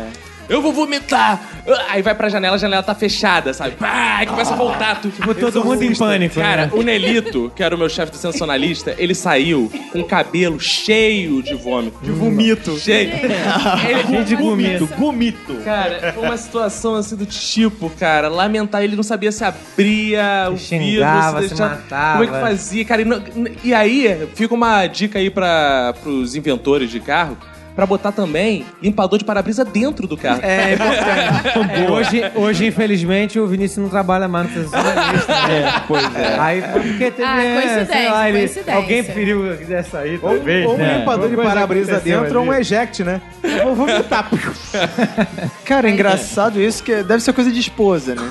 [0.48, 1.40] Eu vou vomitar.
[1.68, 3.72] Ah, Aí vai pra janela, a janela tá fechada, sabe?
[3.72, 5.12] Pá, aí começa a voltar tudo.
[5.14, 6.70] Tipo, todo mundo em pânico, Cara, né?
[6.72, 11.42] o Nelito, que era o meu chefe do sensacionalista, ele saiu com o cabelo cheio
[11.42, 11.98] de vômito.
[12.02, 12.78] De vomito.
[12.78, 13.10] Cheio.
[13.88, 14.86] Ele Cheio de gomito.
[14.96, 15.54] Gomito.
[15.64, 20.56] Cara, foi uma situação assim do tipo, cara, lamentar, ele não sabia se abria o
[20.56, 22.12] Xingava, vidro, se matava.
[22.18, 23.02] Como é que fazia, cara?
[23.02, 23.22] E, não-
[23.64, 27.36] e aí, fica uma dica aí para pros inventores de carro,
[27.76, 30.40] pra botar também limpador de para-brisa dentro do carro.
[30.42, 31.66] É importante.
[31.76, 35.32] É, hoje, hoje, infelizmente, o Vinícius não trabalha mais no sensacionalista.
[35.46, 36.38] É, pois é.
[36.40, 37.22] Aí foi porque teve.
[37.24, 38.74] Ah, é, coincidência, sei lá, ele- coincidência.
[38.74, 40.66] Alguém preferiu que quisesse sair, Ou, talvez.
[40.66, 40.98] ou um né?
[40.98, 43.20] limpador de para-brisa dentro ou um eject, né?
[43.42, 44.30] Eu vou vomitar.
[45.64, 48.30] Cara, é engraçado isso, que deve ser coisa de esposa, né?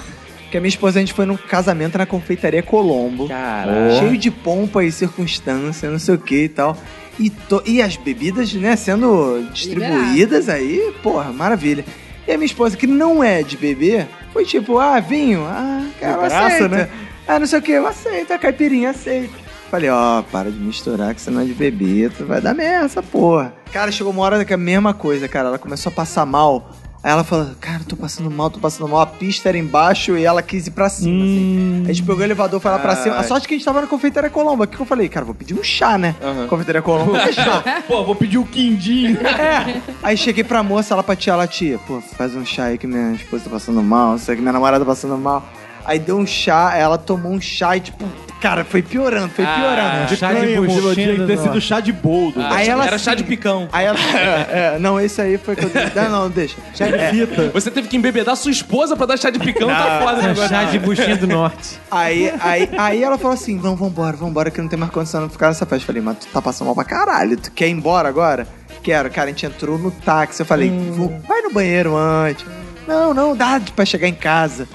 [0.51, 3.27] Que a minha esposa, a gente foi num casamento na confeitaria Colombo.
[3.27, 3.97] Caralho.
[3.99, 6.77] Cheio de pompa e circunstância, não sei o que e tal.
[7.19, 11.85] E, to- e as bebidas, né, sendo distribuídas aí, porra, maravilha.
[12.27, 16.13] E a minha esposa, que não é de beber, foi tipo, ah, vinho, ah, cara,
[16.13, 16.69] eu graça, aceito.
[16.69, 16.89] né?
[17.27, 19.33] Ah, não sei o que, eu aceito, a caipirinha, aceito.
[19.71, 22.85] Falei, ó, para de misturar que você não é de beber, tu vai dar merda
[22.85, 23.53] essa porra.
[23.71, 26.71] Cara, chegou uma hora que é a mesma coisa, cara, ela começou a passar mal.
[27.05, 29.01] Aí ela falou, cara, tô passando mal, tô passando mal.
[29.01, 31.83] A pista era embaixo e ela quis ir pra cima, assim.
[31.85, 33.17] A gente pegou o elevador, foi lá pra cima.
[33.17, 34.63] A sorte que a gente tava na confeitaria Colombo.
[34.63, 35.07] O que eu falei?
[35.07, 36.15] Cara, vou pedir um chá, né?
[36.49, 37.61] Confeitaria Colombo é chá.
[37.87, 39.15] Pô, vou pedir o quindim.
[39.17, 39.83] É.
[40.01, 42.87] Aí cheguei pra moça, ela pra tia, ela, tia, pô, faz um chá aí que
[42.87, 45.47] minha esposa tá passando mal, sei que minha namorada tá passando mal.
[45.85, 48.03] Aí deu um chá, ela tomou um chá e, tipo,
[48.45, 50.15] cara, foi piorando, foi piorando.
[50.15, 52.39] chá de Cânhamo, buchinho tinha que do ter sido chá de boldo.
[52.41, 53.67] Ah, Aí ela era chá de picão.
[53.71, 53.97] Aí ela.
[54.15, 55.71] É, é, não, esse aí foi que eu.
[55.95, 56.55] Não, não, deixa.
[56.73, 57.49] Chá de fita.
[57.53, 60.49] Você teve que embebedar sua esposa pra dar chá de picão, tá foda o negócio.
[60.49, 61.79] Chá de buchinha do norte.
[61.89, 65.31] Aí, aí, aí ela falou assim: vamos, vambora, vambora, que não tem mais condição de
[65.33, 65.83] ficar nessa festa.
[65.83, 68.47] Eu falei, mas tu tá passando mal pra caralho, tu quer ir embora agora?
[68.83, 70.41] Quero, cara, a gente entrou no táxi.
[70.41, 72.45] Eu falei, "Vou- vai no banheiro antes.
[72.87, 74.67] Não, não, dá pra chegar em casa.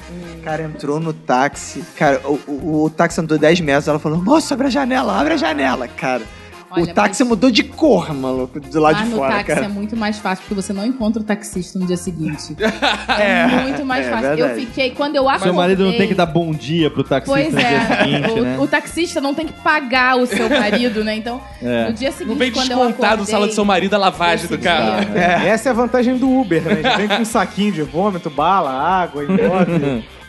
[0.44, 1.82] Cara, entrou no táxi.
[1.96, 3.88] Cara, o, o, o táxi andou 10 metros.
[3.88, 5.86] Ela falou, moço, abre a janela, abre a janela.
[5.88, 6.22] Cara,
[6.72, 9.44] Olha, o táxi mas- mudou de cor, maluco, do lado Mas de no fora, táxi
[9.46, 9.64] cara.
[9.64, 12.54] é muito mais fácil, porque você não encontra o taxista no dia seguinte.
[13.20, 14.28] É, muito mais é fácil.
[14.38, 15.48] Eu fiquei, quando eu acordei...
[15.48, 18.30] Seu marido não tem que dar bom dia pro taxista Pois no dia é, seguinte,
[18.30, 18.58] o, né?
[18.60, 21.16] o taxista não tem que pagar o seu marido, né?
[21.16, 21.88] Então, É.
[21.88, 24.46] no dia seguinte, Não vem quando eu acordei, o sala do seu marido a lavagem
[24.46, 25.04] do carro.
[25.06, 26.82] dia- Essa é a vantagem do Uber, né?
[26.82, 30.04] Já vem com um saquinho de vômito, bala, água, engobe.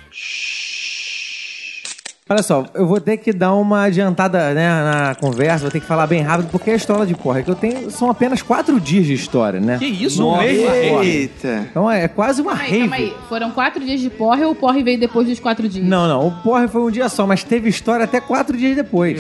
[2.32, 5.86] Olha só, eu vou ter que dar uma adiantada né, na conversa, vou ter que
[5.86, 9.06] falar bem rápido, porque a história de porra que eu tenho são apenas quatro dias
[9.06, 9.78] de história, né?
[9.78, 11.04] Que isso, Nossa, porra.
[11.04, 11.68] Eita.
[11.70, 12.80] Então é quase uma rave.
[12.80, 13.14] calma aí.
[13.28, 15.86] Foram quatro dias de porre ou o porre veio depois dos quatro dias?
[15.86, 19.20] Não, não, o porra foi um dia só, mas teve história até quatro dias depois.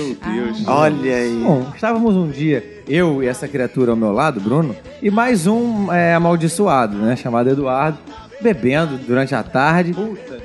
[0.65, 1.43] Olha aí.
[1.43, 4.73] Bom, estávamos um dia, eu e essa criatura ao meu lado, Bruno,
[5.03, 7.97] e mais um é, amaldiçoado, né, chamado Eduardo,
[8.41, 9.95] bebendo durante a tarde.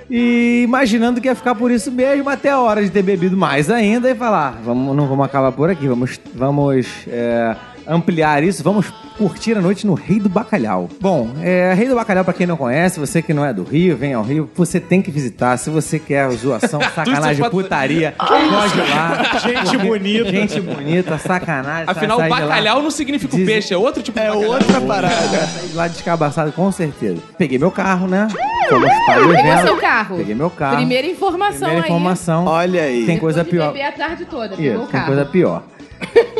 [0.09, 3.71] E imaginando que ia ficar por isso mesmo até a hora de ter bebido mais
[3.71, 7.57] ainda e falar, vamos, não vamos acabar por aqui, vamos, vamos é,
[7.89, 8.87] ampliar isso, vamos
[9.19, 10.89] curtir a noite no Rei do Bacalhau.
[11.01, 13.97] Bom, é, Rei do Bacalhau, pra quem não conhece, você que não é do Rio,
[13.97, 15.57] vem ao Rio, você tem que visitar.
[15.57, 19.39] Se você quer zoação, sacanagem, putaria, pode ir lá.
[19.39, 20.31] Gente bonita.
[20.31, 21.85] Gente bonita, sacanagem.
[21.89, 24.51] Afinal, sai bacalhau não significa Diz- peixe, é outro tipo de É bacalhau.
[24.53, 25.47] outra parada.
[25.47, 27.23] Saí de lá descabaçado, com certeza.
[27.39, 28.29] Peguei meu carro, né?
[28.69, 30.17] Fomos para o Pegou seu carro.
[30.19, 30.77] Peguei meu carro.
[30.77, 31.91] Primeira informação Primeira aí.
[31.93, 32.45] informação.
[32.47, 33.07] Olha aí.
[33.07, 33.73] Tem coisa Depois de pior.
[33.73, 35.07] beber a tarde toda, Isso, pegou o tem carro.
[35.07, 35.63] coisa pior.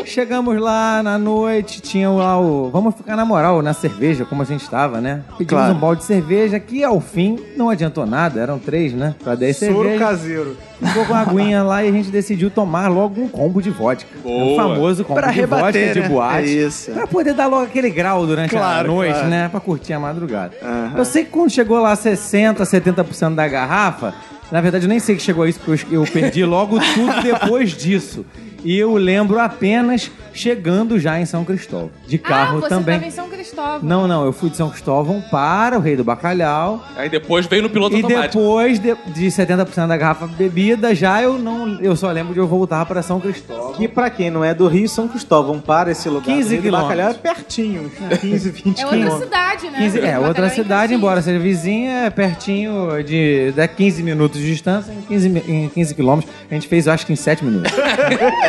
[0.05, 2.69] Chegamos lá na noite, tinha lá o.
[2.71, 5.21] Vamos ficar na moral, na cerveja, como a gente estava, né?
[5.37, 5.73] Pedimos Claro.
[5.75, 9.15] um balde de cerveja que ao fim não adiantou nada, eram três, né?
[9.21, 9.99] Pra 10 Soro cervejas.
[9.99, 10.57] caseiro.
[10.81, 14.07] Ficou com a aguinha lá e a gente decidiu tomar logo um combo de vodka.
[14.23, 14.55] O Boa.
[14.63, 16.07] famoso combo Pra de rebater, vodka né?
[16.07, 16.37] de boate.
[16.37, 16.91] É isso.
[16.91, 19.27] Pra poder dar logo aquele grau durante Claro, a noite, claro.
[19.29, 19.49] né?
[19.49, 20.53] Pra curtir a madrugada.
[20.63, 20.93] Aham.
[20.97, 24.13] Eu sei que quando chegou lá 60%, 70% da garrafa,
[24.51, 27.71] na verdade eu nem sei que chegou a isso, porque eu perdi logo tudo depois
[27.71, 28.25] disso.
[28.63, 31.89] E eu lembro apenas chegando já em São Cristóvão.
[32.07, 32.95] De carro ah, você também.
[32.95, 33.79] tava em São Cristóvão.
[33.81, 36.83] Não, não, eu fui de São Cristóvão para o Rei do Bacalhau.
[36.95, 38.37] Aí depois veio no piloto E automático.
[38.37, 41.79] depois de, de 70% da garrafa bebida, já eu não.
[41.81, 43.73] Eu só lembro de eu voltar para São Cristóvão.
[43.73, 46.71] Que pra quem não é do Rio, São Cristóvão, para esse lugar 15 do Rio
[46.71, 46.77] do.
[46.77, 49.23] Bacalhau é pertinho, uns 15, 20 É outra quilômetros.
[49.23, 49.77] cidade, né?
[49.79, 54.47] 15 é, Bacalhau outra cidade, embora seja vizinha, é pertinho de, de 15 minutos de
[54.51, 56.33] distância, em 15, mi- em 15 quilômetros.
[56.49, 57.71] A gente fez, eu acho que em 7 minutos.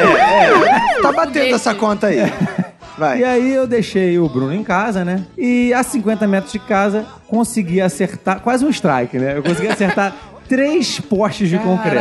[1.02, 2.18] Tá batendo essa conta aí.
[2.98, 3.20] Vai.
[3.20, 5.24] E aí eu deixei o Bruno em casa, né?
[5.36, 9.36] E a 50 metros de casa, consegui acertar, quase um strike, né?
[9.36, 10.14] Eu consegui acertar
[10.48, 11.98] três postes de concreto.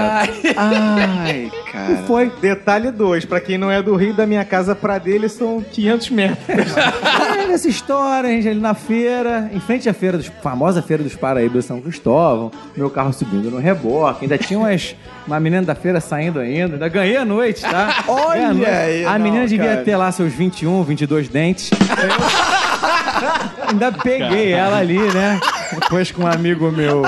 [0.56, 1.92] Ai, cara.
[1.94, 2.32] E foi.
[2.42, 6.10] Detalhe 2, pra quem não é do Rio, da minha casa pra dele são 500
[6.12, 6.74] metros.
[6.78, 11.04] Aí, nessa história, a gente ali na feira, em frente à feira dos, famosa feira
[11.04, 14.96] dos Paraíba São Cristóvão, meu carro subindo no reboque, ainda tinha umas,
[15.26, 18.04] uma menina da feira saindo ainda, ainda ganhei a noite, tá?
[18.08, 18.70] Olha noite.
[18.70, 19.84] aí, A não, menina devia cara.
[19.84, 21.70] ter lá seus 21, 22 dentes.
[21.72, 25.40] Eu ainda peguei ela ali, né?
[25.74, 27.04] Depois que um amigo meu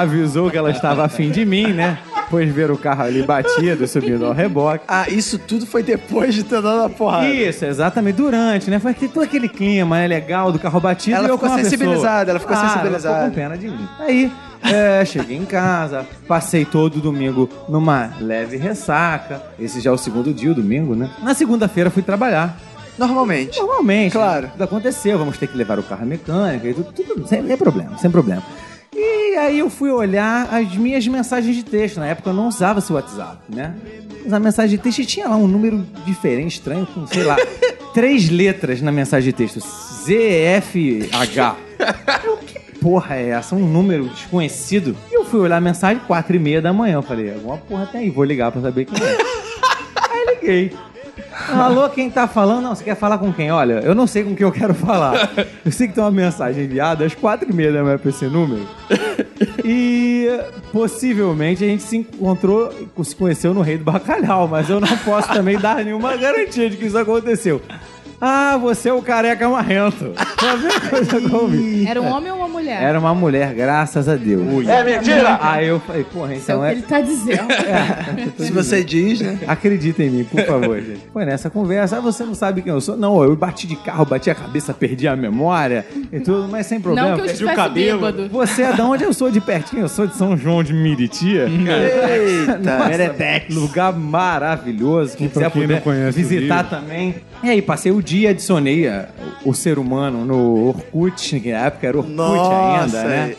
[0.00, 1.98] avisou que ela estava afim de mim, né?
[2.24, 4.84] Depois ver o carro ali batido, subindo ao reboque.
[4.88, 7.26] Ah, isso tudo foi depois de ter dado a porrada.
[7.28, 8.16] Isso, exatamente.
[8.16, 8.78] Durante, né?
[8.78, 11.16] Foi aquele- todo aquele clima né, legal do carro batido.
[11.16, 11.70] Ela e eu ficou com pessoa.
[11.70, 13.16] sensibilizada, ela ficou Ah, sensibilizada.
[13.16, 13.88] Ela ficou com pena de mim.
[14.00, 19.42] Aí, é, cheguei em casa, passei todo domingo numa leve ressaca.
[19.60, 21.10] Esse já é o segundo dia, o domingo, né?
[21.22, 22.56] Na segunda-feira fui trabalhar.
[22.98, 23.58] Normalmente.
[23.58, 24.12] Normalmente.
[24.12, 24.48] Claro.
[24.52, 27.56] Tudo aconteceu, vamos ter que levar o carro à mecânica e tudo, tudo sem, sem
[27.56, 28.42] problema, sem problema.
[28.94, 31.98] E aí eu fui olhar as minhas mensagens de texto.
[31.98, 33.74] Na época eu não usava esse WhatsApp, né?
[34.24, 37.36] Usava mensagem de texto e tinha lá um número diferente, estranho, com, sei lá,
[37.92, 39.60] três letras na mensagem de texto.
[39.60, 41.56] ZFH.
[42.24, 43.56] Eu, que porra é essa?
[43.56, 44.96] Um número desconhecido.
[45.10, 46.94] E eu fui olhar a mensagem, quatro e meia da manhã.
[46.94, 49.18] Eu falei, alguma porra tem aí, vou ligar pra saber quem é.
[50.14, 50.72] Aí liguei.
[51.48, 52.62] Alô, quem tá falando?
[52.62, 53.50] Não, você quer falar com quem?
[53.50, 55.30] Olha, eu não sei com quem eu quero falar.
[55.64, 58.26] Eu sei que tem uma mensagem enviada às quatro e meia da manhã pra esse
[58.26, 58.66] número.
[59.64, 60.28] E
[60.72, 62.72] possivelmente a gente se encontrou,
[63.02, 66.76] se conheceu no Rei do Bacalhau, mas eu não posso também dar nenhuma garantia de
[66.76, 67.60] que isso aconteceu.
[68.20, 70.12] Ah, você é o careca marrento.
[70.14, 71.86] Tá vendo a coisa que eu ouvi?
[71.86, 72.82] Era um homem ou uma mulher?
[72.82, 74.66] Era uma mulher, graças a Deus.
[74.68, 75.38] É mentira!
[75.40, 76.72] Aí eu falei, porra, Isso é o então que é.
[76.72, 78.34] ele tá dizendo.
[78.38, 79.38] Se você diz, né?
[79.46, 81.00] Acredita em mim, por favor, gente.
[81.12, 81.98] Foi nessa conversa.
[81.98, 82.96] Ah, você não sabe quem eu sou?
[82.96, 86.80] Não, eu bati de carro, bati a cabeça, perdi a memória e tudo, mas sem
[86.80, 87.10] problema.
[87.10, 88.00] Não que eu Perdi o cabelo.
[88.00, 88.28] bêbado.
[88.28, 89.82] Você é de onde eu sou de pertinho?
[89.82, 91.46] Eu sou de São João de Miritia.
[91.48, 92.58] Eita.
[92.58, 95.16] Nossa, lugar maravilhoso.
[95.16, 97.14] Quem quiser quem puder visitar também.
[97.42, 99.08] E aí, passei o dia, adicionei a-
[99.44, 102.82] o ser humano no Orkut, que na época era Orkut Nossa.
[102.84, 103.34] ainda, né?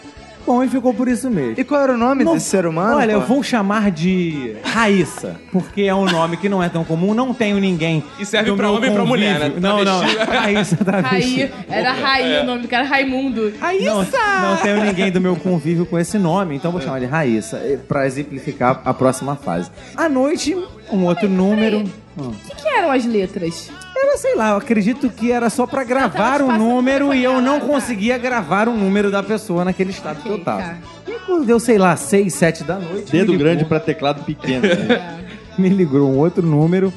[0.47, 1.55] Bom, e ficou por isso mesmo.
[1.57, 2.97] E qual era o nome Não- desse ser humano?
[2.97, 3.33] Olha, eu pô?
[3.33, 7.57] vou chamar de Raíssa, porque é um nome que não é tão comum, não tenho
[7.59, 8.03] ninguém.
[8.19, 9.51] E serve pra homem e pra mulher, né?
[9.59, 10.01] Não, não.
[10.23, 11.45] Raíssa travesti.
[11.45, 13.51] Raí, era Raí o nome do cara, Raimundo.
[13.59, 14.03] Não,
[14.51, 17.79] não tenho ninguém do meu convívio com esse nome, então vou chamar de Raíssa, eh,
[17.87, 19.71] pra exemplificar a próxima fase.
[19.97, 20.55] À noite,
[20.91, 21.79] um outro número.
[22.19, 22.27] Hum.
[22.29, 23.71] O que, que eram as letras?
[23.95, 27.41] Era, sei lá, eu acredito que era só pra gravar te um número e eu
[27.41, 27.65] não tá.
[27.65, 30.61] conseguia gravar o número da pessoa naquele estado que eu tava.
[30.61, 30.75] tá.
[31.07, 33.11] E quando deu, sei lá, seis, sete da noite.
[33.11, 34.67] Dedo grande pra teclado pequeno.
[34.67, 35.25] né?
[35.57, 36.93] me ligou um outro número.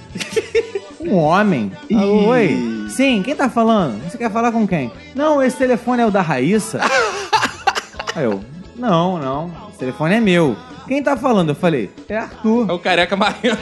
[1.01, 1.73] Um homem.
[1.95, 2.87] Alô, Oi.
[2.91, 4.03] Sim, quem tá falando?
[4.05, 4.91] Você quer falar com quem?
[5.15, 6.81] Não, esse telefone é o da Raíssa.
[8.15, 8.41] Aí eu,
[8.77, 9.53] não, não.
[9.71, 10.57] Esse telefone é meu.
[10.89, 11.51] Quem tá falando?
[11.51, 12.69] Eu falei, é Arthur.
[12.69, 13.59] É o careca marrento.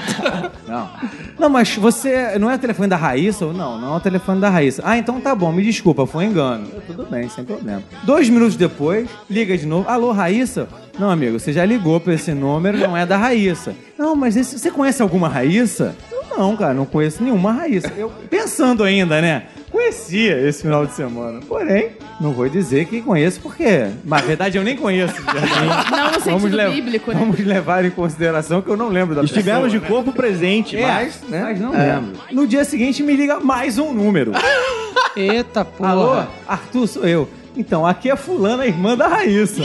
[0.66, 0.90] Não.
[1.38, 2.38] Não, mas você.
[2.38, 3.44] Não é o telefone da Raíssa?
[3.44, 4.82] Eu, Não, não é o telefone da Raíssa.
[4.84, 6.66] Ah, então tá bom, me desculpa, foi um engano.
[6.72, 7.82] Eu, Tudo bem, sem problema.
[8.04, 9.88] Dois minutos depois, liga de novo.
[9.88, 10.68] Alô, Raíssa?
[10.98, 13.74] Não, amigo, você já ligou pra esse número, não é da Raíssa.
[13.98, 15.94] Não, mas esse- você conhece alguma Raíssa?
[16.30, 17.92] Não, cara, não conheço nenhuma Raíssa.
[17.96, 19.44] Eu pensando ainda, né?
[19.70, 21.40] Conhecia esse final de semana.
[21.46, 21.90] Porém,
[22.20, 25.14] não vou dizer que conheço, porque, na verdade, eu nem conheço.
[25.90, 27.18] Não no sentido lev- bíblico, né?
[27.18, 29.88] Vamos levar em consideração que eu não lembro da Estivemos pessoa, de né?
[29.88, 31.20] corpo presente, É, mas...
[31.28, 32.12] mas não lembro.
[32.30, 34.32] No dia seguinte me liga mais um número.
[35.16, 35.90] Eita porra.
[35.90, 36.22] Alô?
[36.46, 37.28] Arthur, sou eu.
[37.56, 39.62] Então, aqui é fulana, irmã da Raíssa.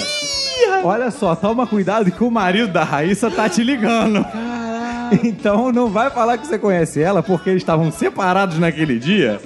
[0.83, 4.25] Olha só, toma cuidado que o marido da Raíssa tá te ligando.
[5.23, 9.39] Então não vai falar que você conhece ela, porque eles estavam separados naquele dia.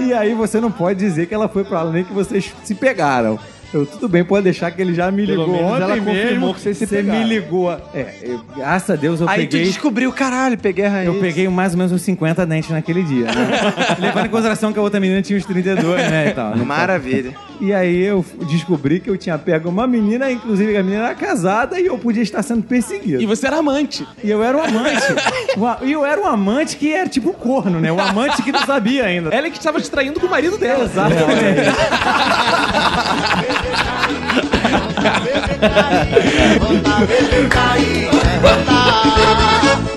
[0.00, 2.74] E aí você não pode dizer que ela foi pra lá, nem que vocês se
[2.74, 3.38] pegaram.
[3.74, 6.24] Eu, tudo bem, pode deixar que ele já me Pelo ligou menos ontem ela confirmou
[6.24, 6.54] mesmo.
[6.54, 7.72] que vocês se Você me ligou.
[7.92, 9.66] É, eu- graças a Deus eu Aí tu peguei...
[9.66, 11.06] descobriu, caralho, peguei a raiz.
[11.08, 13.48] Eu peguei mais ou menos uns 50 dentes naquele dia, né?
[13.98, 16.56] Levando em consideração que a outra menina tinha uns 32, né, e tal.
[16.56, 17.34] Maravilha.
[17.60, 21.80] E aí eu descobri que eu tinha pego uma menina, inclusive a menina era casada,
[21.80, 23.22] e eu podia estar sendo perseguido.
[23.22, 24.06] E você era amante.
[24.22, 25.02] E eu era um amante.
[25.82, 27.90] E eu era um amante que era tipo corno, né?
[27.90, 29.30] Um amante que não sabia ainda.
[29.34, 30.84] Ela é que estava te traindo com o marido dela.
[30.84, 31.24] Exatamente.
[36.60, 39.93] Vou cair, levantar.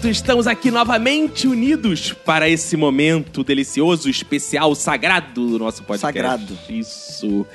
[0.00, 6.18] Roberto, estamos aqui novamente unidos para esse momento delicioso, especial, sagrado do nosso podcast.
[6.18, 6.58] Sagrado.
[6.70, 7.46] Isso.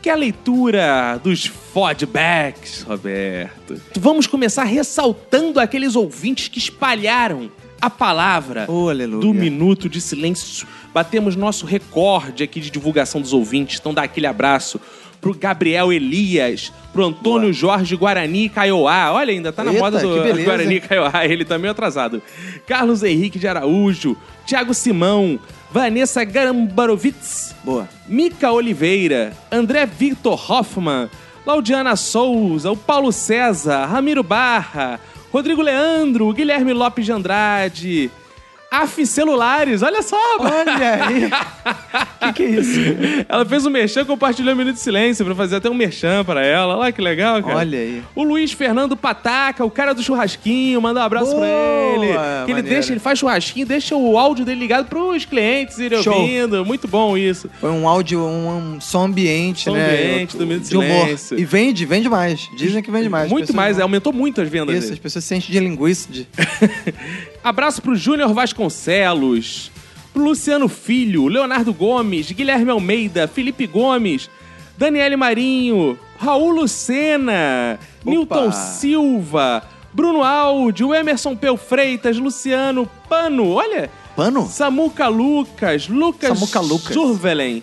[0.00, 3.78] Que é a leitura dos feedbacks, Roberto.
[3.98, 7.50] Vamos começar ressaltando aqueles ouvintes que espalharam
[7.82, 8.90] a palavra Oh,
[9.20, 10.66] do Minuto de Silêncio.
[10.94, 13.78] Batemos nosso recorde aqui de divulgação dos ouvintes.
[13.78, 14.80] Então dá aquele abraço
[15.24, 19.10] pro Gabriel Elias, pro Antônio Jorge Guarani Caioá.
[19.10, 20.80] Olha, ainda tá na Eita, moda do Guarani?
[20.80, 22.20] Caioá, ele tá meio atrasado.
[22.66, 25.40] Carlos Henrique de Araújo, Thiago Simão,
[25.70, 27.88] Vanessa Gambarovitz, Boa.
[28.06, 31.08] Mica Oliveira, André Victor Hoffman,
[31.46, 35.00] Laudiana Souza, o Paulo César, Ramiro Barra,
[35.32, 38.10] Rodrigo Leandro, Guilherme Lopes de Andrade,
[38.82, 40.16] AF Celulares, olha só!
[40.38, 41.30] Olha aí.
[42.32, 42.80] que que é isso?
[43.28, 46.44] Ela fez um merchan, compartilhou um minuto de silêncio pra fazer até um merchan pra
[46.44, 46.76] ela.
[46.76, 47.58] Olha que legal, cara.
[47.58, 48.02] Olha aí.
[48.14, 52.46] O Luiz Fernando Pataca, o cara do churrasquinho, manda um abraço pra Boa, ele.
[52.46, 56.14] Que ele deixa, ele faz churrasquinho, deixa o áudio dele ligado pros clientes irem Show.
[56.14, 56.64] ouvindo.
[56.64, 57.48] Muito bom isso.
[57.60, 59.84] Foi um áudio, um, um som ambiente, Som né?
[59.84, 61.04] ambiente, do Minuto de humor.
[61.04, 61.38] Silêncio.
[61.38, 62.48] E vende, vende mais.
[62.56, 63.30] Dizem que vende mais.
[63.30, 64.94] Muito mais, é, aumentou muito as vendas Isso, dele.
[64.94, 66.08] as pessoas se enchem de linguiça.
[66.10, 66.26] De...
[67.44, 69.70] Abraço pro Júnior Vasconcelos,
[70.14, 74.30] pro Luciano Filho, Leonardo Gomes, Guilherme Almeida, Felipe Gomes,
[74.78, 79.62] Daniele Marinho, Raul Lucena, Newton Silva,
[79.92, 84.46] Bruno Aldi, Emerson Peu Freitas, Luciano Pano, olha, Pano?
[84.48, 86.94] Samuca Lucas, Lucas Samuca Lucas.
[86.94, 87.62] Survelen.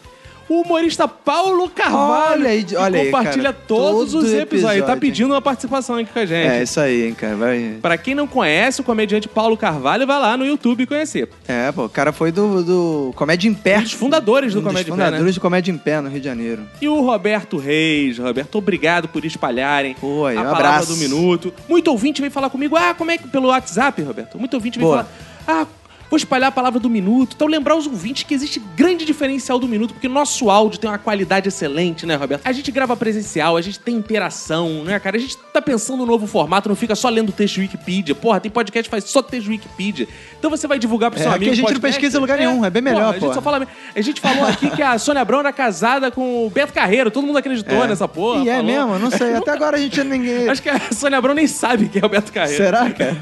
[0.52, 3.66] O humorista Paulo Carvalho, Olha aí, olha aí, compartilha cara.
[3.66, 4.64] todos Todo os episódios.
[4.64, 5.00] Tá episódio.
[5.00, 6.50] pedindo uma participação aqui com a gente.
[6.50, 7.38] É, isso aí, hein, cara.
[7.38, 7.78] Vai...
[7.82, 11.30] Pra quem não conhece o comediante Paulo Carvalho, vai lá no YouTube conhecer.
[11.48, 13.78] É, pô, o cara foi do, do Comédia em Pé.
[13.78, 15.32] Um dos fundadores do Um Comédia em Pé, fundadores né?
[15.32, 16.64] do Comédia em Pé, no Rio de Janeiro.
[16.82, 18.18] E o Roberto Reis.
[18.18, 20.94] Roberto, obrigado por espalharem Pô, aí, a um palavra abraço.
[20.94, 21.54] do minuto.
[21.70, 23.26] Muito ouvinte veio falar comigo, ah, como é que...
[23.26, 24.38] Pelo WhatsApp, Roberto.
[24.38, 25.08] Muito ouvinte veio Boa.
[25.46, 25.66] falar, ah,
[26.12, 27.34] vou espalhar a palavra do minuto.
[27.36, 30.98] Então lembrar os ouvintes que existe grande diferencial do minuto, porque nosso áudio tem uma
[31.00, 32.42] qualidade excelente, né, Roberto?
[32.46, 35.16] A gente grava presencial, a gente tem interação, né, cara?
[35.18, 38.14] A gente tá pensando no novo formato, não fica só lendo texto Wikipedia.
[38.14, 40.08] Porra, tem podcast que faz só texto Wikipedia.
[40.38, 41.98] Então você vai divulgar pro É, seu amigo a gente não podcast.
[42.00, 43.34] pesquisa em lugar nenhum, é bem melhor, Porra, A gente pô.
[43.34, 43.68] só fala...
[43.96, 47.10] A gente falou aqui que a Sônia Abrão era casada com o Beto Carreiro.
[47.10, 47.88] Todo mundo acreditou É.
[47.88, 48.44] nessa porra.
[48.44, 48.66] E é falou.
[48.66, 49.00] mesmo?
[49.00, 49.34] Não sei.
[49.36, 50.50] Até agora a gente ninguém...
[50.50, 52.58] Acho que a Sônia Abrão nem sabe quem é o Beto Carreiro.
[52.64, 53.16] Será, cara?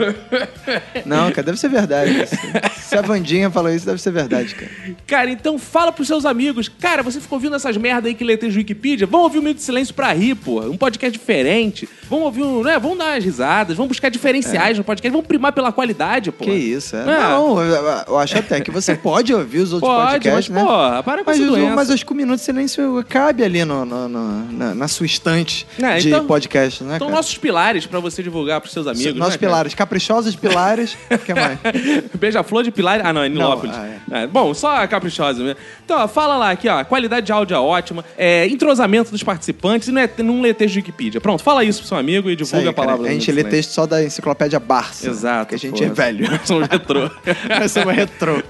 [1.05, 2.23] Não, cara, deve ser verdade.
[2.23, 2.35] isso.
[2.81, 4.71] Se a Vandinha falou isso, deve ser verdade, cara.
[5.07, 6.67] Cara, então fala pros seus amigos.
[6.69, 9.05] Cara, você ficou ouvindo essas merda aí que do Wikipedia?
[9.07, 10.69] Vamos ouvir um Minuto de Silêncio pra rir, porra.
[10.69, 11.87] Um podcast diferente.
[12.09, 12.63] Vamos ouvir um...
[12.63, 12.77] Né?
[12.79, 13.77] Vamos dar umas risadas.
[13.77, 15.11] Vamos buscar diferenciais no podcast.
[15.11, 16.51] Vamos primar pela qualidade, porra.
[16.51, 17.01] Que isso, é.
[17.01, 17.05] É.
[17.05, 20.69] Não, eu, eu acho até que você pode ouvir os outros Pode, podcasts, mas, né?
[20.69, 21.75] porra, para com mas, essa o- doença.
[21.75, 25.05] mas acho que o Minuto de Silêncio cabe ali no, no- no- na, na sua
[25.05, 27.17] estante É, de então- podcast, né, Então, cara?
[27.17, 29.15] nossos pilares pra você divulgar pros seus amigos.
[29.15, 31.57] Nossos né, pilares, caprichosos pilares, o que mais?
[32.19, 33.01] Beija-flor de Pilar.
[33.05, 33.75] Ah, não, é Nilópolis.
[34.07, 35.57] Não, É, bom, só caprichosa mesmo.
[35.85, 36.83] Então, ó, fala lá aqui, ó.
[36.83, 38.03] Qualidade de áudio é ótima.
[38.17, 41.21] É, entrosamento dos participantes e não, é, não lê texto de Wikipedia.
[41.21, 42.97] Pronto, fala isso pro seu amigo e divulga aí, a palavra.
[43.03, 43.09] cara.
[43.09, 45.07] A gente lê de texto só da enciclopédia Barça.
[45.09, 45.83] Exato, Que a gente pô.
[45.85, 46.25] é velho.
[46.25, 46.47] Silêncio.
[46.47, 46.99] Somos retrô.
[47.59, 48.43] Nós somos retrô.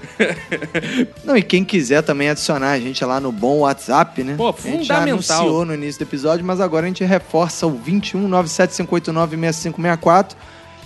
[1.24, 4.34] Não, e quem quiser também adicionar a gente lá no bom WhatsApp, né?
[4.36, 5.38] Pô, A gente já fundamental.
[5.40, 10.36] anunciou no início do episódio, mas agora a gente reforça o 21 97589 6564.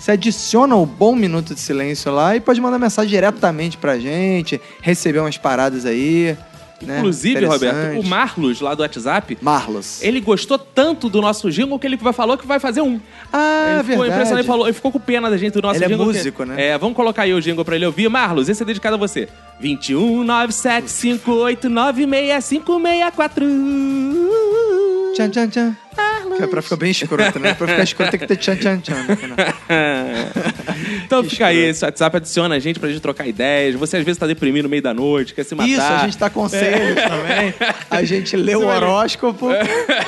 [0.05, 4.61] Você adiciona o bom minuto de silêncio lá e pode mandar mensagem diretamente pra gente,
[4.83, 6.37] receber umas paradas aí.
[6.83, 6.99] né?
[6.99, 10.03] Inclusive, Roberto, o Marlos, lá do WhatsApp, Marlos.
[10.03, 13.01] ele gostou tanto do nosso jingle que ele falou que vai fazer um.
[13.33, 14.11] Ah, ele ficou verdade.
[14.13, 16.07] impressionado, ele, falou, ele ficou com pena da gente do nosso Ele é jingle.
[16.13, 16.67] que- músico, né?
[16.67, 18.11] É, vamos colocar aí o jingle pra ele ouvir.
[18.11, 19.27] Marlos, esse é dedicado a você.
[19.59, 23.47] 21 97589 6564.
[25.15, 25.77] Tchan, tchan, tchan.
[26.37, 27.55] Que é pra ficar bem escroto, né?
[27.55, 29.03] Pra ficar escroto tem que ter tchan, tchan, tchan.
[29.09, 29.37] no final.
[31.05, 33.77] então fica aí, esse WhatsApp adiciona a gente pra gente trocar ideias.
[33.77, 35.69] Você às vezes tá deprimido no meio da noite, quer se matar.
[35.69, 37.55] Isso, a gente dá conselhos também.
[37.91, 39.49] A gente lê o vai horóscopo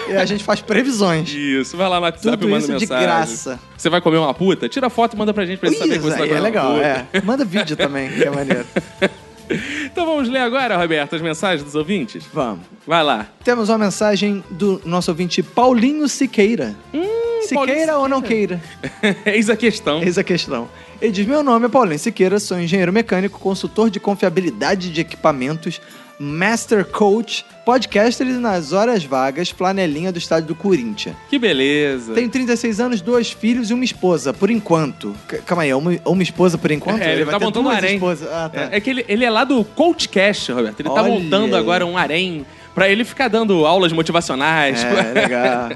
[0.08, 1.32] e a gente faz previsões.
[1.32, 3.06] Isso, vai lá no WhatsApp Tudo e manda isso de mensagem.
[3.06, 3.60] graça.
[3.76, 4.68] Você vai comer uma puta?
[4.68, 6.46] Tira foto e manda pra gente pra gente saber que Isso você tá aí comendo
[6.46, 7.08] é legal, uma puta.
[7.12, 7.20] é.
[7.20, 8.66] Manda vídeo também, que é maneiro.
[9.86, 12.24] Então vamos ler agora, Roberto, as mensagens dos ouvintes?
[12.32, 12.60] Vamos.
[12.86, 13.26] Vai lá.
[13.44, 16.76] Temos uma mensagem do nosso ouvinte Paulinho Siqueira.
[16.92, 18.60] Se Hum, Paulinho queira ou não queira?
[19.24, 20.02] Eis a questão.
[20.02, 20.68] Eis a questão.
[21.00, 25.80] Ele diz: Meu nome é Paulinho Siqueira, sou engenheiro mecânico, consultor de confiabilidade de equipamentos,
[26.18, 31.14] master coach, podcaster nas horas vagas, flanelinha do estádio do Corinthians.
[31.28, 32.14] Que beleza.
[32.14, 35.14] Tenho 36 anos, duas filhos e uma esposa, por enquanto.
[35.28, 37.02] C- calma aí, é uma, uma esposa por enquanto?
[37.02, 37.94] É, ele, vai tá ter montando um harém.
[37.94, 38.28] esposas.
[38.30, 38.60] Ah, tá.
[38.72, 40.80] É, é que ele, ele é lá do Coach Cash, Roberto.
[40.80, 41.60] Ele tá Olha montando aí.
[41.60, 44.82] agora um harém pra ele ficar dando aulas motivacionais.
[44.84, 45.68] É, legal.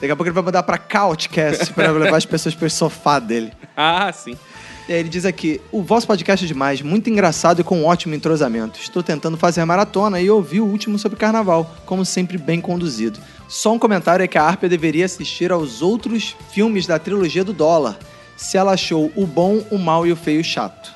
[0.00, 3.52] Daqui a pouco ele vai mudar pra Couchcast pra levar as pessoas pro sofá dele.
[3.76, 4.36] Ah, sim.
[4.88, 8.14] Aí ele diz aqui: o vosso podcast é demais, muito engraçado e com um ótimo
[8.14, 8.78] entrosamento.
[8.78, 13.18] Estou tentando fazer a maratona e ouvi o último sobre carnaval, como sempre bem conduzido.
[13.48, 17.52] Só um comentário é que a Arpia deveria assistir aos outros filmes da trilogia do
[17.52, 17.98] dólar,
[18.36, 20.92] se ela achou o bom, o mal e o feio chato.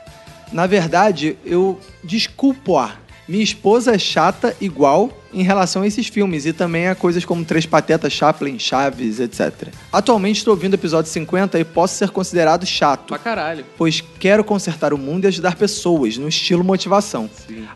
[0.53, 2.97] Na verdade, eu desculpo-a.
[3.27, 7.45] Minha esposa é chata igual em relação a esses filmes e também a coisas como
[7.45, 9.69] Três Patetas, Chaplin, Chaves, etc.
[9.93, 13.65] Atualmente estou ouvindo o episódio 50 e posso ser considerado chato Pra caralho.
[13.77, 17.29] pois quero consertar o mundo e ajudar pessoas, no estilo motivação.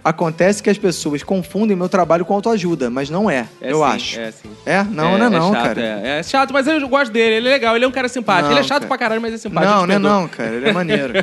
[0.03, 3.85] Acontece que as pessoas confundem meu trabalho com autoajuda, mas não é, É eu sim,
[3.85, 4.20] acho.
[4.20, 4.49] É, sim.
[4.65, 4.83] É?
[4.83, 5.83] Não, não é não, chato, cara.
[5.83, 7.37] É, é chato, mas eu gosto dele.
[7.37, 8.47] Ele é legal, ele é um cara simpático.
[8.47, 8.89] Não, ele é chato cara.
[8.89, 9.73] pra caralho, mas é simpático.
[9.73, 10.55] Não, não é não, cara.
[10.55, 11.12] Ele é maneiro.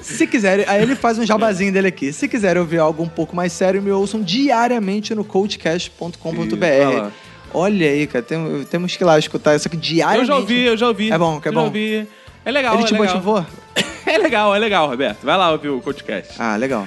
[0.00, 2.12] Se quiserem, aí ele faz um jabazinho dele aqui.
[2.12, 3.90] Se quiserem ouvir algo um pouco mais sério, me
[4.20, 7.10] diariamente no coachcast.com.br.
[7.54, 10.22] Olha aí, cara, tem- temos que ir lá escutar isso aqui diariamente.
[10.30, 11.10] Eu já ouvi, eu já ouvi.
[11.12, 11.66] É bom, que é Eu já bom.
[11.66, 12.08] ouvi.
[12.44, 13.06] É legal, Ele é te legal.
[13.08, 13.46] motivou?
[14.04, 15.22] É legal, é legal, Roberto.
[15.24, 16.34] Vai lá ouvir o podcast.
[16.38, 16.86] Ah, legal.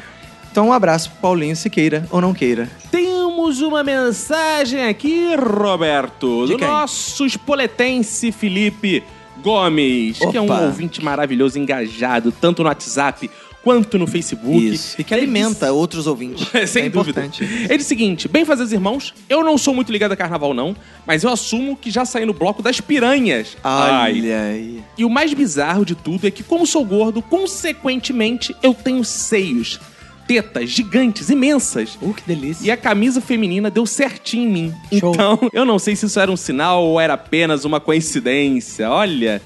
[0.52, 2.70] Então um abraço pro Paulinho, se queira ou não queira.
[2.92, 6.68] Temos uma mensagem aqui, Roberto, De do quem?
[6.68, 9.02] nosso espoletense Felipe
[9.42, 10.60] Gomes, que é um Opa.
[10.62, 13.30] ouvinte maravilhoso, engajado, tanto no WhatsApp
[13.66, 14.74] quanto no Facebook.
[14.74, 15.02] Isso.
[15.02, 16.48] E que alimenta outros ouvintes.
[16.70, 17.26] Sem é dúvida.
[17.26, 17.44] importante.
[17.44, 20.76] Ele diz o seguinte: bem fazer irmãos, eu não sou muito ligado a carnaval, não,
[21.06, 23.58] mas eu assumo que já saí no bloco das piranhas.
[23.64, 24.14] Ai.
[24.14, 24.84] Olha aí.
[24.96, 29.80] E o mais bizarro de tudo é que, como sou gordo, consequentemente eu tenho seios,
[30.28, 31.98] tetas gigantes, imensas.
[32.00, 32.68] Uh, que delícia.
[32.68, 34.74] E a camisa feminina deu certinho em mim.
[35.00, 35.12] Show.
[35.12, 38.92] Então, eu não sei se isso era um sinal ou era apenas uma coincidência.
[38.92, 39.42] Olha,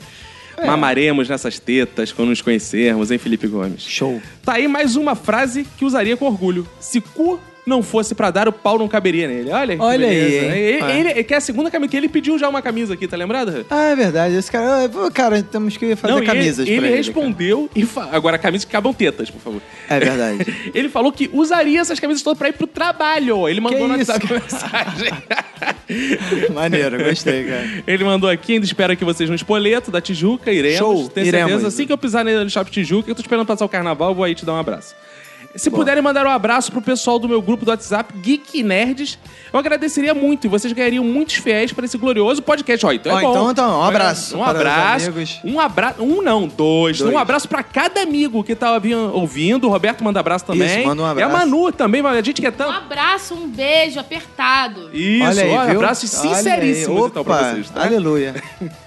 [0.62, 0.68] É.
[0.68, 3.84] mamaremos nessas tetas quando nos conhecermos, hein, Felipe Gomes?
[3.84, 4.22] Show.
[4.44, 6.68] Tá aí mais uma frase que usaria com orgulho.
[6.80, 7.40] Se cu
[7.70, 9.52] não fosse pra dar, o pau não caberia nele.
[9.52, 10.46] Olha, que Olha aí, beleza.
[10.56, 10.62] hein?
[11.00, 13.16] Ele, ele- que é a segunda camisa, que ele pediu já uma camisa aqui, tá
[13.16, 13.66] lembrado?
[13.70, 14.36] Ah, é verdade.
[14.36, 14.86] Esse cara.
[14.86, 16.96] ah, Cara, temos que fazer Não, camisas ele, ele ele.
[16.98, 18.10] respondeu e fa...
[18.12, 19.62] agora camisas que cabam tetas, por favor.
[19.88, 20.04] cara.
[20.04, 20.40] É verdade.
[20.74, 23.48] Ele falou que usaria essas camisas todas pra ir pro trabalho.
[23.48, 25.12] Ele mandou Que no isso, WhatsApp mensagem.
[26.54, 27.84] Maneiro, gostei, cara.
[27.88, 30.78] Ele mandou aqui, ainda espero que vocês no Espoleto da Tijuca, iremos.
[30.78, 31.50] Show, tenho iremos.
[31.52, 31.68] certeza.
[31.68, 34.34] Assim que eu pisar no Shopping Tijuca, eu tô esperando passar o carnaval, vou aí
[34.36, 34.96] te dar um abraço.
[35.56, 39.18] Se puderem mandar um abraço pro pessoal do meu grupo do WhatsApp, Geek Nerds,
[39.52, 42.86] eu agradeceria muito e vocês ganhariam muitos fiéis para esse glorioso podcast.
[42.86, 43.32] Ó, então é Ó, bom.
[43.32, 45.12] então, então, um abraço Um para abraço.
[45.44, 46.04] Um abraço.
[46.04, 47.00] Um não, dois.
[47.00, 47.14] Dois.
[47.14, 49.66] Um abraço pra cada amigo que tá ouvi- ouvindo.
[49.68, 50.68] O Roberto manda abraço também.
[50.82, 51.32] Isso, manda um E a abraço.
[51.34, 52.72] Manu também, a gente quer Um tanto.
[52.72, 54.92] abraço, um beijo apertado.
[54.94, 56.36] Isso, Olha aí, abraços Olha aí.
[56.38, 57.84] sinceríssimos Opa, então pra vocês, tá?
[57.86, 58.36] Aleluia.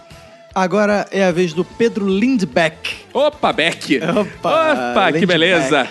[0.54, 2.96] Agora é a vez do Pedro Lindbeck.
[3.12, 3.98] Opa, Beck!
[4.04, 5.26] Opa, que Lindbeck.
[5.26, 5.88] beleza!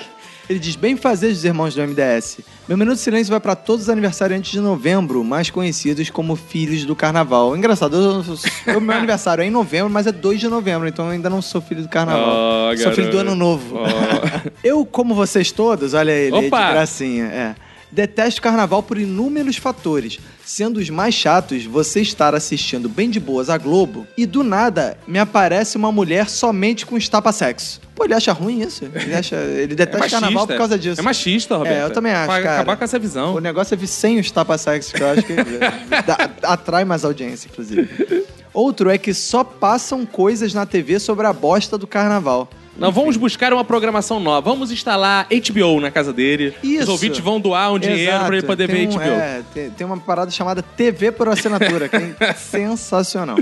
[0.52, 2.40] Ele diz: Bem fazer dos irmãos do MDS.
[2.68, 6.84] Meu minuto de silêncio vai para todos os aniversariantes de novembro, mais conhecidos como filhos
[6.86, 7.56] do carnaval.
[7.56, 8.36] Engraçado, eu,
[8.74, 11.42] eu- meu aniversário é em novembro, mas é 2 de novembro, então eu ainda não
[11.42, 12.70] sou filho do carnaval.
[12.74, 13.78] Oh, sou filho do ano novo.
[13.78, 14.50] Oh.
[14.64, 16.72] eu, como vocês todos, olha ele, aí, de Opa!
[16.72, 17.56] gracinha, é.
[17.92, 23.50] Detesto carnaval por inúmeros fatores, sendo os mais chatos você estar assistindo bem de boas
[23.50, 27.82] a Globo e do nada me aparece uma mulher somente com estapa-sexo.
[27.94, 28.86] Pô, ele acha ruim isso?
[28.96, 31.02] Ele, acha, ele detesta carnaval por causa disso.
[31.02, 31.76] É machista, Roberto.
[31.76, 32.56] É, eu também acho, Pra cara.
[32.56, 33.36] acabar com essa visão.
[33.36, 35.34] O negócio é vir sem os tapa-sexos, que eu acho que
[36.44, 38.26] atrai mais audiência, inclusive.
[38.54, 42.50] Outro é que só passam coisas na TV sobre a bosta do carnaval.
[42.82, 44.42] Nós vamos buscar uma programação nova.
[44.50, 46.54] Vamos instalar HBO na casa dele.
[46.64, 46.92] Os Isso.
[46.92, 48.26] ouvintes vão doar um dinheiro Exato.
[48.26, 49.04] pra ele poder Tem ver um- HBO.
[49.04, 53.38] é, tem, tem uma parada chamada TV por assinatura, que é sensacional.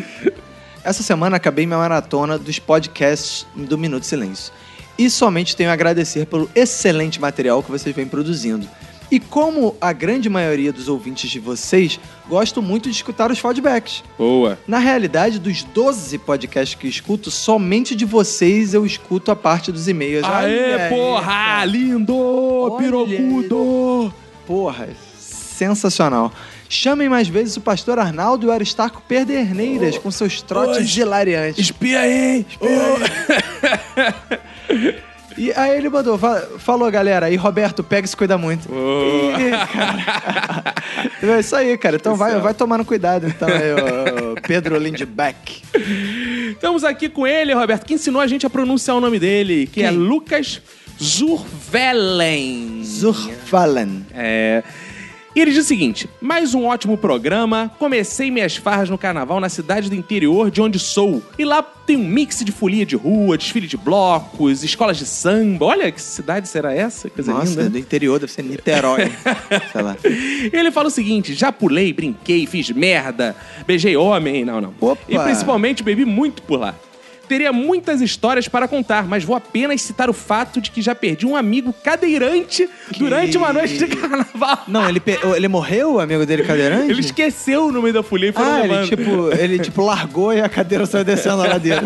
[0.84, 4.52] Essa semana acabei minha maratona dos podcasts do Minuto Silêncio.
[4.98, 8.68] E somente tenho a agradecer pelo excelente material que vocês vêm produzindo.
[9.12, 14.04] E como a grande maioria dos ouvintes de vocês, gosto muito de escutar os feedbacks.
[14.18, 14.60] Boa.
[14.68, 19.88] Na realidade, dos 12 podcasts que escuto, somente de vocês eu escuto a parte dos
[19.88, 20.24] e-mails.
[20.24, 21.66] Aê, aí, porra!
[21.66, 22.16] Lindo!
[22.16, 24.14] Olha Pirocudo!
[24.46, 26.32] Porra, sensacional.
[26.72, 31.66] Chamem mais vezes o pastor Arnaldo e o Aristarco Perderneiras com seus trotes hilariantes.
[31.66, 32.46] Espia aí!
[35.40, 38.68] E aí ele mandou, fa- falou galera, e Roberto, pega e se cuida muito.
[38.70, 40.76] Ih, cara.
[41.24, 41.96] é isso aí, cara.
[41.96, 45.62] Então vai, vai tomando cuidado, então, aí, Pedro Lindbeck.
[46.52, 49.82] Estamos aqui com ele, Roberto, que ensinou a gente a pronunciar o nome dele, que
[49.82, 49.98] é Quem?
[49.98, 50.62] Lucas
[51.02, 52.84] Zurvelen.
[52.84, 54.06] Zurfallen.
[54.14, 54.64] É.
[55.36, 57.72] E ele diz o seguinte: mais um ótimo programa.
[57.78, 61.22] Comecei minhas farras no carnaval na cidade do interior de onde sou.
[61.38, 65.66] E lá tem um mix de folia de rua, desfile de blocos, escolas de samba.
[65.66, 67.10] Olha que cidade será essa?
[67.10, 67.70] Coisa Nossa, linda.
[67.70, 69.12] do interior, deve ser Niterói.
[69.72, 69.96] Sei lá.
[70.04, 73.36] E ele fala o seguinte: já pulei, brinquei, fiz merda,
[73.66, 74.44] beijei homem.
[74.44, 74.74] Não, não.
[74.80, 75.02] Opa.
[75.08, 76.76] E principalmente bebi muito por lá.
[77.30, 81.26] Teria muitas histórias para contar, mas vou apenas citar o fato de que já perdi
[81.28, 84.64] um amigo cadeirante durante uma noite de carnaval.
[84.68, 86.90] Não, ele, pe- ele morreu, o amigo dele cadeirante?
[86.92, 90.42] Ele esqueceu no meio da folia e foram Ah, ele tipo, ele tipo largou e
[90.42, 91.82] a cadeira saiu descendo a ladeira.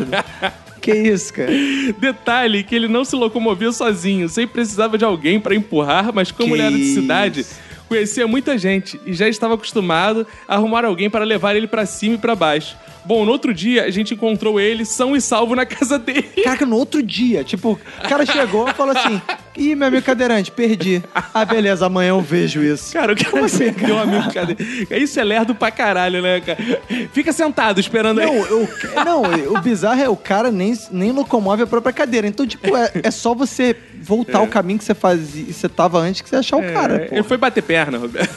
[0.82, 1.52] que isso, cara?
[2.00, 6.50] Detalhe que ele não se locomovia sozinho, sempre precisava de alguém para empurrar, mas como
[6.50, 7.56] Que ele era de cidade, isso.
[7.90, 12.16] conhecia muita gente e já estava acostumado a arrumar alguém para levar ele para cima
[12.16, 12.76] e para baixo.
[13.06, 16.24] Bom, no outro dia a gente encontrou ele são e salvo na casa dele.
[16.44, 19.22] Caraca, no outro dia, tipo, o cara chegou e falou assim:
[19.58, 21.04] Ih, meu amigo cadeirante, perdi.
[21.34, 22.94] Ah, beleza, amanhã eu vejo isso.
[22.94, 24.56] Cara, o que Como assim, um amigo cadê?
[24.98, 26.58] Isso é lerdo pra caralho, né, cara?
[27.12, 28.26] Fica sentado esperando aí.
[28.26, 28.70] Não, eu,
[29.06, 29.22] não,
[29.54, 32.28] o bizarro é o cara nem, nem locomove a própria cadeira.
[32.28, 36.22] Então, tipo, é, é só você voltar o caminho que você fazia, você tava antes
[36.22, 36.96] que você achar o cara.
[36.96, 37.16] É, pô.
[37.16, 38.34] ele foi bater perna, Roberto.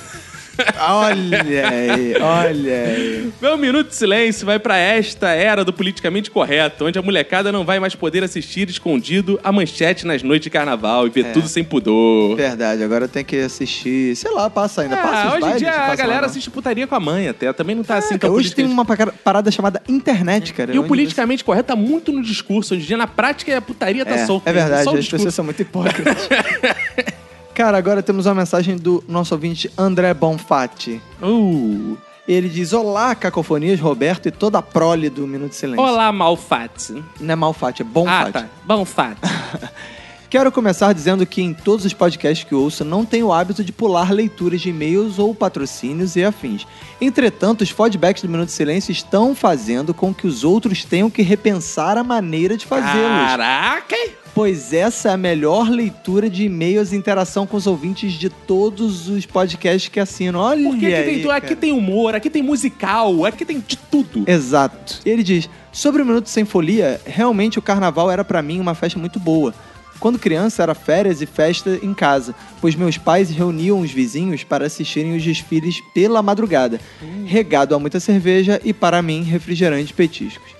[0.81, 3.33] Olha aí, olha aí.
[3.41, 7.65] Meu minuto de silêncio vai pra esta era do politicamente correto, onde a molecada não
[7.65, 11.33] vai mais poder assistir escondido a manchete nas noites de carnaval e ver É.
[11.33, 12.37] tudo sem pudor.
[12.37, 15.89] Verdade, agora tem que assistir, sei lá, passa ainda, passa Ah, hoje em dia a
[15.89, 16.29] lá, galera não.
[16.29, 17.53] assiste putaria com a mãe até.
[17.53, 20.75] Também não tá assim É, tão hoje tem uma parada chamada internet, cara.
[20.75, 22.75] E o politicamente correto tá muito no discurso.
[22.75, 24.49] Hoje em dia, na prática, a putaria tá é, solta.
[24.49, 26.29] É verdade, as pessoas são muito hipócritas.
[27.57, 31.01] Cara, agora temos uma mensagem do nosso ouvinte André Bonfatti.
[31.23, 31.97] Uh.
[32.29, 35.83] Ele diz: Olá, cacofonias, Roberto e toda a prole do Minuto de Silêncio.
[35.83, 37.03] Olá, Malfatti.
[37.19, 38.29] Não é Malfatti, é Bonfatti.
[38.29, 38.47] Ah, tá.
[38.63, 39.23] Bonfatti.
[40.29, 43.73] Quero começar dizendo que em todos os podcasts que ouço não tenho o hábito de
[43.73, 46.67] pular leituras de e-mails ou patrocínios e afins.
[47.01, 51.23] Entretanto, os feedbacks do Minuto de Silêncio estão fazendo com que os outros tenham que
[51.23, 53.27] repensar a maneira de fazê-los.
[53.29, 53.97] Caraca!
[54.35, 59.09] Pois essa é a melhor leitura de e-mails e interação com os ouvintes de todos
[59.09, 60.41] os podcasts que assinam.
[60.41, 64.25] Olha Porque aqui, aí, tem, aqui tem humor, aqui tem musical, aqui tem de tudo.
[64.27, 65.01] Exato.
[65.07, 68.99] Ele diz: Sobre o Minuto Sem Folia, realmente o carnaval era pra mim uma festa
[68.99, 69.55] muito boa.
[69.99, 74.67] Quando criança era férias e festa em casa, pois meus pais reuniam os vizinhos para
[74.67, 76.81] assistirem os desfiles pela madrugada,
[77.25, 80.55] regado a muita cerveja e para mim refrigerante e petiscos.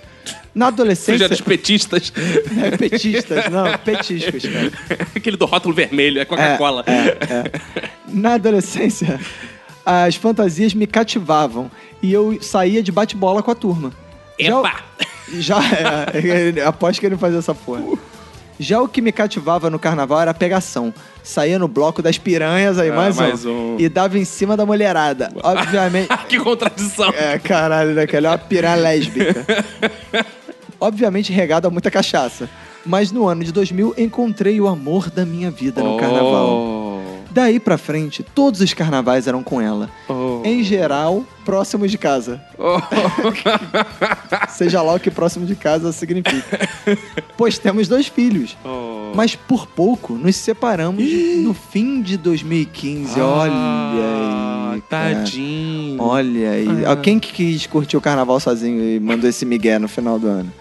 [0.53, 2.11] Na adolescência, Seja petistas.
[2.63, 4.71] É, petistas, não, petiscos, cara.
[5.15, 6.83] Aquele do rótulo vermelho, é Coca-Cola.
[8.07, 9.19] Na adolescência,
[9.85, 11.69] as fantasias me cativavam
[12.01, 13.93] e eu saía de bate-bola com a turma.
[14.39, 14.79] Já o- Epa!
[15.33, 15.59] Já
[16.55, 17.81] é, aposto que ele fazia essa porra.
[18.59, 20.93] Já o que me cativava no carnaval era a pegação.
[21.23, 23.75] Saía no bloco das piranhas, aí Ah, mais, mais um, um.
[23.79, 25.31] E dava em cima da mulherada.
[25.43, 26.09] Obviamente.
[26.27, 27.09] que contradição.
[27.09, 29.45] É, caralho, daquele é uma piranha lésbica.
[30.79, 32.49] Obviamente regado a muita cachaça.
[32.85, 36.76] Mas no ano de 2000 encontrei o amor da minha vida no carnaval.
[37.37, 39.91] Daí pra frente, todos os carnavais eram com ela.
[40.43, 42.41] Em geral, próximos de casa.
[44.49, 46.67] Seja lá o que próximo de casa significa.
[47.37, 48.57] pois temos dois filhos.
[49.13, 51.03] Mas por pouco nos separamos
[51.43, 53.21] no fim de 2015.
[53.21, 53.53] Olha
[54.73, 54.81] aí.
[54.89, 56.01] Tadinho.
[56.01, 56.67] Olha aí.
[57.03, 60.51] Quem que quis curtir o carnaval sozinho e mandou esse migué no final do ano?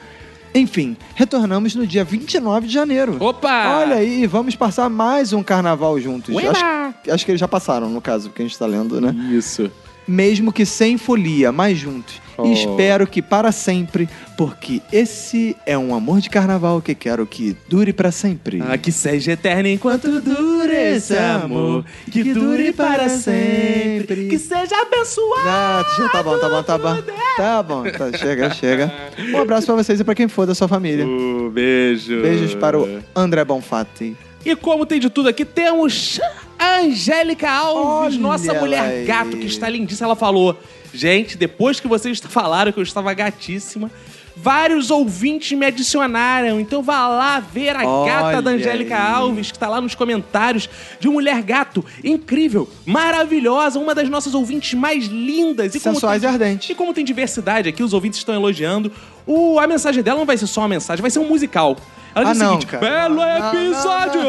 [0.56, 3.16] Enfim, retornamos no dia 29 de janeiro.
[3.20, 3.78] Opa!
[3.80, 6.34] Olha aí, vamos passar mais um carnaval juntos.
[6.36, 9.14] Acho, acho que eles já passaram, no caso, porque a gente tá lendo, né?
[9.30, 9.70] Isso.
[10.06, 12.20] Mesmo que sem folia, mas juntos.
[12.38, 12.46] Oh.
[12.46, 17.56] E espero que para sempre, porque esse é um amor de carnaval que quero que
[17.68, 18.62] dure para sempre.
[18.66, 21.84] Ah, que seja eterno enquanto dure esse amor.
[22.10, 24.28] Que dure para sempre.
[24.28, 25.48] Que seja abençoado.
[25.48, 27.02] Ah, já tá bom, tá bom, tá bom.
[27.36, 28.92] Tá bom, tá, chega, chega.
[29.32, 31.06] Um abraço pra vocês e pra quem for da sua família.
[31.06, 32.20] Uh, beijo.
[32.20, 34.14] Beijos para o André Bonfatti.
[34.46, 36.20] E como tem de tudo aqui, temos
[36.58, 39.04] a Angélica Alves, Olha nossa mulher aí.
[39.04, 40.06] gato, que está lindíssima.
[40.06, 40.56] Ela falou:
[40.94, 43.90] Gente, depois que vocês falaram que eu estava gatíssima,
[44.36, 46.60] vários ouvintes me adicionaram.
[46.60, 49.12] Então vá lá ver a gata da Olha Angélica aí.
[49.14, 50.70] Alves, que está lá nos comentários,
[51.00, 55.74] de mulher gato incrível, maravilhosa, uma das nossas ouvintes mais lindas.
[55.74, 56.70] E como Sensuais tem- e ardentes.
[56.70, 58.92] E como tem diversidade aqui, os ouvintes estão elogiando.
[59.26, 61.76] O, a mensagem dela não vai ser só uma mensagem, vai ser um musical.
[62.16, 62.86] Ela Ah, diz o não, seguinte: cara.
[62.86, 64.20] Belo Não, não, episódio!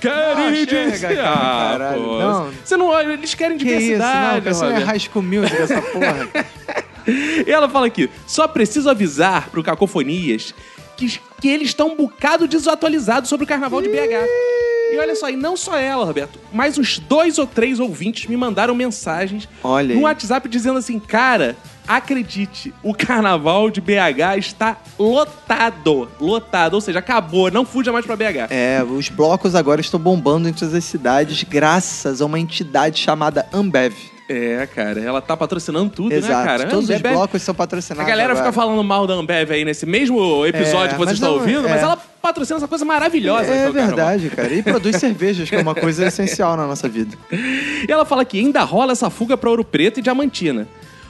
[0.00, 0.34] Cara,
[1.14, 2.50] caralho, não.
[2.64, 3.00] Você não.
[3.00, 4.86] Eles querem Que isso, não, diversidade, cara, isso não é Roger.
[4.88, 6.28] High School Music essa porra.
[7.46, 10.54] E ela fala aqui: só preciso avisar pro Cacofonias
[10.94, 14.28] que, que eles estão um bocado desatualizados sobre o carnaval de BH.
[14.90, 18.36] E olha só, e não só ela, Roberto, mas uns dois ou três ouvintes me
[18.36, 20.04] mandaram mensagens Olha no aí.
[20.04, 21.56] WhatsApp dizendo assim, cara,
[21.86, 28.16] acredite, o carnaval de BH está lotado, lotado, ou seja, acabou, não fuja mais pra
[28.16, 28.50] BH.
[28.50, 33.46] É, os blocos agora estão bombando em todas as cidades graças a uma entidade chamada
[33.52, 33.94] Ambev.
[34.28, 36.38] É, cara, ela tá patrocinando tudo, Exato.
[36.40, 36.66] né, cara?
[36.66, 38.06] Todos os Ambev- blocos são A patrocinados.
[38.06, 38.44] galera agora.
[38.44, 41.66] fica falando mal da Ambev aí nesse mesmo episódio É, que vocês estão não- ouvindo,
[41.66, 41.70] é.
[41.70, 43.44] mas ela patrocina essa coisa maravilhosa.
[43.50, 43.86] É carnaval.
[43.86, 44.52] verdade, cara.
[44.52, 47.16] E produz cervejas, que é uma coisa essencial na nossa vida.
[47.32, 50.68] E ela fala que ainda rola essa fuga pra Ouro Preto e Diamantina.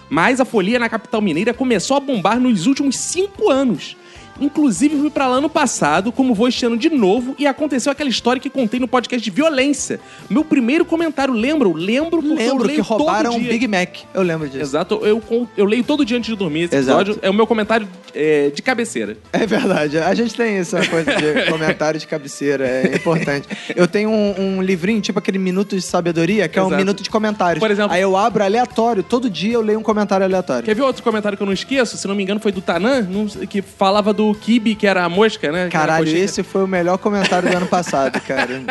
[0.08, 3.96] Mas a folia na capital mineira começou a bombar nos últimos cinco anos.
[4.40, 8.08] Inclusive, fui pra lá no passado, como vou este ano de novo, e aconteceu aquela
[8.10, 10.00] história que contei no podcast de violência.
[10.28, 11.72] Meu primeiro comentário, lembram?
[11.72, 13.40] Lembro porque eu Lembro leio que roubaram um.
[13.40, 13.96] Big Mac.
[14.14, 14.62] Eu lembro disso.
[14.62, 15.22] Exato, eu,
[15.56, 17.00] eu leio todo dia antes de dormir esse Exato.
[17.02, 17.20] episódio.
[17.22, 19.16] É o meu comentário é, de cabeceira.
[19.32, 19.98] É verdade.
[19.98, 23.48] A gente tem essa coisa de comentário de cabeceira, é importante.
[23.74, 26.78] Eu tenho um, um livrinho, tipo aquele Minuto de Sabedoria, que é um Exato.
[26.78, 27.60] minuto de comentários.
[27.60, 30.64] Por exemplo- Aí eu abro aleatório, todo dia eu leio um comentário aleatório.
[30.64, 31.96] Quer ver outro comentário que eu não esqueço?
[31.96, 33.06] Se não me engano, foi do Tanan,
[33.48, 35.68] que falava do Kibe, que era a mosca, né?
[35.68, 38.62] Caralho, esse foi o melhor comentário do ano passado, cara.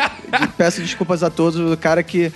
[0.56, 2.32] Peço desculpas a todos, o cara que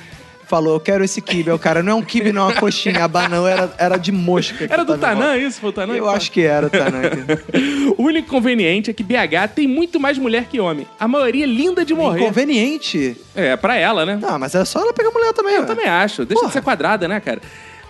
[0.52, 1.48] falou, eu quero esse kibe.
[1.48, 3.04] Aí O cara, não é um kibe, não, é uma coxinha.
[3.04, 4.66] A banana era, era de mosca.
[4.68, 5.38] Era do volta.
[5.38, 5.58] isso?
[5.58, 5.94] Foi o Tanan?
[5.94, 7.00] Eu acho que era, Tanan.
[7.08, 7.42] cara.
[7.96, 10.86] O único inconveniente é que BH tem muito mais mulher que homem.
[11.00, 12.20] A maioria é linda de morrer.
[12.20, 13.16] Inconveniente.
[13.34, 14.18] É, pra ela, né?
[14.20, 15.54] Não, mas é só ela pegar mulher também.
[15.54, 16.26] Eu também acho.
[16.26, 17.40] Deixa de ser quadrada, né, cara?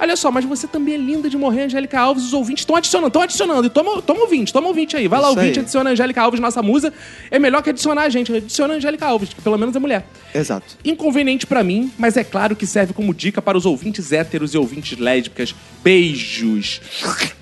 [0.02, 2.24] Olha só, mas você também é linda de morrer, Angélica Alves.
[2.24, 3.66] Os ouvintes estão adicionando, estão adicionando.
[3.68, 5.06] E toma, toma ouvinte, toma ouvinte aí.
[5.06, 5.62] Vai lá, Isso ouvinte, aí.
[5.62, 6.92] adiciona a Angélica Alves, nossa musa.
[7.30, 8.34] É melhor que adicionar a gente.
[8.34, 10.04] Adiciona a Angélica Alves, que pelo menos é mulher.
[10.34, 10.76] Exato.
[10.84, 14.58] Inconveniente pra mim, mas é claro que serve como dica para os ouvintes héteros e
[14.58, 15.54] ouvintes lésbicas.
[15.84, 16.80] Beijos.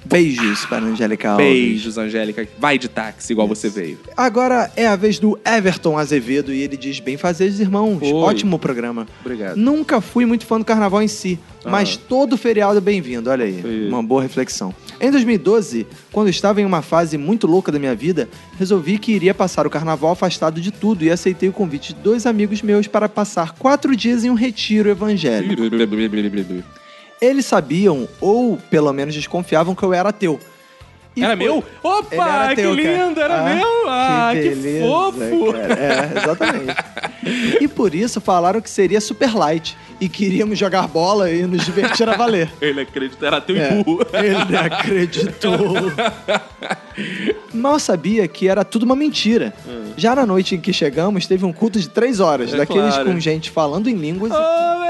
[0.05, 1.47] Beijos para a Angélica Alves.
[1.47, 2.47] Beijos, Angélica.
[2.59, 3.99] Vai de táxi, igual você veio.
[4.15, 8.03] Agora é a vez do Everton Azevedo e ele diz: Bem fazeres, irmãos.
[8.03, 8.12] Oi.
[8.12, 9.07] Ótimo programa.
[9.20, 9.57] Obrigado.
[9.57, 13.31] Nunca fui muito fã do carnaval em si, mas todo feriado é bem-vindo.
[13.31, 13.89] Olha aí, Oi.
[13.89, 14.74] uma boa reflexão.
[15.01, 18.28] Em 2012, quando estava em uma fase muito louca da minha vida,
[18.59, 22.27] resolvi que iria passar o carnaval afastado de tudo e aceitei o convite de dois
[22.27, 25.62] amigos meus para passar quatro dias em um retiro evangélico.
[27.22, 30.40] Eles sabiam, ou pelo menos desconfiavam, que eu era ateu.
[31.14, 31.64] E Era foi- meu?
[31.85, 32.74] Opa, era que cara.
[32.74, 33.89] lindo, era Ah, meu.
[33.89, 35.52] Ah, que, beleza, fofo.
[35.52, 35.74] cara.
[35.74, 36.77] É, exatamente.
[37.62, 42.09] e por isso falaram que seria super light e queríamos jogar bola e nos divertir
[42.09, 42.51] a valer.
[42.60, 44.01] Ele acredita, era teu É, burro.
[44.14, 45.59] ele acreditou.
[47.52, 49.52] Mal sabia que era tudo uma mentira.
[49.97, 53.10] Já na noite em que chegamos, teve um culto de três horas, É daqueles claro.
[53.12, 54.81] com gente falando em línguas Oh,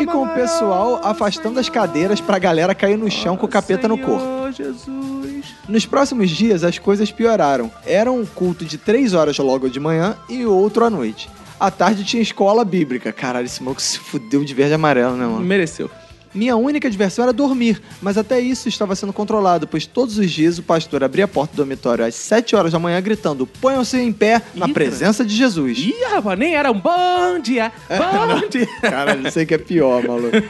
[0.00, 3.86] e com o pessoal afastando as cadeiras pra galera cair no chão com o capeta
[3.86, 4.20] no corpo.
[4.24, 5.44] Senhor Jesus.
[5.68, 7.70] Nos próximos dias, as coisas pioraram.
[7.86, 11.28] Era um culto de três horas logo de manhã e outro à noite.
[11.64, 13.10] À tarde tinha escola bíblica.
[13.10, 15.40] Caralho, esse maluco se fudeu de verde e amarelo, né, mano?
[15.40, 15.90] Mereceu.
[16.34, 20.58] Minha única diversão era dormir, mas até isso estava sendo controlado, pois todos os dias
[20.58, 24.12] o pastor abria a porta do dormitório às 7 horas da manhã gritando: ponham-se em
[24.12, 25.78] pé na presença de Jesus.
[25.78, 27.72] Ih, rapaz, nem era um bom dia.
[27.88, 28.68] Bom dia.
[28.82, 30.36] Cara, não sei o que é pior, maluco.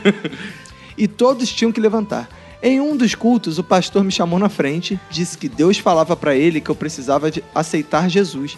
[0.96, 2.28] E todos tinham que levantar.
[2.62, 6.36] Em um dos cultos, o pastor me chamou na frente, disse que Deus falava pra
[6.36, 8.56] ele que eu precisava de aceitar Jesus.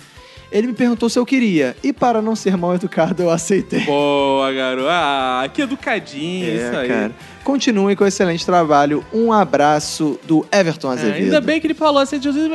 [0.56, 3.80] Ele me perguntou se eu queria, e para não ser mal educado, eu aceitei.
[3.80, 4.88] Boa, garoto.
[4.90, 6.88] Ah, que educadinho É, isso aí.
[6.88, 7.12] cara.
[7.44, 9.04] Continuem com o excelente trabalho.
[9.12, 11.22] Um abraço do Everton É, Azevedo.
[11.24, 12.50] ainda bem que ele falou assim, Jesus,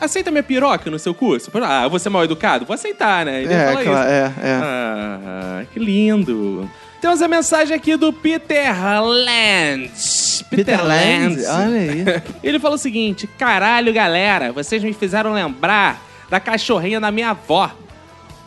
[0.00, 1.50] aceita minha piroca no seu curso?
[1.62, 2.64] Ah, eu vou ser mal educado?
[2.64, 3.42] Vou aceitar, né?
[3.42, 4.60] Ele É, claro, é, é.
[4.62, 6.70] Ah, que lindo.
[7.02, 8.72] Temos a mensagem aqui do Peter
[9.02, 10.44] Lands.
[10.50, 12.04] Peter Lenz, olha aí.
[12.42, 17.70] Ele falou o seguinte: caralho, galera, vocês me fizeram lembrar da cachorrinha da minha avó.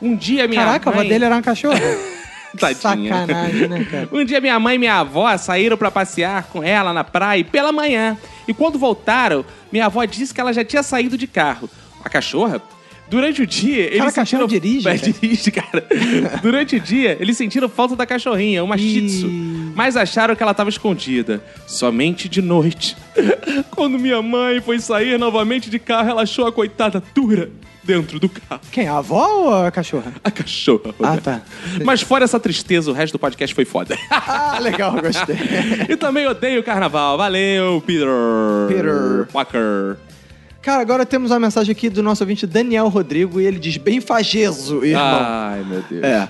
[0.01, 1.01] Um dia minha Caraca, a mãe...
[1.01, 1.79] avó dele era uma cachorra.
[2.59, 3.21] Tadinha.
[3.21, 4.09] Sacanagem, né, cara?
[4.11, 7.71] Um dia minha mãe e minha avó saíram pra passear com ela na praia pela
[7.71, 8.17] manhã.
[8.47, 11.69] E quando voltaram, minha avó disse que ela já tinha saído de carro.
[12.03, 12.61] A cachorra?
[13.09, 14.61] Durante o dia, eles Cara, cachorra sentiram...
[14.61, 15.85] dirige, É, dirige, cara.
[16.41, 19.27] Durante o dia, eles sentiram falta da cachorrinha, uma shih tzu.
[19.75, 21.43] Mas acharam que ela estava escondida.
[21.67, 22.95] Somente de noite.
[23.71, 27.51] Quando minha mãe foi sair novamente de carro, ela achou a coitada dura
[27.83, 28.61] dentro do carro.
[28.71, 28.87] Quem?
[28.87, 30.13] A avó ou a cachorra?
[30.23, 30.95] A cachorra.
[31.01, 31.41] Ah, tá.
[31.83, 33.97] Mas fora essa tristeza, o resto do podcast foi foda.
[34.09, 35.35] Ah, legal, gostei.
[35.89, 37.17] e também odeio o carnaval.
[37.17, 38.07] Valeu, Peter.
[38.69, 39.27] Peter.
[39.33, 39.97] Walker.
[40.63, 43.99] Cara, agora temos uma mensagem aqui do nosso ouvinte Daniel Rodrigo e ele diz bem
[43.99, 45.19] fageso, irmão.
[45.21, 46.03] Ai, meu Deus.
[46.03, 46.29] É.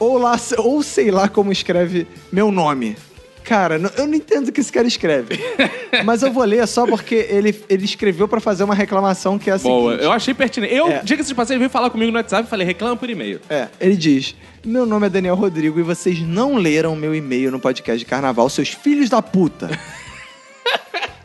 [0.00, 2.96] Ou, lá, ou sei lá como escreve meu nome.
[3.44, 5.38] Cara, eu não entendo o que esse cara escreve.
[6.02, 9.52] Mas eu vou ler só porque ele, ele escreveu pra fazer uma reclamação que é
[9.52, 10.04] a Boa, seguinte.
[10.06, 10.74] eu achei pertinente.
[10.74, 11.02] Eu, É.
[11.04, 13.38] diga-se de passagem, veio falar comigo no WhatsApp e falei, reclama por e-mail.
[13.50, 14.34] É, ele diz:
[14.64, 18.48] Meu nome é Daniel Rodrigo e vocês não leram meu e-mail no podcast de carnaval,
[18.48, 19.68] seus filhos da puta.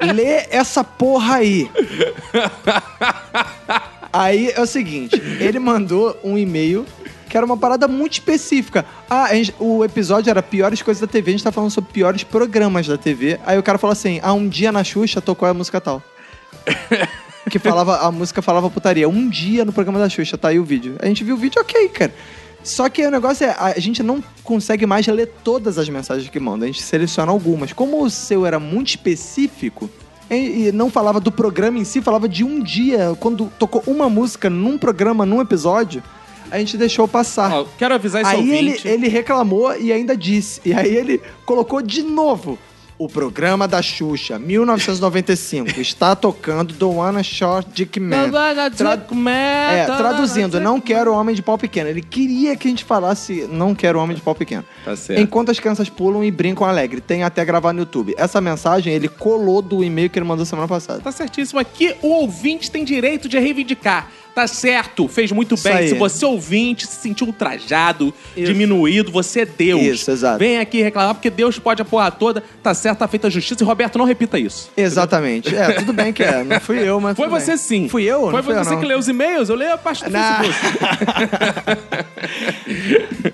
[0.02, 1.70] Lê essa porra aí.
[4.12, 6.86] Aí é o seguinte: ele mandou um e-mail
[7.30, 8.84] que era uma parada muito específica.
[9.08, 12.24] Ah, gente- o episódio era piores coisas da TV, a gente tá falando sobre piores
[12.24, 13.40] programas da TV.
[13.46, 16.02] Aí o cara falou assim: Ah, um dia na Xuxa tocou a música tal.
[17.50, 19.08] que falava, a música falava putaria.
[19.10, 20.96] Um dia no programa da Xuxa, tá aí o vídeo.
[21.02, 22.14] A gente viu o vídeo, ok, cara.
[22.64, 26.40] Só que o negócio é, a gente não consegue mais ler todas as mensagens que
[26.40, 27.74] manda, a gente seleciona algumas.
[27.74, 29.90] Como o seu era muito específico,
[30.30, 34.50] e não falava do programa em si, falava de um dia, quando tocou uma música
[34.50, 36.04] num programa, num episódio,
[36.52, 37.52] a gente deixou passar.
[37.52, 38.88] Ó, quero avisar esse Aí ele, ouvinte.
[38.88, 40.62] ele reclamou e ainda disse.
[40.66, 42.58] E aí ele colocou de novo.
[43.00, 48.10] O programa da Xuxa, 1995, está tocando The One Short Dick Man.
[48.76, 48.98] Tra-
[49.74, 51.90] É, traduzindo, não quero homem de pau pequeno.
[51.90, 54.66] Ele queria que a gente falasse não quero homem de pau pequeno.
[54.84, 55.22] Tá certo.
[55.22, 57.00] Enquanto as crianças pulam e brincam alegre.
[57.00, 58.14] Tem até gravar no YouTube.
[58.18, 61.00] Essa mensagem ele colou do e-mail que ele mandou semana passada.
[61.00, 61.58] Tá certíssimo.
[61.58, 64.10] Aqui o ouvinte tem direito de reivindicar.
[64.34, 65.74] Tá certo, fez muito Isso bem.
[65.74, 65.90] aí.
[65.90, 68.46] Se você ouvinte se sentiu ultrajado, Isso.
[68.52, 69.82] diminuído, você é Deus.
[69.82, 70.40] Isso, exato.
[70.40, 72.44] Vem aqui reclamar, porque Deus pode a porra toda.
[72.64, 73.64] Tá certo, tá feita a justiça.
[73.64, 74.70] E Roberto, não repita isso.
[74.78, 75.54] Exatamente.
[75.56, 76.44] É, tudo bem que é.
[76.44, 77.16] Não fui eu, mas.
[77.18, 77.46] Foi tudo bem.
[77.46, 77.90] você sim.
[77.90, 78.22] Fui eu?
[78.22, 78.80] Foi não fui eu, você não.
[78.80, 79.50] que leu os e-mails?
[79.50, 80.44] Eu leio a parte do Não.
[80.44, 80.80] Facebook.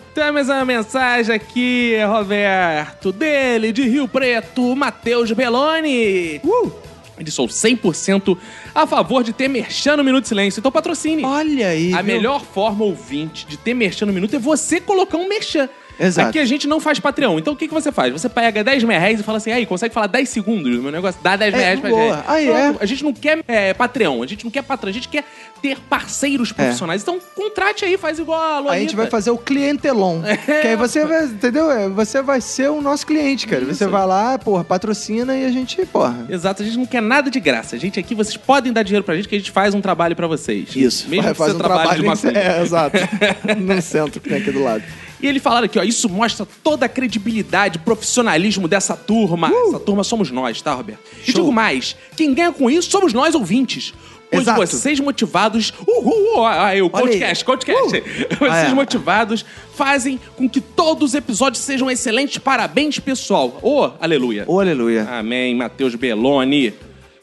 [0.13, 6.39] Temos uma mensagem aqui, Roberto, dele, de Rio Preto, Matheus Belloni.
[6.43, 6.84] Uh!
[7.17, 8.37] Ele sou 100%
[8.73, 10.59] a favor de ter merchan no Minuto de Silêncio.
[10.59, 11.23] Então patrocine.
[11.23, 11.93] Olha aí.
[11.93, 12.15] A viu?
[12.15, 15.69] melhor forma, ouvinte, de ter merchan no minuto é você colocar um merchan.
[15.99, 16.29] Exato.
[16.29, 17.37] Aqui a gente não faz Patreon.
[17.39, 18.11] Então o que, que você faz?
[18.11, 20.91] Você pega 10 mil reais e fala assim, aí, consegue falar 10 segundos do meu
[20.91, 21.19] negócio?
[21.23, 22.15] Dá 10 mil É, reais pra boa.
[22.15, 22.23] gente.
[22.27, 22.59] Aí, Pronto.
[22.79, 22.83] é.
[22.83, 25.23] A gente não quer é, Patreon, a gente não quer patrão, a gente quer
[25.61, 27.01] ter parceiros profissionais.
[27.01, 28.73] Então contrate aí, faz igual a Lolita.
[28.75, 28.77] É.
[28.77, 30.21] A gente vai fazer o clientelon.
[30.45, 31.71] Que aí você vai, entendeu?
[31.71, 33.63] É, Você vai ser o nosso cliente, cara.
[33.65, 36.25] Você vai lá, porra, patrocina e a gente, porra.
[36.29, 37.75] Exato, a gente não quer nada de graça.
[37.75, 40.15] A gente aqui, vocês podem dar dinheiro pra gente que a gente faz um trabalho
[40.15, 40.75] pra vocês.
[40.75, 41.07] Isso.
[41.09, 42.97] Mesmo vai, que faz você um trabalhe trabalho de uma em- É, exato.
[43.59, 44.83] no centro que tem aqui do lado.
[45.21, 49.51] E ele falaram aqui, ó, isso mostra toda a credibilidade, profissionalismo dessa turma.
[49.67, 50.99] Essa turma somos nós, tá, Roberto?
[51.17, 51.25] E Uh!
[51.25, 51.33] Show.
[51.41, 53.93] digo mais, quem ganha com isso somos nós, ouvintes.
[54.29, 54.59] Pois Exato.
[54.59, 55.71] vocês motivados...
[55.87, 56.37] Uhul!
[56.39, 57.97] ó, Aí, o podcast, podcast.
[57.97, 58.01] Uh!
[58.39, 58.73] Vocês Ah, é.
[58.73, 62.39] motivados fazem com que todos os episódios sejam excelentes.
[62.39, 63.59] Parabéns, pessoal.
[63.61, 64.43] Ô, aleluia.
[64.47, 65.03] Ô, aleluia.
[65.09, 66.73] Amém, Matheus Belloni.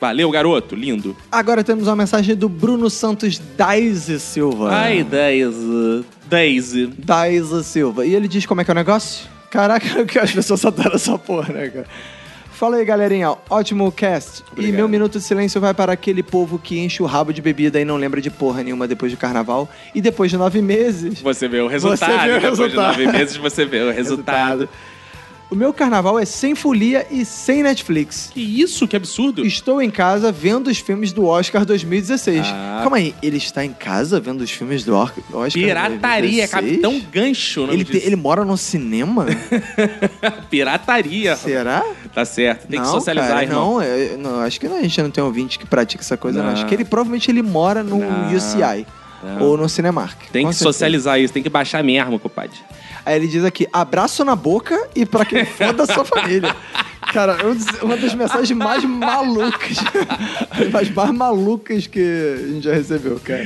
[0.02, 0.74] Valeu, garoto.
[0.74, 1.16] Lindo.
[1.30, 4.68] Agora temos uma mensagem do Bruno Santos Daisy Silva.
[4.72, 6.04] Ai, Daisy.
[6.28, 6.86] Daisy.
[6.98, 8.04] Daisy Silva.
[8.04, 9.28] E ele diz como é que é o negócio?
[9.48, 11.86] Caraca, que as pessoas adoram essa porra, né, cara?
[12.50, 13.32] Fala aí, galerinha.
[13.48, 14.42] Ótimo cast.
[14.58, 17.80] E meu minuto de silêncio vai para aquele povo que enche o rabo de bebida
[17.80, 19.70] e não lembra de porra nenhuma depois do carnaval.
[19.94, 21.20] E depois de nove meses.
[21.20, 22.10] Você vê o resultado.
[22.10, 22.96] Você vê o Depois resultado.
[22.96, 24.68] de nove meses você vê o resultado.
[25.52, 28.30] O meu carnaval é sem folia e sem Netflix.
[28.32, 28.88] Que isso?
[28.88, 29.44] Que absurdo.
[29.44, 32.46] Estou em casa vendo os filmes do Oscar 2016.
[32.46, 32.78] Ah.
[32.80, 35.22] Calma aí, ele está em casa vendo os filmes do Oscar
[35.52, 36.50] Pirataria, 2016?
[36.50, 37.68] Capitão Gancho.
[37.70, 39.26] Ele, te- ele mora no cinema?
[40.48, 41.36] Pirataria.
[41.36, 41.84] Será?
[42.14, 42.66] Tá certo.
[42.66, 43.74] Tem que não, socializar, cara, irmão.
[43.74, 46.38] Não, é- não, acho que não, a gente não tem ouvinte que pratica essa coisa,
[46.38, 46.46] não.
[46.46, 46.52] Não.
[46.54, 47.98] Acho que ele provavelmente ele mora no.
[48.34, 48.86] UCI.
[49.22, 49.42] Não.
[49.42, 50.18] Ou no Cinemark.
[50.32, 50.64] Tem que certeza.
[50.64, 52.58] socializar isso, tem que baixar mesmo, compadre.
[53.04, 56.54] Aí ele diz aqui, abraço na boca e pra quem for da sua família.
[57.12, 59.78] Cara, é um uma das mensagens mais malucas.
[60.50, 63.44] As mais malucas que a gente já recebeu, cara.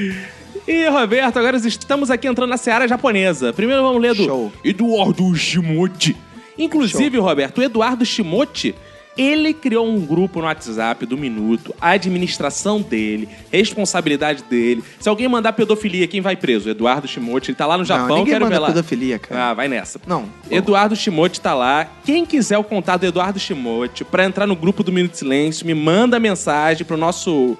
[0.69, 3.53] E, Roberto, agora estamos aqui entrando na seara japonesa.
[3.53, 4.53] Primeiro vamos ler do Show.
[4.65, 6.17] Eduardo Shimote.
[6.59, 8.75] Inclusive, Roberto, o Eduardo Shimote,
[9.17, 14.83] ele criou um grupo no WhatsApp do Minuto, a administração dele, responsabilidade dele.
[15.01, 16.69] Se alguém mandar pedofilia, quem vai preso?
[16.69, 18.69] Eduardo Shimote, ele tá lá no Japão, não, ninguém quero manda ver lá.
[18.69, 19.51] pedofilia, cara.
[19.51, 20.01] Ah, vai nessa.
[20.07, 20.27] Não.
[20.51, 21.89] Eduardo Shimote tá lá.
[22.05, 25.67] Quem quiser o contato do Eduardo Shimote pra entrar no grupo do Minuto de Silêncio,
[25.67, 27.57] me manda mensagem pro nosso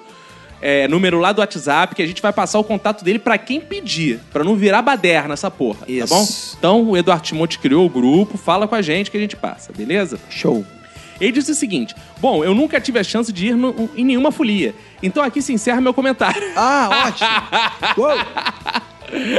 [0.61, 3.59] é, número lá do WhatsApp que a gente vai passar o contato dele pra quem
[3.61, 6.07] pedir, Pra não virar baderna essa porra, Isso.
[6.07, 6.27] tá bom?
[6.57, 9.71] Então, o Eduardo Shimote criou o grupo, fala com a gente que a gente passa,
[9.75, 10.19] beleza?
[10.29, 10.65] Show.
[11.19, 14.31] Ele disse o seguinte: Bom, eu nunca tive a chance de ir no- em nenhuma
[14.31, 14.73] folia.
[15.01, 16.41] Então aqui se encerra meu comentário.
[16.55, 17.97] Ah, ótimo.
[18.05, 18.17] Uou.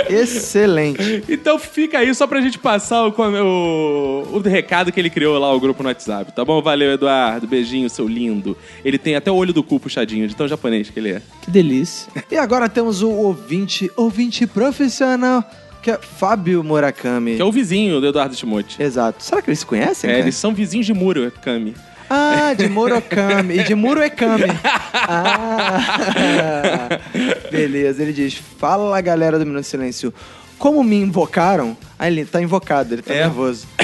[0.09, 1.25] Excelente.
[1.29, 5.53] Então fica aí só pra gente passar o, o, o recado que ele criou lá,
[5.53, 6.61] o grupo no WhatsApp, tá bom?
[6.63, 7.47] Valeu, Eduardo.
[7.47, 8.57] Beijinho, seu lindo.
[8.85, 11.23] Ele tem até o olho do cu puxadinho, de tão japonês que ele é.
[11.43, 12.11] Que delícia.
[12.31, 15.45] E agora temos o ouvinte, ouvinte profissional,
[15.89, 17.37] que é Fábio Murakami.
[17.37, 18.83] Que é o vizinho do Eduardo Timote.
[18.83, 19.25] Exato.
[19.25, 20.11] Será que eles se conhecem?
[20.11, 20.25] É, cara?
[20.25, 21.75] eles são vizinhos de Murakami.
[22.11, 23.59] Ah, de Murakami.
[23.59, 24.45] e de Murakami.
[25.11, 26.89] Ah,
[27.51, 28.03] beleza.
[28.03, 30.13] Ele diz, fala galera do Minuto Silêncio.
[30.59, 31.77] Como me invocaram...
[31.99, 33.21] Ah, ele tá invocado, ele tá É.
[33.23, 33.67] nervoso.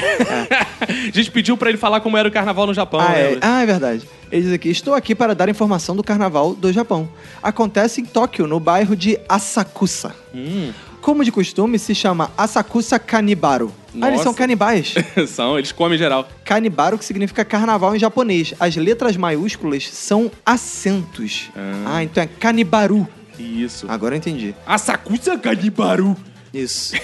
[0.81, 3.63] A gente pediu pra ele falar como era o carnaval no Japão, Ah é, ah,
[3.63, 4.07] é verdade.
[4.31, 7.07] Ele diz aqui: Estou aqui para dar informação do carnaval do Japão.
[7.41, 10.13] Acontece em Tóquio, no bairro de Asakusa.
[10.33, 10.71] Hum.
[11.05, 13.71] Como de costume, se chama Asakusa Kanibaro.
[13.93, 14.23] Ah, eles Nossa.
[14.23, 14.95] são canibais.
[15.29, 16.27] são, eles comem geral.
[16.43, 18.55] Kanibaro, que significa carnaval em japonês.
[18.59, 21.51] As letras maiúsculas são acentos.
[21.85, 23.07] Ah, então é Kanibaru.
[23.37, 23.85] Isso.
[23.87, 24.55] Agora eu entendi.
[24.65, 26.17] Asakusa Kanibaru.
[26.51, 26.95] Isso.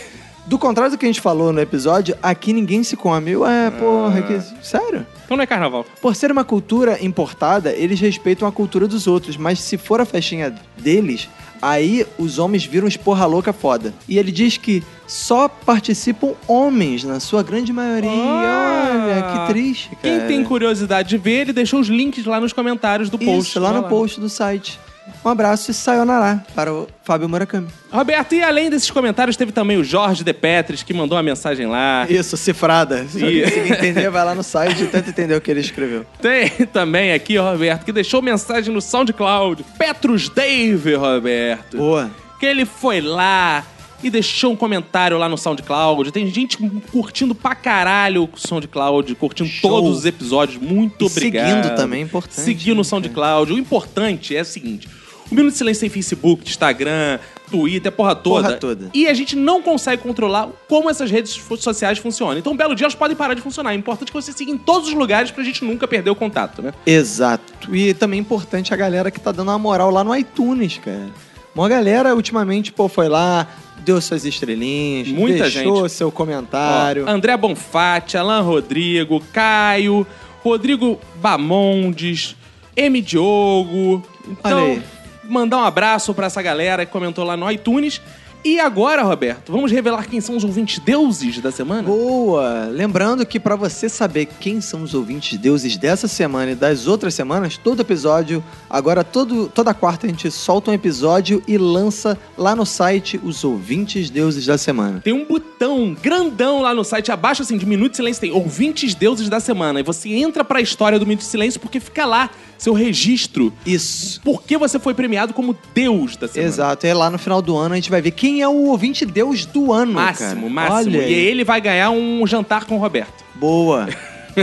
[0.47, 3.37] Do contrário do que a gente falou no episódio, aqui ninguém se come.
[3.37, 4.65] Ué, porra, que...
[4.65, 5.05] sério?
[5.25, 5.85] Então não é carnaval.
[6.01, 10.05] Por ser uma cultura importada, eles respeitam a cultura dos outros, mas se for a
[10.05, 11.29] festinha deles,
[11.61, 13.93] aí os homens viram esporra louca foda.
[14.07, 18.09] E ele diz que só participam homens, na sua grande maioria.
[18.09, 20.01] Olha, que triste, cara.
[20.01, 23.49] Quem tem curiosidade de ver, ele deixou os links lá nos comentários do post.
[23.49, 24.79] Isso, lá no post do site.
[25.25, 27.67] Um abraço e sayonara para o Fábio Murakami.
[27.91, 31.67] Roberto, e além desses comentários, teve também o Jorge De Petris, que mandou uma mensagem
[31.67, 32.05] lá.
[32.09, 33.05] Isso, cifrada.
[33.07, 36.05] Se E- conseguir entender, vai lá no site e tenta entender o que ele escreveu.
[36.21, 39.63] Tem também aqui, Roberto, que deixou mensagem no SoundCloud.
[39.77, 41.77] Petrus Dave, Roberto.
[41.77, 42.09] Boa.
[42.39, 43.63] Que ele foi lá
[44.03, 46.11] e deixou um comentário lá no SoundCloud.
[46.11, 46.57] Tem gente
[46.91, 49.69] curtindo pra caralho o SoundCloud, curtindo Show.
[49.69, 50.61] todos os episódios.
[50.61, 51.47] Muito E obrigado.
[51.47, 53.53] seguindo também, é importante, Seguindo o SoundCloud.
[53.53, 54.87] O importante é o seguinte:
[55.31, 57.19] o Minuto de Silêncio tem Facebook, Instagram,
[57.49, 58.47] Twitter, porra toda.
[58.47, 58.89] Porra toda.
[58.93, 62.37] E a gente não consegue controlar como essas redes sociais funcionam.
[62.37, 63.73] Então, um belo dia elas podem parar de funcionar.
[63.73, 66.61] É importante que você siga em todos os lugares pra gente nunca perder o contato,
[66.61, 66.73] né?
[66.85, 67.75] Exato.
[67.75, 71.09] E também é importante a galera que tá dando uma moral lá no iTunes, cara.
[71.53, 73.47] Uma galera ultimamente, pô, foi lá,
[73.79, 75.91] deu suas estrelinhas, Muita deixou gente.
[75.91, 77.05] seu comentário.
[77.05, 80.05] Ó, André Bonfatti, Alan Rodrigo, Caio,
[80.43, 82.35] Rodrigo Bamondes,
[82.75, 83.01] M.
[83.01, 84.03] Diogo.
[84.27, 84.81] Então,
[85.23, 88.01] mandar um abraço pra essa galera que comentou lá no iTunes.
[88.43, 91.83] E agora, Roberto, vamos revelar quem são os ouvintes deuses da semana?
[91.83, 92.65] Boa!
[92.71, 97.13] Lembrando que pra você saber quem são os ouvintes deuses dessa semana e das outras
[97.13, 102.55] semanas, todo episódio, agora todo, toda quarta a gente solta um episódio e lança lá
[102.55, 105.01] no site os ouvintes deuses da semana.
[105.01, 108.95] Tem um botão grandão lá no site, abaixo assim, de Minuto de Silêncio, tem ouvintes
[108.95, 109.81] deuses da semana.
[109.81, 112.31] E você entra pra história do Minuto de Silêncio porque fica lá
[112.61, 113.51] seu registro.
[113.65, 114.21] Isso.
[114.21, 116.47] Por que você foi premiado como Deus da semana?
[116.47, 119.03] Exato, e lá no final do ano a gente vai ver quem é o ouvinte
[119.03, 119.93] deus do ano.
[119.93, 120.49] Máximo, cara.
[120.69, 120.97] máximo.
[120.97, 123.25] Olha E ele vai ganhar um jantar com o Roberto.
[123.33, 123.89] Boa.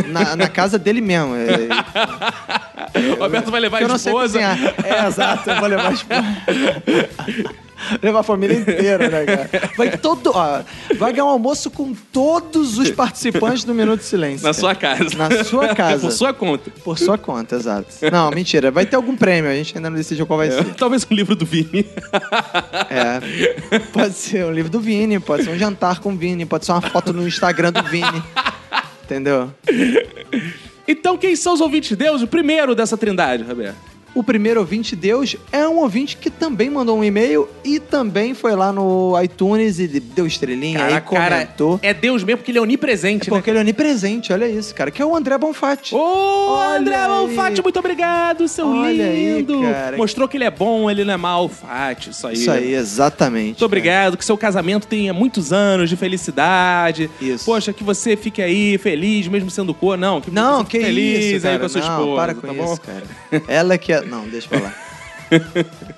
[0.09, 1.35] Na, na casa dele mesmo.
[1.35, 1.67] É,
[3.15, 4.39] O Roberto vai levar eu a não sei esposa.
[4.39, 4.75] cozinhar.
[4.85, 6.25] É, exato, eu vou levar a esposa.
[8.03, 9.51] levar a família inteira, né, cara?
[9.77, 10.63] Vai, todo, ó,
[10.97, 14.47] vai ganhar um almoço com todos os participantes do Minuto de Silêncio.
[14.47, 15.17] Na sua casa.
[15.17, 16.01] Na sua casa.
[16.01, 16.71] Por sua conta.
[16.85, 17.89] Por sua conta, exato.
[18.11, 18.71] Não, mentira.
[18.71, 20.65] Vai ter algum prêmio, a gente ainda não decidiu qual vai ser.
[20.75, 21.87] Talvez um livro do Vini.
[22.91, 23.79] É.
[23.93, 26.73] Pode ser um livro do Vini, pode ser um jantar com o Vini, pode ser
[26.73, 28.23] uma foto no Instagram do Vini.
[29.05, 29.53] Entendeu?
[30.87, 32.23] Então, quem são os ouvintes de Deus?
[32.23, 33.77] O primeiro dessa trindade, Roberto.
[34.19, 38.57] O primeiro ouvinte Deus é um ouvinte que também mandou um e-mail e também foi
[38.57, 41.79] lá no iTunes e deu estrelinha Cara, aí, comentou.
[41.81, 44.91] é Deus mesmo porque ele é onipresente, É porque ele é onipresente, olha isso, cara.
[44.91, 45.95] Que é o André Bonfatti.
[45.95, 47.09] Ô, André aí.
[47.09, 49.61] Malfatti, muito obrigado, seu Olha aí, lindo.
[49.63, 49.97] cara.
[49.97, 52.35] Mostrou que ele é bom, ele não é Malfatti, isso aí.
[52.35, 53.47] Isso aí, exatamente.
[53.51, 57.09] Muito obrigado, que seu casamento tenha muitos anos de felicidade.
[57.21, 57.45] Isso.
[57.45, 59.97] Poxa, que você fique aí feliz, mesmo sendo cor.
[59.97, 61.59] Não, que Não, que feliz isso, aí cara.
[61.61, 62.17] com a sua não, esposa.
[62.21, 62.73] para com tá bom?
[62.73, 63.05] isso, cara.
[63.47, 64.08] Ela que é...
[64.09, 64.75] Não, deixa pra lá.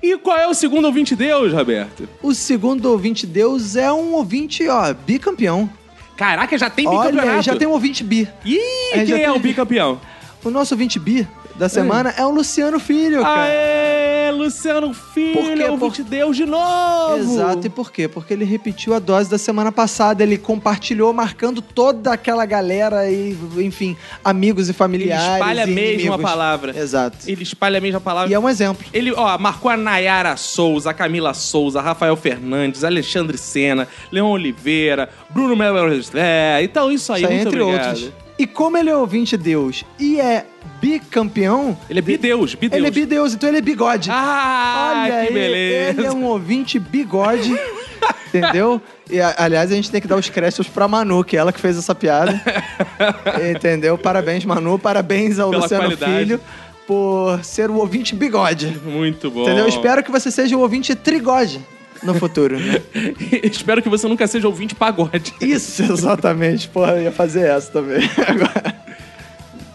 [0.00, 2.08] E qual é o segundo ouvinte Deus, Roberto?
[2.22, 5.68] O segundo ouvinte Deus é um ouvinte, ó, bicampeão.
[6.16, 7.42] Caraca, já tem Olha, bicampeonato.
[7.42, 8.28] já tem um ouvinte bi.
[8.44, 8.58] Ih,
[8.92, 10.00] É, quem é tem- o bicampeão?
[10.44, 11.26] O nosso ouvinte bi
[11.58, 13.42] da semana é o Luciano Filho, cara.
[13.42, 15.64] Aê, Luciano Filho, Por quê?
[15.64, 17.16] ouvinte Deus de novo.
[17.18, 18.06] Exato, e por quê?
[18.06, 23.36] Porque ele repetiu a dose da semana passada, ele compartilhou, marcando toda aquela galera e,
[23.58, 25.32] enfim, amigos e Ele familiares.
[25.34, 26.22] espalha e mesmo a inimigos.
[26.22, 26.78] palavra.
[26.78, 27.16] Exato.
[27.26, 28.30] Ele espalha a mesma palavra.
[28.30, 28.86] E é um exemplo.
[28.92, 35.08] Ele, ó, marcou a Nayara Souza, a Camila Souza, Rafael Fernandes, Alexandre Sena, Leon Oliveira,
[35.30, 35.78] Bruno Melo.
[36.14, 37.88] É, então isso aí, Isso aí, muito entre obrigado.
[37.96, 38.27] outros.
[38.38, 40.46] E como ele é ouvinte Deus e é
[40.80, 42.78] bicampeão, Ele é bideus, bideus.
[42.78, 44.10] ele é bideus, então ele é bigode.
[44.12, 45.90] Ah, Olha que aí, beleza.
[46.00, 47.58] ele é um ouvinte bigode,
[48.28, 48.80] entendeu?
[49.10, 51.60] E, aliás, a gente tem que dar os créditos pra Manu, que é ela que
[51.60, 52.40] fez essa piada.
[53.56, 53.98] entendeu?
[53.98, 54.78] Parabéns, Manu.
[54.78, 56.12] Parabéns ao Pela Luciano qualidade.
[56.18, 56.40] Filho
[56.86, 58.78] por ser o ouvinte bigode.
[58.84, 59.42] Muito bom.
[59.42, 59.64] Entendeu?
[59.64, 61.60] Eu espero que você seja o ouvinte trigode.
[62.02, 62.80] No futuro, né?
[63.42, 65.34] Espero que você nunca seja ouvinte pagode.
[65.40, 66.68] Isso, exatamente.
[66.68, 68.00] Porra, eu ia fazer essa também.
[68.26, 68.76] Agora,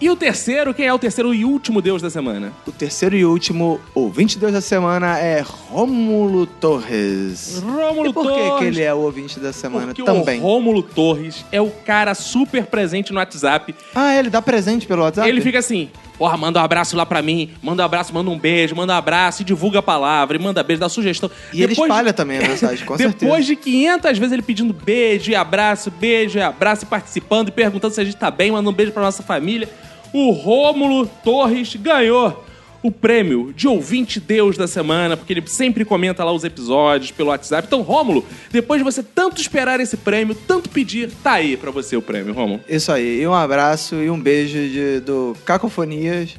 [0.01, 2.51] E o terceiro, quem é o terceiro e último deus da semana?
[2.67, 7.61] o terceiro e último ouvinte Deus da semana é Rômulo Torres.
[7.65, 8.59] Rômulo e por que Torres.
[8.59, 10.39] que ele é o ouvinte da semana Porque também?
[10.39, 13.73] o Rômulo Torres é o cara super presente no WhatsApp.
[13.95, 15.27] Ah, ele dá presente pelo WhatsApp?
[15.29, 18.37] Ele fica assim, porra, manda um abraço lá pra mim, manda um abraço, manda um
[18.37, 21.29] beijo, manda um abraço, e divulga a palavra, e manda beijo, dá sugestão.
[21.51, 23.17] E ele Depois- espalha também a mensagem, com certeza.
[23.25, 27.51] Depois de 500 vezes ele pedindo beijo e abraço, beijo e abraço, e participando e
[27.51, 29.67] perguntando se a gente tá bem, mandando um beijo pra nossa família,
[30.13, 32.45] o Rômulo Torres ganhou
[32.83, 37.29] o prêmio de ouvinte Deus da semana, porque ele sempre comenta lá os episódios pelo
[37.29, 37.65] WhatsApp.
[37.65, 41.95] Então, Rômulo, depois de você tanto esperar esse prêmio, tanto pedir, tá aí pra você
[41.95, 42.59] o prêmio, Rômulo.
[42.67, 43.21] Isso aí.
[43.21, 46.31] E um abraço e um beijo de- do Cacofonias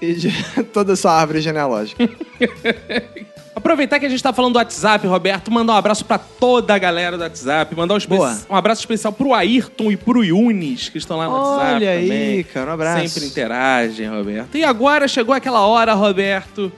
[0.00, 0.30] e de
[0.74, 2.02] toda a sua árvore genealógica.
[3.62, 6.78] Aproveitar que a gente tá falando do WhatsApp, Roberto, mandar um abraço pra toda a
[6.78, 8.36] galera do WhatsApp, mandar um, espe- Boa.
[8.50, 12.02] um abraço especial pro Ayrton e pro Yunis, que estão lá no WhatsApp Olha aí,
[12.08, 12.42] também.
[12.42, 13.08] cara, um abraço.
[13.08, 14.56] Sempre interagem, Roberto.
[14.56, 16.72] E agora chegou aquela hora, Roberto,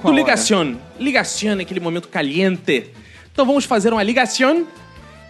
[0.00, 0.16] Qual do hora?
[0.16, 0.74] ligacion.
[1.00, 2.86] Ligacion, aquele momento caliente.
[3.32, 4.62] Então vamos fazer uma ligacion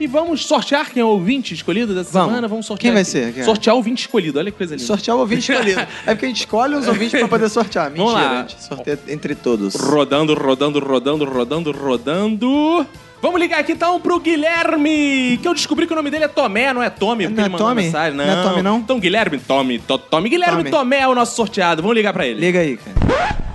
[0.00, 2.28] e vamos sortear quem é o ouvinte escolhido dessa Vamos.
[2.30, 2.48] semana.
[2.48, 2.80] Vamos sortear.
[2.82, 3.44] Quem vai ser, cara?
[3.44, 4.86] Sortear o ouvinte escolhido, olha que coisa linda.
[4.86, 5.80] Sortear o ouvinte escolhido.
[6.06, 7.90] É porque a gente escolhe uns ouvintes pra poder sortear.
[7.90, 8.30] Mentira, Vamos lá.
[8.30, 9.74] a gente sorteia entre todos.
[9.74, 12.86] Rodando, rodando, rodando, rodando, rodando.
[13.20, 16.72] Vamos ligar aqui então pro Guilherme, que eu descobri que o nome dele é Tomé,
[16.72, 17.82] não é Tommy, porque Não é ele Tommy?
[17.82, 18.16] mensagem.
[18.16, 18.24] Não.
[18.26, 18.78] Não é Tommy, não?
[18.78, 20.30] Então Guilherme, Tommy, to, Tommy.
[20.30, 20.70] Guilherme Tommy.
[20.70, 21.82] Tomé é o nosso sorteado.
[21.82, 22.40] Vamos ligar pra ele.
[22.40, 23.49] Liga aí, cara.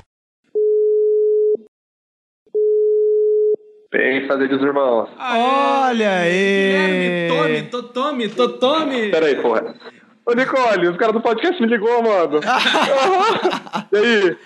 [3.96, 5.08] Tem fazer dos irmãos.
[5.18, 6.74] Olha aí.
[6.74, 9.10] Guilherme, Tommy, to, Tommy, to, Tommy.
[9.10, 9.74] Pera aí, porra.
[10.26, 12.42] Ô, Nicole, os caras do podcast me ligou, mano.
[13.94, 14.38] e aí?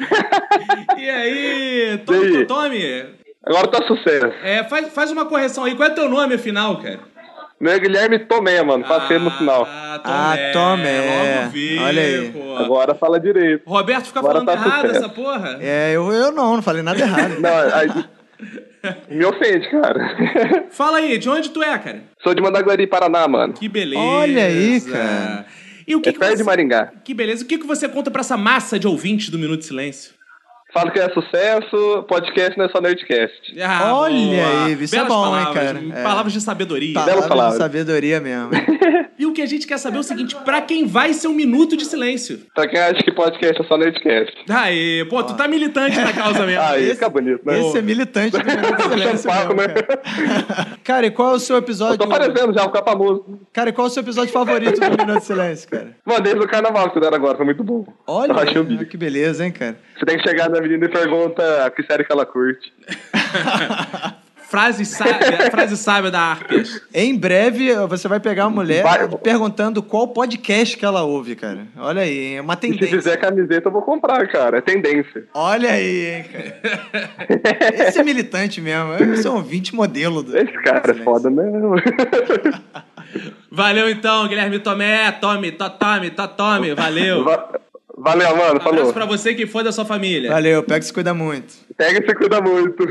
[0.99, 2.45] E aí, Tommy, E aí?
[2.45, 3.05] to, Tommy?
[3.43, 4.31] Agora tá sucesso.
[4.43, 5.73] É, faz, faz uma correção aí.
[5.73, 6.99] Qual é teu nome, afinal, cara?
[7.59, 8.85] Não é Guilherme Tomé, mano.
[8.85, 9.65] Passei no final.
[9.67, 11.39] Ah, Ah, Tomé.
[11.41, 12.31] Logo vi, Olha aí.
[12.31, 12.55] pô.
[12.57, 13.63] Agora fala direito.
[13.67, 15.05] Roberto fica Agora falando tá errado sucesso.
[15.05, 15.57] essa porra.
[15.59, 17.39] É, eu, eu não, não falei nada errado.
[17.39, 17.89] Não, aí...
[19.09, 20.67] Me ofende, cara.
[20.71, 22.03] Fala aí, de onde tu é, cara?
[22.23, 23.53] Sou de Mandaguari, Paraná, mano.
[23.53, 24.01] Que beleza.
[24.01, 25.45] Olha aí, cara.
[25.87, 26.37] E o que, É que perto você...
[26.37, 26.91] de Maringá.
[27.03, 27.43] Que beleza.
[27.43, 30.13] O que, que você conta pra essa massa de ouvintes do Minuto de Silêncio?
[30.73, 33.59] Falo que é sucesso, podcast não é só Nerdcast.
[33.59, 34.65] Ah, Olha boa.
[34.65, 35.99] aí, isso é Belas bom, hein, palavras, cara?
[35.99, 36.03] É.
[36.03, 36.93] Palavras de sabedoria.
[36.93, 37.57] Belas Palavra de palavras.
[37.57, 38.49] sabedoria mesmo.
[39.19, 41.33] E o que a gente quer saber é o seguinte, pra quem vai ser um
[41.33, 42.39] Minuto de Silêncio?
[42.55, 44.33] Pra quem acha que podcast é só Nerdcast.
[44.49, 46.61] Aê, pô, tu tá militante na causa mesmo.
[46.61, 47.59] Aí, esse- fica bonito, né?
[47.59, 49.81] Esse é militante do Minuto de Silêncio Papo, mesmo, né?
[49.81, 49.99] cara.
[50.85, 51.97] Cara, e qual é o seu Eu episódio...
[51.97, 53.25] tô aparecendo já, vou ficar famoso.
[53.51, 55.97] Cara, e qual é o seu episódio favorito do Minuto de Silêncio, cara?
[56.05, 57.85] Mano, desde o carnaval que fizeram agora, foi muito bom.
[58.07, 59.77] Olha, Eu o que beleza, hein, cara?
[59.99, 62.71] Você tem que chegar na menina e pergunta que série que ela curte.
[64.49, 66.81] Frase sábia, frase sábia da Arpias.
[66.91, 71.67] Em breve, você vai pegar uma mulher Vai- perguntando qual podcast que ela ouve, cara.
[71.77, 72.87] Olha aí, é uma E se tendência.
[72.97, 74.57] fizer camiseta, eu vou comprar, cara.
[74.57, 75.25] É tendência.
[75.35, 77.87] Olha aí, hein, cara.
[77.89, 78.95] Esse é militante mesmo.
[79.13, 80.23] Esse é um ouvinte modelo.
[80.23, 80.35] Do...
[80.35, 81.75] Esse cara é foda mesmo.
[83.51, 87.23] Valeu então, Guilherme Tomé, Tommy, to, Tommy, to, Tommy, valeu.
[87.23, 87.49] Va-
[87.99, 88.61] Valeu, mano.
[88.61, 88.93] Abraço Falou.
[88.93, 90.31] pra você que for da sua família.
[90.31, 91.53] Valeu, pega e se cuida muito.
[91.75, 92.83] Pega e se cuida muito.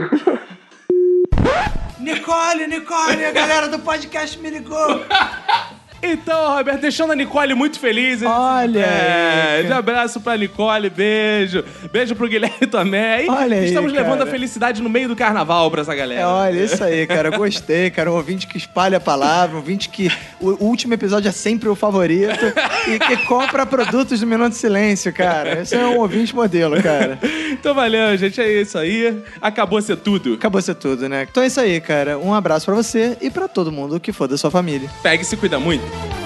[1.99, 5.03] Nicole, Nicole, a galera do podcast me ligou.
[6.03, 8.23] Então, Roberto, deixando a Nicole muito feliz.
[8.23, 11.65] Olha é, aí, De abraço pra Nicole, beijo.
[11.93, 13.27] Beijo pro Guilherme também.
[13.27, 14.29] E Olha aí, Estamos levando cara.
[14.31, 16.29] a felicidade no meio do carnaval pra essa É, galera.
[16.29, 17.31] olha, isso aí, cara.
[17.31, 18.11] Gostei, cara.
[18.13, 20.11] Um ouvinte que espalha a palavra, um ouvinte que
[20.41, 22.45] o último episódio é sempre o favorito
[22.87, 25.63] e que compra produtos do Minuto de Silêncio, cara.
[25.63, 27.19] Esse é um ouvinte modelo, cara.
[27.51, 28.41] Então valeu, gente.
[28.41, 29.21] É isso aí.
[29.41, 30.35] Acabou ser tudo.
[30.35, 31.27] Acabou ser tudo, né?
[31.29, 32.19] Então é isso aí, cara.
[32.19, 34.89] Um abraço pra você e pra todo mundo que for da sua família.
[35.03, 35.88] Pegue e se cuida muito.
[35.91, 36.18] Thank you.